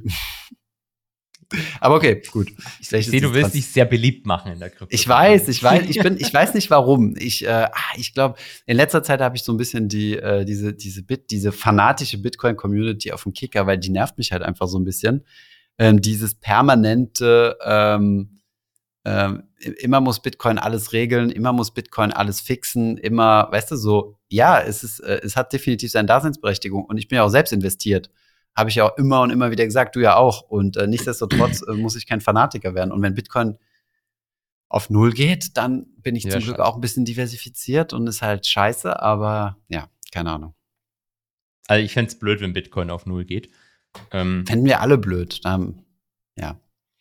[1.79, 2.49] Aber okay, gut.
[2.79, 4.93] Ich, ich sehe, du willst dich sehr beliebt machen in der Krypto.
[4.93, 7.15] Ich weiß, ich weiß, ich bin, ich weiß nicht warum.
[7.17, 10.73] Ich, äh, ich glaube, in letzter Zeit habe ich so ein bisschen die, äh, diese,
[10.73, 14.79] diese Bit, diese fanatische Bitcoin-Community auf dem Kicker, weil die nervt mich halt einfach so
[14.79, 15.25] ein bisschen.
[15.77, 18.41] Ähm, dieses permanente, ähm,
[19.03, 24.17] ähm, immer muss Bitcoin alles regeln, immer muss Bitcoin alles fixen, immer, weißt du, so,
[24.29, 27.53] ja, es ist, äh, es hat definitiv seine Daseinsberechtigung und ich bin ja auch selbst
[27.53, 28.09] investiert
[28.55, 30.41] habe ich ja auch immer und immer wieder gesagt, du ja auch.
[30.41, 32.91] Und äh, nichtsdestotrotz äh, muss ich kein Fanatiker werden.
[32.91, 33.57] Und wenn Bitcoin
[34.69, 38.21] auf Null geht, dann bin ich ja, zum Glück auch ein bisschen diversifiziert und ist
[38.21, 40.55] halt scheiße, aber ja, keine Ahnung.
[41.67, 43.49] Also ich fände es blöd, wenn Bitcoin auf Null geht.
[44.11, 45.43] Ähm, Fänden wir alle blöd.
[45.43, 45.83] Dann,
[46.37, 46.59] ja.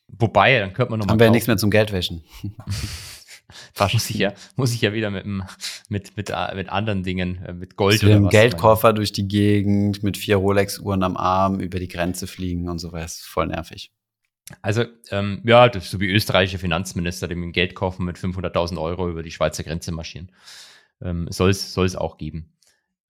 [0.08, 2.24] Wobei, dann könnte man noch Haben wir ja nichts mehr zum Geldwäschen.
[3.92, 5.26] muss ich ja, muss ich ja wieder mit,
[5.88, 8.30] mit, mit, äh, mit anderen Dingen, äh, mit Gold oder was.
[8.30, 12.92] Geldkoffer durch die Gegend, mit vier Rolex-Uhren am Arm, über die Grenze fliegen und so
[12.92, 13.20] was.
[13.20, 13.92] Voll nervig.
[14.60, 18.80] Also, ähm, ja, das ist so wie österreichische Finanzminister, die mit dem Geldkoffer mit 500.000
[18.80, 20.30] Euro über die Schweizer Grenze marschieren.
[21.02, 22.53] Ähm, soll es auch geben.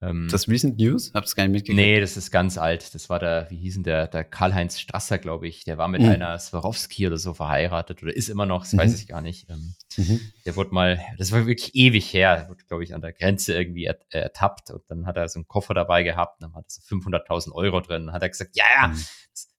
[0.00, 1.12] Ähm, das Recent News?
[1.14, 1.76] Hab's gar nicht mitgekriegt.
[1.76, 2.94] Nee, das ist ganz alt.
[2.94, 5.64] Das war der, wie hieß denn der, der Karl-Heinz Strasser, glaube ich.
[5.64, 6.08] Der war mit mhm.
[6.08, 8.78] einer Swarovski oder so verheiratet oder ist immer noch, das mhm.
[8.78, 9.48] weiß ich gar nicht.
[9.48, 10.20] Ähm, mhm.
[10.44, 13.84] Der wurde mal, das war wirklich ewig her, wurde, glaube ich, an der Grenze irgendwie
[13.84, 16.82] er, ertappt und dann hat er so einen Koffer dabei gehabt, dann hat er so
[16.96, 18.06] 500.000 Euro drin.
[18.06, 19.04] Dann hat er gesagt, ja, ja, mhm.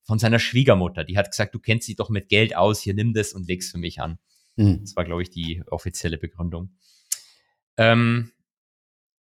[0.03, 1.03] von seiner Schwiegermutter.
[1.03, 3.71] Die hat gesagt, du kennst sie doch mit Geld aus, hier nimm das und leg's
[3.71, 4.19] für mich an.
[4.57, 4.81] Mhm.
[4.81, 6.75] Das war, glaube ich, die offizielle Begründung.
[7.77, 8.31] Ähm,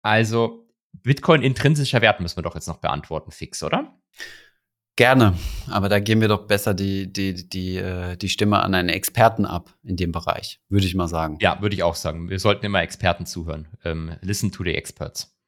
[0.02, 3.94] also, Bitcoin intrinsischer Wert müssen wir doch jetzt noch beantworten, fix, oder?
[4.96, 5.34] Gerne,
[5.70, 9.46] aber da geben wir doch besser die, die, die, äh, die Stimme an einen Experten
[9.46, 11.38] ab in dem Bereich, würde ich mal sagen.
[11.40, 12.28] Ja, würde ich auch sagen.
[12.28, 13.68] Wir sollten immer Experten zuhören.
[13.84, 15.38] Ähm, listen to the experts.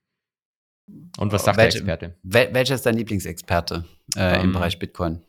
[1.19, 2.19] Und was sagt Welche, der Experte?
[2.23, 3.85] Wel welcher ist dein Lieblingsexperte
[4.15, 5.21] äh, um, im ähm, Bereich Bitcoin?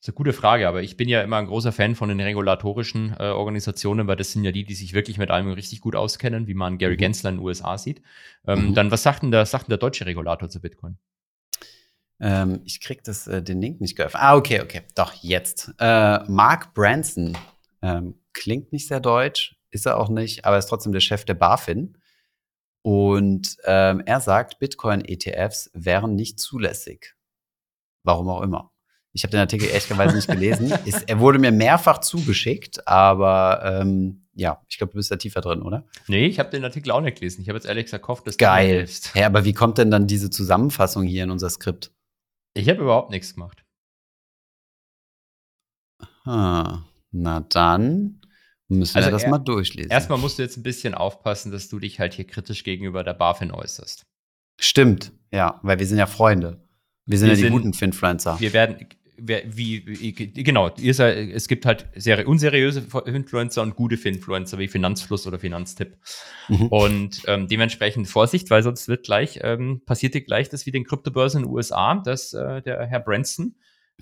[0.00, 2.20] Das ist eine gute Frage, aber ich bin ja immer ein großer Fan von den
[2.20, 5.96] regulatorischen äh, Organisationen, weil das sind ja die, die sich wirklich mit allem richtig gut
[5.96, 6.98] auskennen, wie man Gary mhm.
[6.98, 8.00] Gensler in den USA sieht.
[8.46, 8.74] Ähm, mhm.
[8.74, 10.98] Dann, was sagt denn, der, sagt denn der deutsche Regulator zu Bitcoin?
[12.20, 14.22] Ähm, ich krieg das, äh, den Link nicht geöffnet.
[14.22, 14.82] Ah, okay, okay.
[14.94, 15.74] Doch, jetzt.
[15.80, 17.36] Äh, Mark Branson
[17.82, 21.34] ähm, klingt nicht sehr deutsch, ist er auch nicht, aber ist trotzdem der Chef der
[21.34, 21.98] BaFin.
[22.82, 27.16] Und ähm, er sagt, Bitcoin-ETFs wären nicht zulässig.
[28.04, 28.70] Warum auch immer.
[29.12, 30.72] Ich habe den Artikel ehrlicherweise nicht gelesen.
[30.84, 35.40] Ist, er wurde mir mehrfach zugeschickt, aber ähm, ja, ich glaube, du bist da tiefer
[35.40, 35.84] drin, oder?
[36.06, 37.42] Nee, ich habe den Artikel auch nicht gelesen.
[37.42, 38.86] Ich habe jetzt ehrlich gesagt gehofft, dass Geil.
[38.86, 41.92] Hä, hey, aber wie kommt denn dann diese Zusammenfassung hier in unser Skript?
[42.54, 43.64] Ich habe überhaupt nichts gemacht.
[46.24, 48.20] Ah, na dann
[48.68, 49.90] müssen also wir das er, mal durchlesen.
[49.90, 53.14] Erstmal musst du jetzt ein bisschen aufpassen, dass du dich halt hier kritisch gegenüber der
[53.14, 54.06] BaFin äußerst.
[54.60, 56.67] Stimmt, ja, weil wir sind ja Freunde.
[57.08, 58.38] Wir sind wir ja die sind, guten Finfluencer.
[58.38, 58.86] Wir werden,
[59.16, 65.38] wie, wie genau, es gibt halt sehr unseriöse Influencer und gute Influencer wie Finanzfluss oder
[65.38, 65.96] Finanztipp.
[66.48, 66.66] Mhm.
[66.66, 70.84] Und ähm, dementsprechend Vorsicht, weil sonst wird gleich, ähm, passiert dir gleich das wie den
[70.84, 73.54] Kryptobörsen in den USA, dass äh, der Herr Branson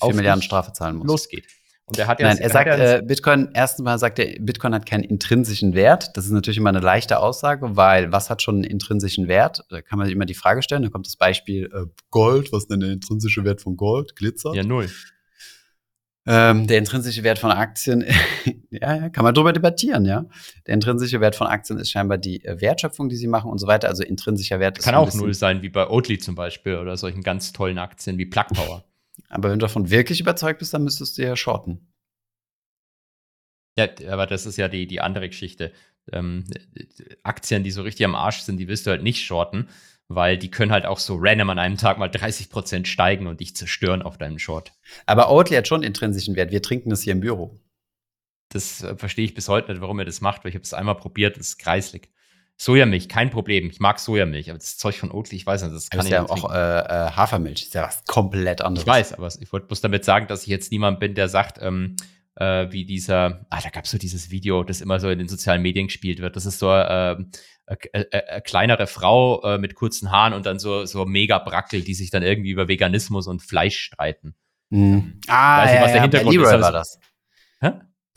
[0.02, 1.06] 4 Milliarden Strafe zahlen muss.
[1.06, 1.46] Losgeht.
[1.88, 4.86] Und er hat ja Nein, er sagt, äh, Bitcoin, erstens mal sagt er, Bitcoin hat
[4.86, 6.16] keinen intrinsischen Wert.
[6.16, 9.64] Das ist natürlich immer eine leichte Aussage, weil was hat schon einen intrinsischen Wert?
[9.70, 10.82] Da kann man sich immer die Frage stellen.
[10.82, 12.52] Da kommt das Beispiel äh, Gold.
[12.52, 14.16] Was ist denn der intrinsische Wert von Gold?
[14.16, 14.52] Glitzer?
[14.54, 14.88] Ja, null.
[16.28, 18.04] Ähm, der intrinsische Wert von Aktien,
[18.70, 20.26] ja, kann man drüber debattieren, ja.
[20.66, 23.68] Der intrinsische Wert von Aktien ist scheinbar die äh, Wertschöpfung, die sie machen und so
[23.68, 23.86] weiter.
[23.86, 24.84] Also intrinsischer Wert ist.
[24.84, 28.26] Kann auch null sein, wie bei Oatly zum Beispiel oder solchen ganz tollen Aktien wie
[28.26, 28.82] Plug Power.
[29.28, 31.92] Aber wenn du davon wirklich überzeugt bist, dann müsstest du ja shorten.
[33.78, 35.72] Ja, aber das ist ja die, die andere Geschichte.
[36.12, 36.44] Ähm,
[37.22, 39.68] Aktien, die so richtig am Arsch sind, die willst du halt nicht shorten,
[40.08, 43.40] weil die können halt auch so random an einem Tag mal 30 Prozent steigen und
[43.40, 44.72] dich zerstören auf deinem Short.
[45.04, 46.52] Aber Oatly hat schon intrinsischen Wert.
[46.52, 47.58] Wir trinken das hier im Büro.
[48.50, 50.74] das äh, verstehe ich bis heute nicht, warum er das macht, weil ich habe es
[50.74, 52.10] einmal probiert, das ist kreislig.
[52.58, 53.68] Sojamilch, kein Problem.
[53.68, 56.24] Ich mag Sojamilch, aber das Zeug von Oatly, ich weiß nicht, das kann ist ja
[56.28, 58.86] auch äh, äh, Hafermilch, ist ja was komplett anderes.
[58.86, 61.58] Ich weiß, aber ich wollte bloß damit sagen, dass ich jetzt niemand bin, der sagt,
[61.60, 61.96] ähm,
[62.36, 65.28] äh, wie dieser, ah, da gab es so dieses Video, das immer so in den
[65.28, 66.36] sozialen Medien gespielt wird.
[66.36, 67.16] Das ist so äh,
[67.66, 72.10] eine kleinere Frau äh, mit kurzen Haaren und dann so, so mega Brackel, die sich
[72.10, 74.34] dann irgendwie über Veganismus und Fleisch streiten.
[74.70, 75.20] Mhm.
[75.26, 76.62] Ah, Weiß nicht, was ja, der Hintergrund ja, ist.
[76.62, 76.98] war das.
[77.60, 77.72] Hä?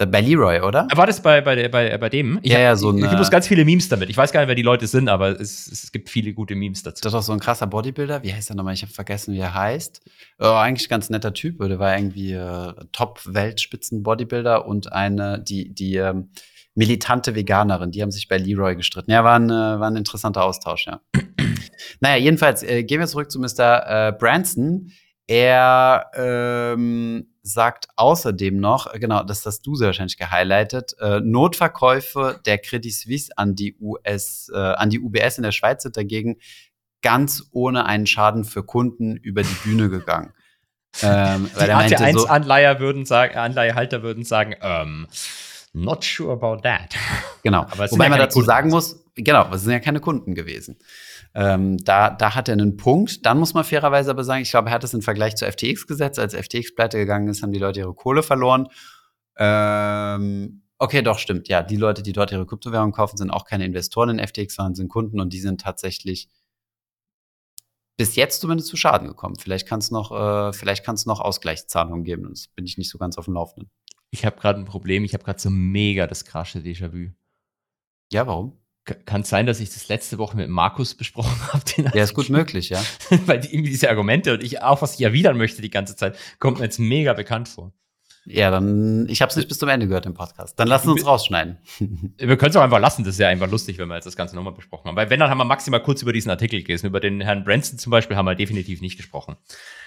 [0.05, 0.87] Bei Leroy, oder?
[0.93, 2.39] War das bei, bei, bei, bei dem?
[2.41, 2.99] Ich ja, ja, so ein.
[2.99, 4.09] Ich muss ganz viele Memes damit.
[4.09, 6.83] Ich weiß gar nicht, wer die Leute sind, aber es, es gibt viele gute Memes
[6.83, 7.01] dazu.
[7.01, 8.23] Das ist doch so ein krasser Bodybuilder.
[8.23, 8.73] Wie heißt er nochmal?
[8.73, 10.01] Ich habe vergessen, wie er heißt.
[10.39, 11.59] Oh, eigentlich ganz netter Typ.
[11.59, 16.29] Der war irgendwie äh, Top-Weltspitzen-Bodybuilder und eine, die, die ähm,
[16.75, 17.91] militante Veganerin.
[17.91, 19.11] Die haben sich bei Leroy gestritten.
[19.11, 21.01] Ja, war ein, äh, war ein interessanter Austausch, ja.
[21.99, 24.07] naja, jedenfalls äh, gehen wir zurück zu Mr.
[24.07, 24.91] Äh, Branson.
[25.29, 32.39] Er ähm, sagt außerdem noch, äh, genau, das hast du sehr wahrscheinlich gehighlightet, äh, Notverkäufe
[32.47, 36.37] der Credit Suisse an die US, äh, an die UBS in der Schweiz sind dagegen
[37.03, 40.33] ganz ohne einen Schaden für Kunden über die Bühne gegangen.
[41.03, 45.05] ähm, die AT1-Anleiher so, würden sagen, Anleihehalter würden sagen, ähm,
[45.73, 46.95] not sure about that.
[47.43, 47.61] Genau.
[47.69, 48.47] Aber Wobei man dazu Kunden.
[48.47, 50.79] sagen muss, genau, es sind ja keine Kunden gewesen.
[51.35, 53.25] Ähm, da, da hat er einen Punkt.
[53.25, 55.87] Dann muss man fairerweise aber sagen, ich glaube, er hat es im Vergleich zu FTX
[55.87, 56.19] gesetzt.
[56.19, 58.67] Als FTX pleite gegangen ist, haben die Leute ihre Kohle verloren.
[59.37, 61.47] Ähm, okay, doch, stimmt.
[61.47, 64.75] Ja, die Leute, die dort ihre Kryptowährung kaufen, sind auch keine Investoren in FTX, sondern
[64.75, 66.29] sind Kunden und die sind tatsächlich
[67.95, 69.35] bis jetzt zumindest zu Schaden gekommen.
[69.35, 72.29] Vielleicht kann es noch, äh, vielleicht kann es noch Ausgleichszahlungen geben.
[72.29, 73.69] Das bin ich nicht so ganz auf dem Laufenden.
[74.09, 75.03] Ich habe gerade ein Problem.
[75.03, 77.11] Ich habe gerade so mega das krasche Déjà-vu.
[78.11, 78.58] Ja, warum?
[79.05, 81.63] Kann es sein, dass ich das letzte Woche mit Markus besprochen habe?
[81.93, 82.81] Ja, ist gut möglich, ja.
[83.25, 86.17] Weil die, irgendwie diese Argumente und ich auch, was ich erwidern möchte die ganze Zeit,
[86.39, 87.73] kommt mir jetzt mega bekannt vor.
[88.31, 90.59] Ja, dann, ich habe es nicht bis zum Ende gehört im Podcast.
[90.59, 91.57] Dann lassen wir uns rausschneiden.
[92.17, 94.15] Wir können es auch einfach lassen, das ist ja einfach lustig, wenn wir jetzt das
[94.15, 94.95] Ganze nochmal besprochen haben.
[94.95, 96.87] Weil wenn, dann haben wir maximal kurz über diesen Artikel gelesen.
[96.87, 99.37] Über den Herrn Branson zum Beispiel haben wir definitiv nicht gesprochen.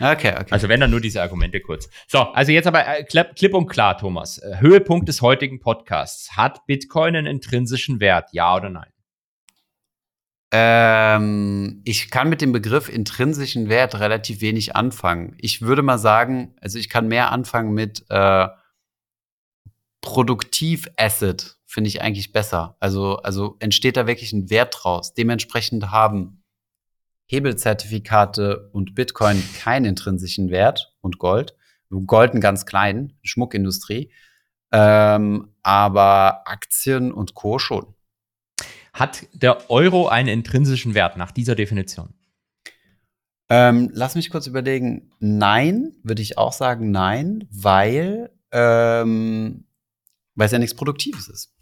[0.00, 0.46] Okay, okay.
[0.50, 1.88] Also wenn, dann nur diese Argumente kurz.
[2.08, 4.38] So, also jetzt aber äh, klipp und klar, Thomas.
[4.38, 6.36] Äh, Höhepunkt des heutigen Podcasts.
[6.36, 8.91] Hat Bitcoin einen intrinsischen Wert, ja oder nein?
[10.54, 15.34] Ähm, ich kann mit dem Begriff intrinsischen Wert relativ wenig anfangen.
[15.38, 18.48] Ich würde mal sagen, also ich kann mehr anfangen mit äh,
[20.02, 22.76] Produktiv-Asset, finde ich eigentlich besser.
[22.80, 25.14] Also, also entsteht da wirklich ein Wert draus.
[25.14, 26.42] Dementsprechend haben
[27.26, 31.56] Hebelzertifikate und Bitcoin keinen intrinsischen Wert und Gold.
[32.06, 34.12] Gold einen ganz kleinen, Schmuckindustrie.
[34.70, 37.58] Ähm, aber Aktien und Co.
[37.58, 37.94] schon.
[38.92, 42.14] Hat der Euro einen intrinsischen Wert nach dieser Definition?
[43.48, 45.10] Ähm, lass mich kurz überlegen.
[45.18, 49.64] Nein, würde ich auch sagen, nein, weil, ähm,
[50.34, 51.54] weil es ja nichts Produktives ist.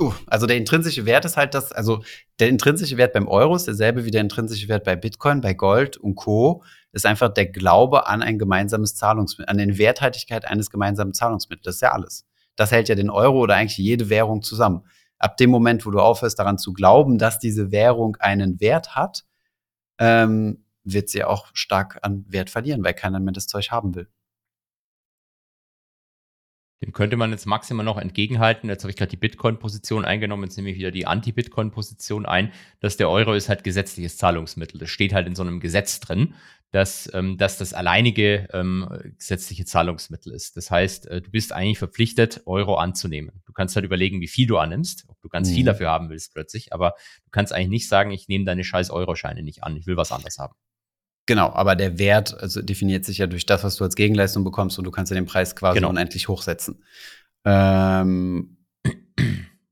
[0.00, 2.04] Uh, also der intrinsische Wert ist halt das, also
[2.38, 5.96] der intrinsische Wert beim Euro ist derselbe wie der intrinsische Wert bei Bitcoin, bei Gold
[5.96, 6.62] und Co.
[6.92, 11.64] ist einfach der Glaube an ein gemeinsames Zahlungsmittel, an die Werthaltigkeit eines gemeinsamen Zahlungsmittels.
[11.64, 12.26] Das ist ja alles.
[12.54, 14.84] Das hält ja den Euro oder eigentlich jede Währung zusammen
[15.18, 19.24] ab dem Moment, wo du aufhörst, daran zu glauben, dass diese Währung einen Wert hat,
[19.98, 24.08] ähm, wird sie auch stark an Wert verlieren, weil keiner mehr das Zeug haben will.
[26.80, 28.68] Dem könnte man jetzt maximal noch entgegenhalten.
[28.68, 32.96] Jetzt habe ich gerade die Bitcoin-Position eingenommen, jetzt nehme ich wieder die Anti-Bitcoin-Position ein, dass
[32.96, 34.78] der Euro ist halt gesetzliches Zahlungsmittel.
[34.78, 36.34] Das steht halt in so einem Gesetz drin
[36.70, 38.88] dass, ähm, dass das alleinige ähm,
[39.18, 40.56] gesetzliche Zahlungsmittel ist.
[40.56, 43.42] Das heißt, äh, du bist eigentlich verpflichtet, Euro anzunehmen.
[43.46, 45.54] Du kannst halt überlegen, wie viel du annimmst, ob du ganz mhm.
[45.54, 46.94] viel dafür haben willst plötzlich, aber
[47.24, 50.12] du kannst eigentlich nicht sagen, ich nehme deine scheiß Euroscheine nicht an, ich will was
[50.12, 50.54] anderes haben.
[51.26, 54.78] Genau, aber der Wert also definiert sich ja durch das, was du als Gegenleistung bekommst
[54.78, 55.90] und du kannst ja den Preis quasi genau.
[55.90, 56.82] unendlich hochsetzen.
[57.44, 58.57] Ähm,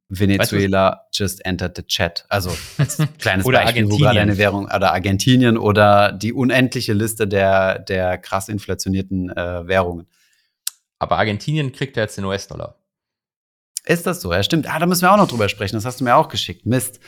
[0.09, 2.25] Venezuela weißt du, just entered the chat.
[2.29, 3.91] Also als kleines oder Beispiel, Argentinien.
[3.91, 9.67] wo gerade eine Währung oder Argentinien oder die unendliche Liste der, der krass inflationierten äh,
[9.67, 10.07] Währungen.
[10.99, 12.77] Aber Argentinien kriegt ja jetzt den US-Dollar.
[13.85, 14.33] Ist das so?
[14.33, 14.73] Ja, stimmt.
[14.73, 15.77] Ah, da müssen wir auch noch drüber sprechen.
[15.77, 16.67] Das hast du mir auch geschickt.
[16.67, 17.01] Mist.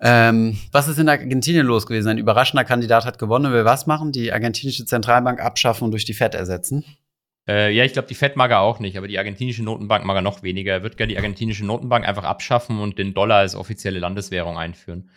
[0.00, 2.08] Ähm, was ist in Argentinien los gewesen?
[2.08, 3.52] Ein überraschender Kandidat hat gewonnen.
[3.52, 4.12] Will was machen?
[4.12, 6.84] Die argentinische Zentralbank abschaffen und durch die Fed ersetzen?
[7.48, 10.16] Äh, ja, ich glaube, die Fed mag er auch nicht, aber die argentinische Notenbank mag
[10.16, 10.72] er noch weniger.
[10.74, 15.10] Er wird gerne die argentinische Notenbank einfach abschaffen und den Dollar als offizielle Landeswährung einführen.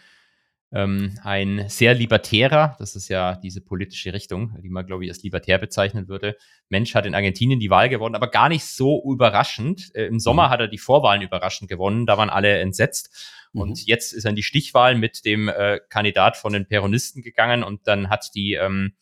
[0.74, 5.22] Ähm, ein sehr libertärer, das ist ja diese politische Richtung, die man, glaube ich, als
[5.22, 6.38] libertär bezeichnen würde.
[6.70, 9.94] Mensch hat in Argentinien die Wahl gewonnen, aber gar nicht so überraschend.
[9.94, 10.52] Äh, Im Sommer mhm.
[10.52, 13.30] hat er die Vorwahlen überraschend gewonnen, da waren alle entsetzt.
[13.52, 13.62] Mhm.
[13.62, 17.64] Und jetzt ist er in die Stichwahl mit dem äh, Kandidat von den Peronisten gegangen
[17.64, 18.94] und dann hat die ähm,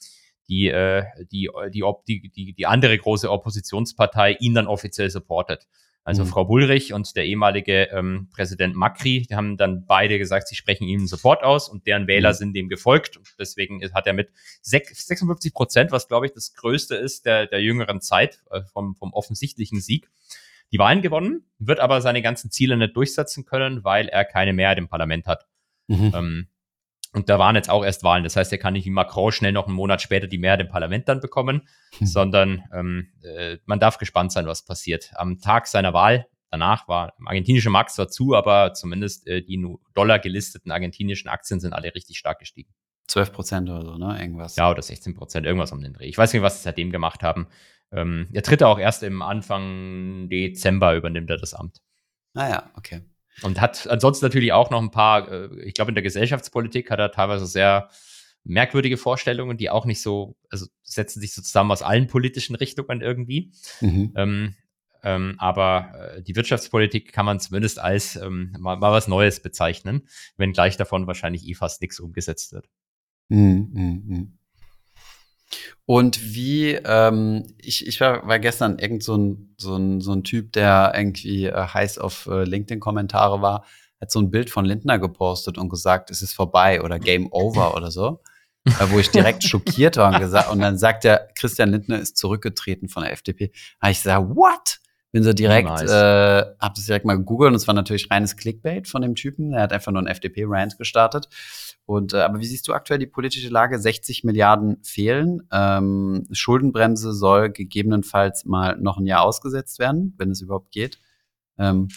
[0.49, 5.67] die, äh, die, die, die, die, die andere große Oppositionspartei ihn dann offiziell supportet.
[6.03, 6.29] Also mhm.
[6.29, 10.85] Frau Bullrich und der ehemalige ähm, Präsident Macri, die haben dann beide gesagt, sie sprechen
[10.85, 12.35] ihm Support aus und deren Wähler mhm.
[12.35, 13.17] sind dem gefolgt.
[13.17, 14.31] Und deswegen hat er mit
[14.63, 19.13] 56 Prozent, was glaube ich das größte ist der, der jüngeren Zeit, äh, vom, vom
[19.13, 20.09] offensichtlichen Sieg,
[20.71, 24.77] die Wahlen gewonnen, wird aber seine ganzen Ziele nicht durchsetzen können, weil er keine Mehrheit
[24.77, 25.47] im Parlament hat.
[25.87, 26.11] Mhm.
[26.15, 26.47] Ähm,
[27.13, 28.23] und da waren jetzt auch erst Wahlen.
[28.23, 30.67] Das heißt, er kann nicht wie Macron schnell noch einen Monat später die Mehrheit im
[30.67, 31.67] Parlament dann bekommen,
[31.97, 32.07] hm.
[32.07, 35.11] sondern ähm, äh, man darf gespannt sein, was passiert.
[35.15, 39.63] Am Tag seiner Wahl, danach war im argentinischen Markt zwar zu, aber zumindest äh, die
[39.95, 42.71] Dollar gelisteten argentinischen Aktien sind alle richtig stark gestiegen.
[43.07, 44.21] 12 Prozent oder so, ne?
[44.21, 44.55] Irgendwas.
[44.55, 46.05] Ja, oder 16 Prozent, irgendwas um den Dreh.
[46.05, 47.47] Ich weiß nicht, was sie seitdem gemacht haben.
[47.91, 51.81] Ähm, er tritt auch erst im Anfang Dezember übernimmt er das Amt.
[52.35, 53.01] Ah ja, okay.
[53.43, 56.99] Und hat ansonsten natürlich auch noch ein paar, äh, ich glaube, in der Gesellschaftspolitik hat
[56.99, 57.89] er teilweise sehr
[58.43, 63.01] merkwürdige Vorstellungen, die auch nicht so, also setzen sich so zusammen aus allen politischen Richtungen
[63.01, 63.51] irgendwie.
[63.81, 64.13] Mhm.
[64.15, 64.55] Ähm,
[65.03, 70.07] ähm, aber äh, die Wirtschaftspolitik kann man zumindest als ähm, mal, mal, was Neues bezeichnen,
[70.35, 72.67] wenn gleich davon wahrscheinlich eh fast nichts umgesetzt wird.
[73.29, 74.27] Mhm, mh, mh.
[75.85, 80.23] Und wie, ähm, ich, ich war, war gestern irgend so ein, so, ein, so ein
[80.23, 83.65] Typ, der irgendwie äh, heiß auf äh, LinkedIn-Kommentare war,
[83.99, 87.75] hat so ein Bild von Lindner gepostet und gesagt, es ist vorbei oder Game Over
[87.75, 88.21] oder so.
[88.65, 92.17] äh, wo ich direkt schockiert war und gesagt, und dann sagt er, Christian Lindner ist
[92.17, 93.51] zurückgetreten von der FDP.
[93.81, 94.79] Da ich gesagt, what?
[95.11, 95.89] Bin so direkt, nice.
[95.89, 99.53] äh, hab das direkt mal gegoogelt und es war natürlich reines Clickbait von dem Typen.
[99.53, 101.29] Er hat einfach nur einen FDP-Rant gestartet.
[101.85, 103.79] Und, äh, aber wie siehst du aktuell die politische Lage?
[103.79, 105.41] 60 Milliarden fehlen.
[105.51, 110.99] Ähm, Schuldenbremse soll gegebenenfalls mal noch ein Jahr ausgesetzt werden, wenn es überhaupt geht.
[111.57, 111.87] Ähm,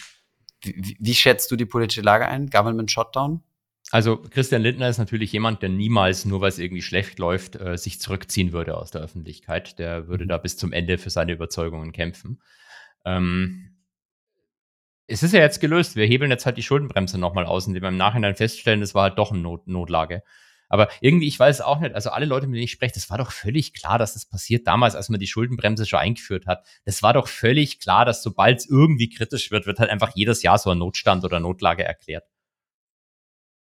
[0.63, 2.49] wie, wie schätzt du die politische Lage ein?
[2.49, 3.43] Government Shutdown?
[3.91, 7.77] Also Christian Lindner ist natürlich jemand, der niemals, nur weil es irgendwie schlecht läuft, äh,
[7.77, 9.77] sich zurückziehen würde aus der Öffentlichkeit.
[9.77, 10.29] Der würde mhm.
[10.29, 12.39] da bis zum Ende für seine Überzeugungen kämpfen.
[13.05, 13.73] Ähm,
[15.07, 15.95] es ist ja jetzt gelöst.
[15.95, 19.03] Wir hebeln jetzt halt die Schuldenbremse nochmal aus, indem wir im Nachhinein feststellen, es war
[19.03, 20.23] halt doch eine Not Notlage.
[20.69, 23.19] Aber irgendwie, ich weiß auch nicht, also alle Leute, mit denen ich spreche, das war
[23.19, 26.65] doch völlig klar, dass das passiert damals, als man die Schuldenbremse schon eingeführt hat.
[26.85, 30.41] Das war doch völlig klar, dass sobald es irgendwie kritisch wird, wird halt einfach jedes
[30.41, 32.25] Jahr so ein Notstand oder Notlage erklärt.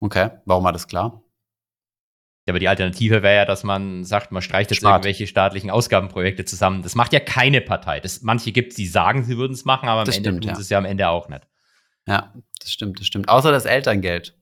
[0.01, 1.23] Okay, warum war das klar?
[2.47, 5.05] Ja, aber die Alternative wäre ja, dass man sagt, man streicht jetzt Smart.
[5.05, 6.83] irgendwelche staatlichen Ausgabenprojekte zusammen.
[6.83, 7.99] Das macht ja keine Partei.
[7.99, 10.45] Das, manche gibt es, die sagen, sie würden es machen, aber am das Ende stimmt,
[10.45, 10.63] tun sie ja.
[10.63, 11.43] es ja am Ende auch nicht.
[12.07, 13.29] Ja, das stimmt, das stimmt.
[13.29, 14.39] Außer das Elterngeld.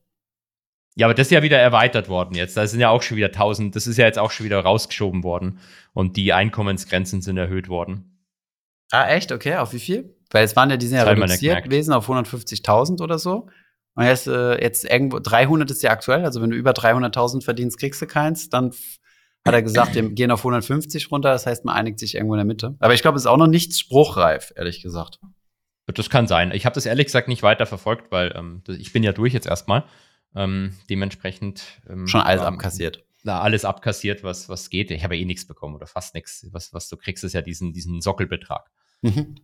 [0.95, 2.55] Ja, aber das ist ja wieder erweitert worden jetzt.
[2.55, 5.23] Da sind ja auch schon wieder tausend, das ist ja jetzt auch schon wieder rausgeschoben
[5.23, 5.59] worden.
[5.93, 8.21] Und die Einkommensgrenzen sind erhöht worden.
[8.91, 9.31] Ah, echt?
[9.31, 10.15] Okay, auf wie viel?
[10.29, 13.49] Weil es waren ja, die sind ja reduziert gewesen auf 150.000 oder so.
[13.95, 17.79] Und jetzt, äh, jetzt irgendwo 300 ist ja aktuell, also wenn du über 300.000 verdienst,
[17.79, 18.49] kriegst du keins.
[18.49, 18.71] Dann
[19.45, 21.31] hat er gesagt, wir gehen auf 150 runter.
[21.31, 22.75] Das heißt, man einigt sich irgendwo in der Mitte.
[22.79, 25.19] Aber ich glaube, es ist auch noch nichts spruchreif, ehrlich gesagt.
[25.87, 26.51] Das kann sein.
[26.51, 29.47] Ich habe das ehrlich gesagt nicht weiter verfolgt, weil ähm, ich bin ja durch jetzt
[29.47, 29.85] erstmal.
[30.35, 33.03] Ähm, dementsprechend ähm, schon alles abkassiert.
[33.23, 34.91] Na, alles abkassiert, was, was geht.
[34.91, 36.47] Ich habe eh nichts bekommen oder fast nichts.
[36.51, 38.69] Was, was du kriegst, ist ja diesen, diesen Sockelbetrag.
[39.01, 39.35] Mhm.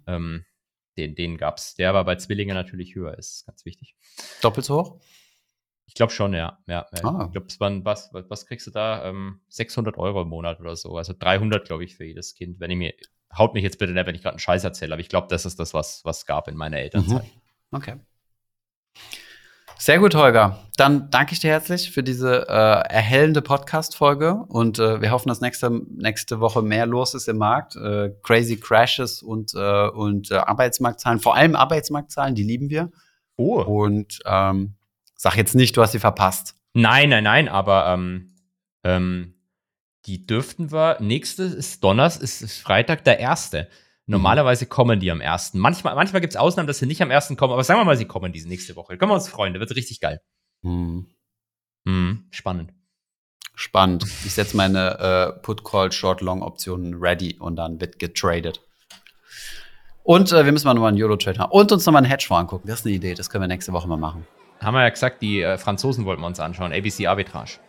[0.98, 1.76] Den, den gab es.
[1.76, 3.46] Der aber bei Zwillingen natürlich höher ist.
[3.46, 3.96] Ganz wichtig.
[4.42, 5.00] Doppelt so hoch?
[5.86, 6.60] Ich glaube schon, ja.
[6.68, 7.26] ja, Ah.
[7.26, 9.06] Ich glaube, es waren, was, was kriegst du da?
[9.06, 10.96] Ähm, 600 Euro im Monat oder so.
[10.96, 12.60] Also 300, glaube ich, für jedes Kind.
[12.60, 12.94] Wenn ich mir,
[13.38, 15.46] haut mich jetzt bitte nicht, wenn ich gerade einen Scheiß erzähle, aber ich glaube, das
[15.46, 17.24] ist das, was es gab in meiner Elternzeit.
[17.24, 17.78] Mhm.
[17.78, 17.96] Okay.
[19.82, 20.60] Sehr gut, Holger.
[20.78, 25.42] Dann danke ich dir herzlich für diese äh, erhellende Podcast-Folge und äh, wir hoffen, dass
[25.42, 27.76] nächste, nächste Woche mehr los ist im Markt.
[27.78, 32.92] Äh, crazy Crashes und, äh, und äh, Arbeitsmarktzahlen, vor allem Arbeitsmarktzahlen, die lieben wir.
[33.38, 33.60] Oh.
[33.60, 34.76] Und ähm,
[35.16, 36.54] sag jetzt nicht, du hast sie verpasst.
[36.74, 38.36] Nein, nein, nein, aber ähm,
[38.84, 39.34] ähm,
[40.06, 43.68] die dürften wir, nächste ist Donnerstag, ist, ist Freitag der erste.
[44.08, 45.60] Normalerweise kommen die am ersten.
[45.60, 47.98] Manchmal, manchmal gibt es Ausnahmen, dass sie nicht am ersten kommen, aber sagen wir mal,
[47.98, 48.98] sie kommen diese nächste Woche.
[48.98, 50.20] Können wir uns freuen, da wird richtig geil.
[50.64, 51.08] Mhm.
[51.86, 52.74] Mhm, spannend.
[53.56, 54.06] Spannend.
[54.26, 58.62] Ich setze meine äh, Put-Call, Short-Long-Optionen ready und dann wird getradet.
[60.04, 61.52] Und äh, wir müssen mal nochmal einen Euro-Trade haben.
[61.52, 62.68] Und uns nochmal einen Hedgefonds angucken.
[62.68, 63.14] Das ist eine Idee.
[63.14, 64.26] Das können wir nächste Woche mal machen.
[64.60, 66.74] Haben wir ja gesagt, die äh, Franzosen wollten wir uns anschauen.
[66.74, 67.60] ABC Arbitrage.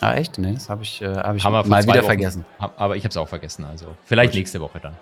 [0.00, 0.38] Ah, echt?
[0.38, 2.44] Nee, das habe ich, äh, hab ich mal wieder Wochen, vergessen.
[2.58, 3.64] Hab, aber ich habe es auch vergessen.
[3.64, 4.38] Also vielleicht Gut.
[4.38, 4.96] nächste Woche dann.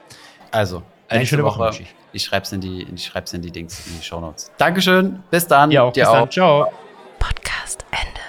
[0.51, 1.59] Also, eine schöne Woche.
[1.59, 1.85] Woche.
[2.13, 4.51] Ich schreibe es in die, ich schreib's in die Dings, in die Shownotes.
[4.59, 5.23] Dankeschön.
[5.31, 5.71] Bis dann.
[5.71, 5.93] Ja, auch.
[5.93, 6.15] Dir bis auch.
[6.15, 6.31] dann.
[6.31, 6.73] Ciao.
[7.19, 8.21] Podcast Ende.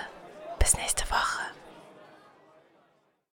[0.60, 1.21] Bis nächste Woche.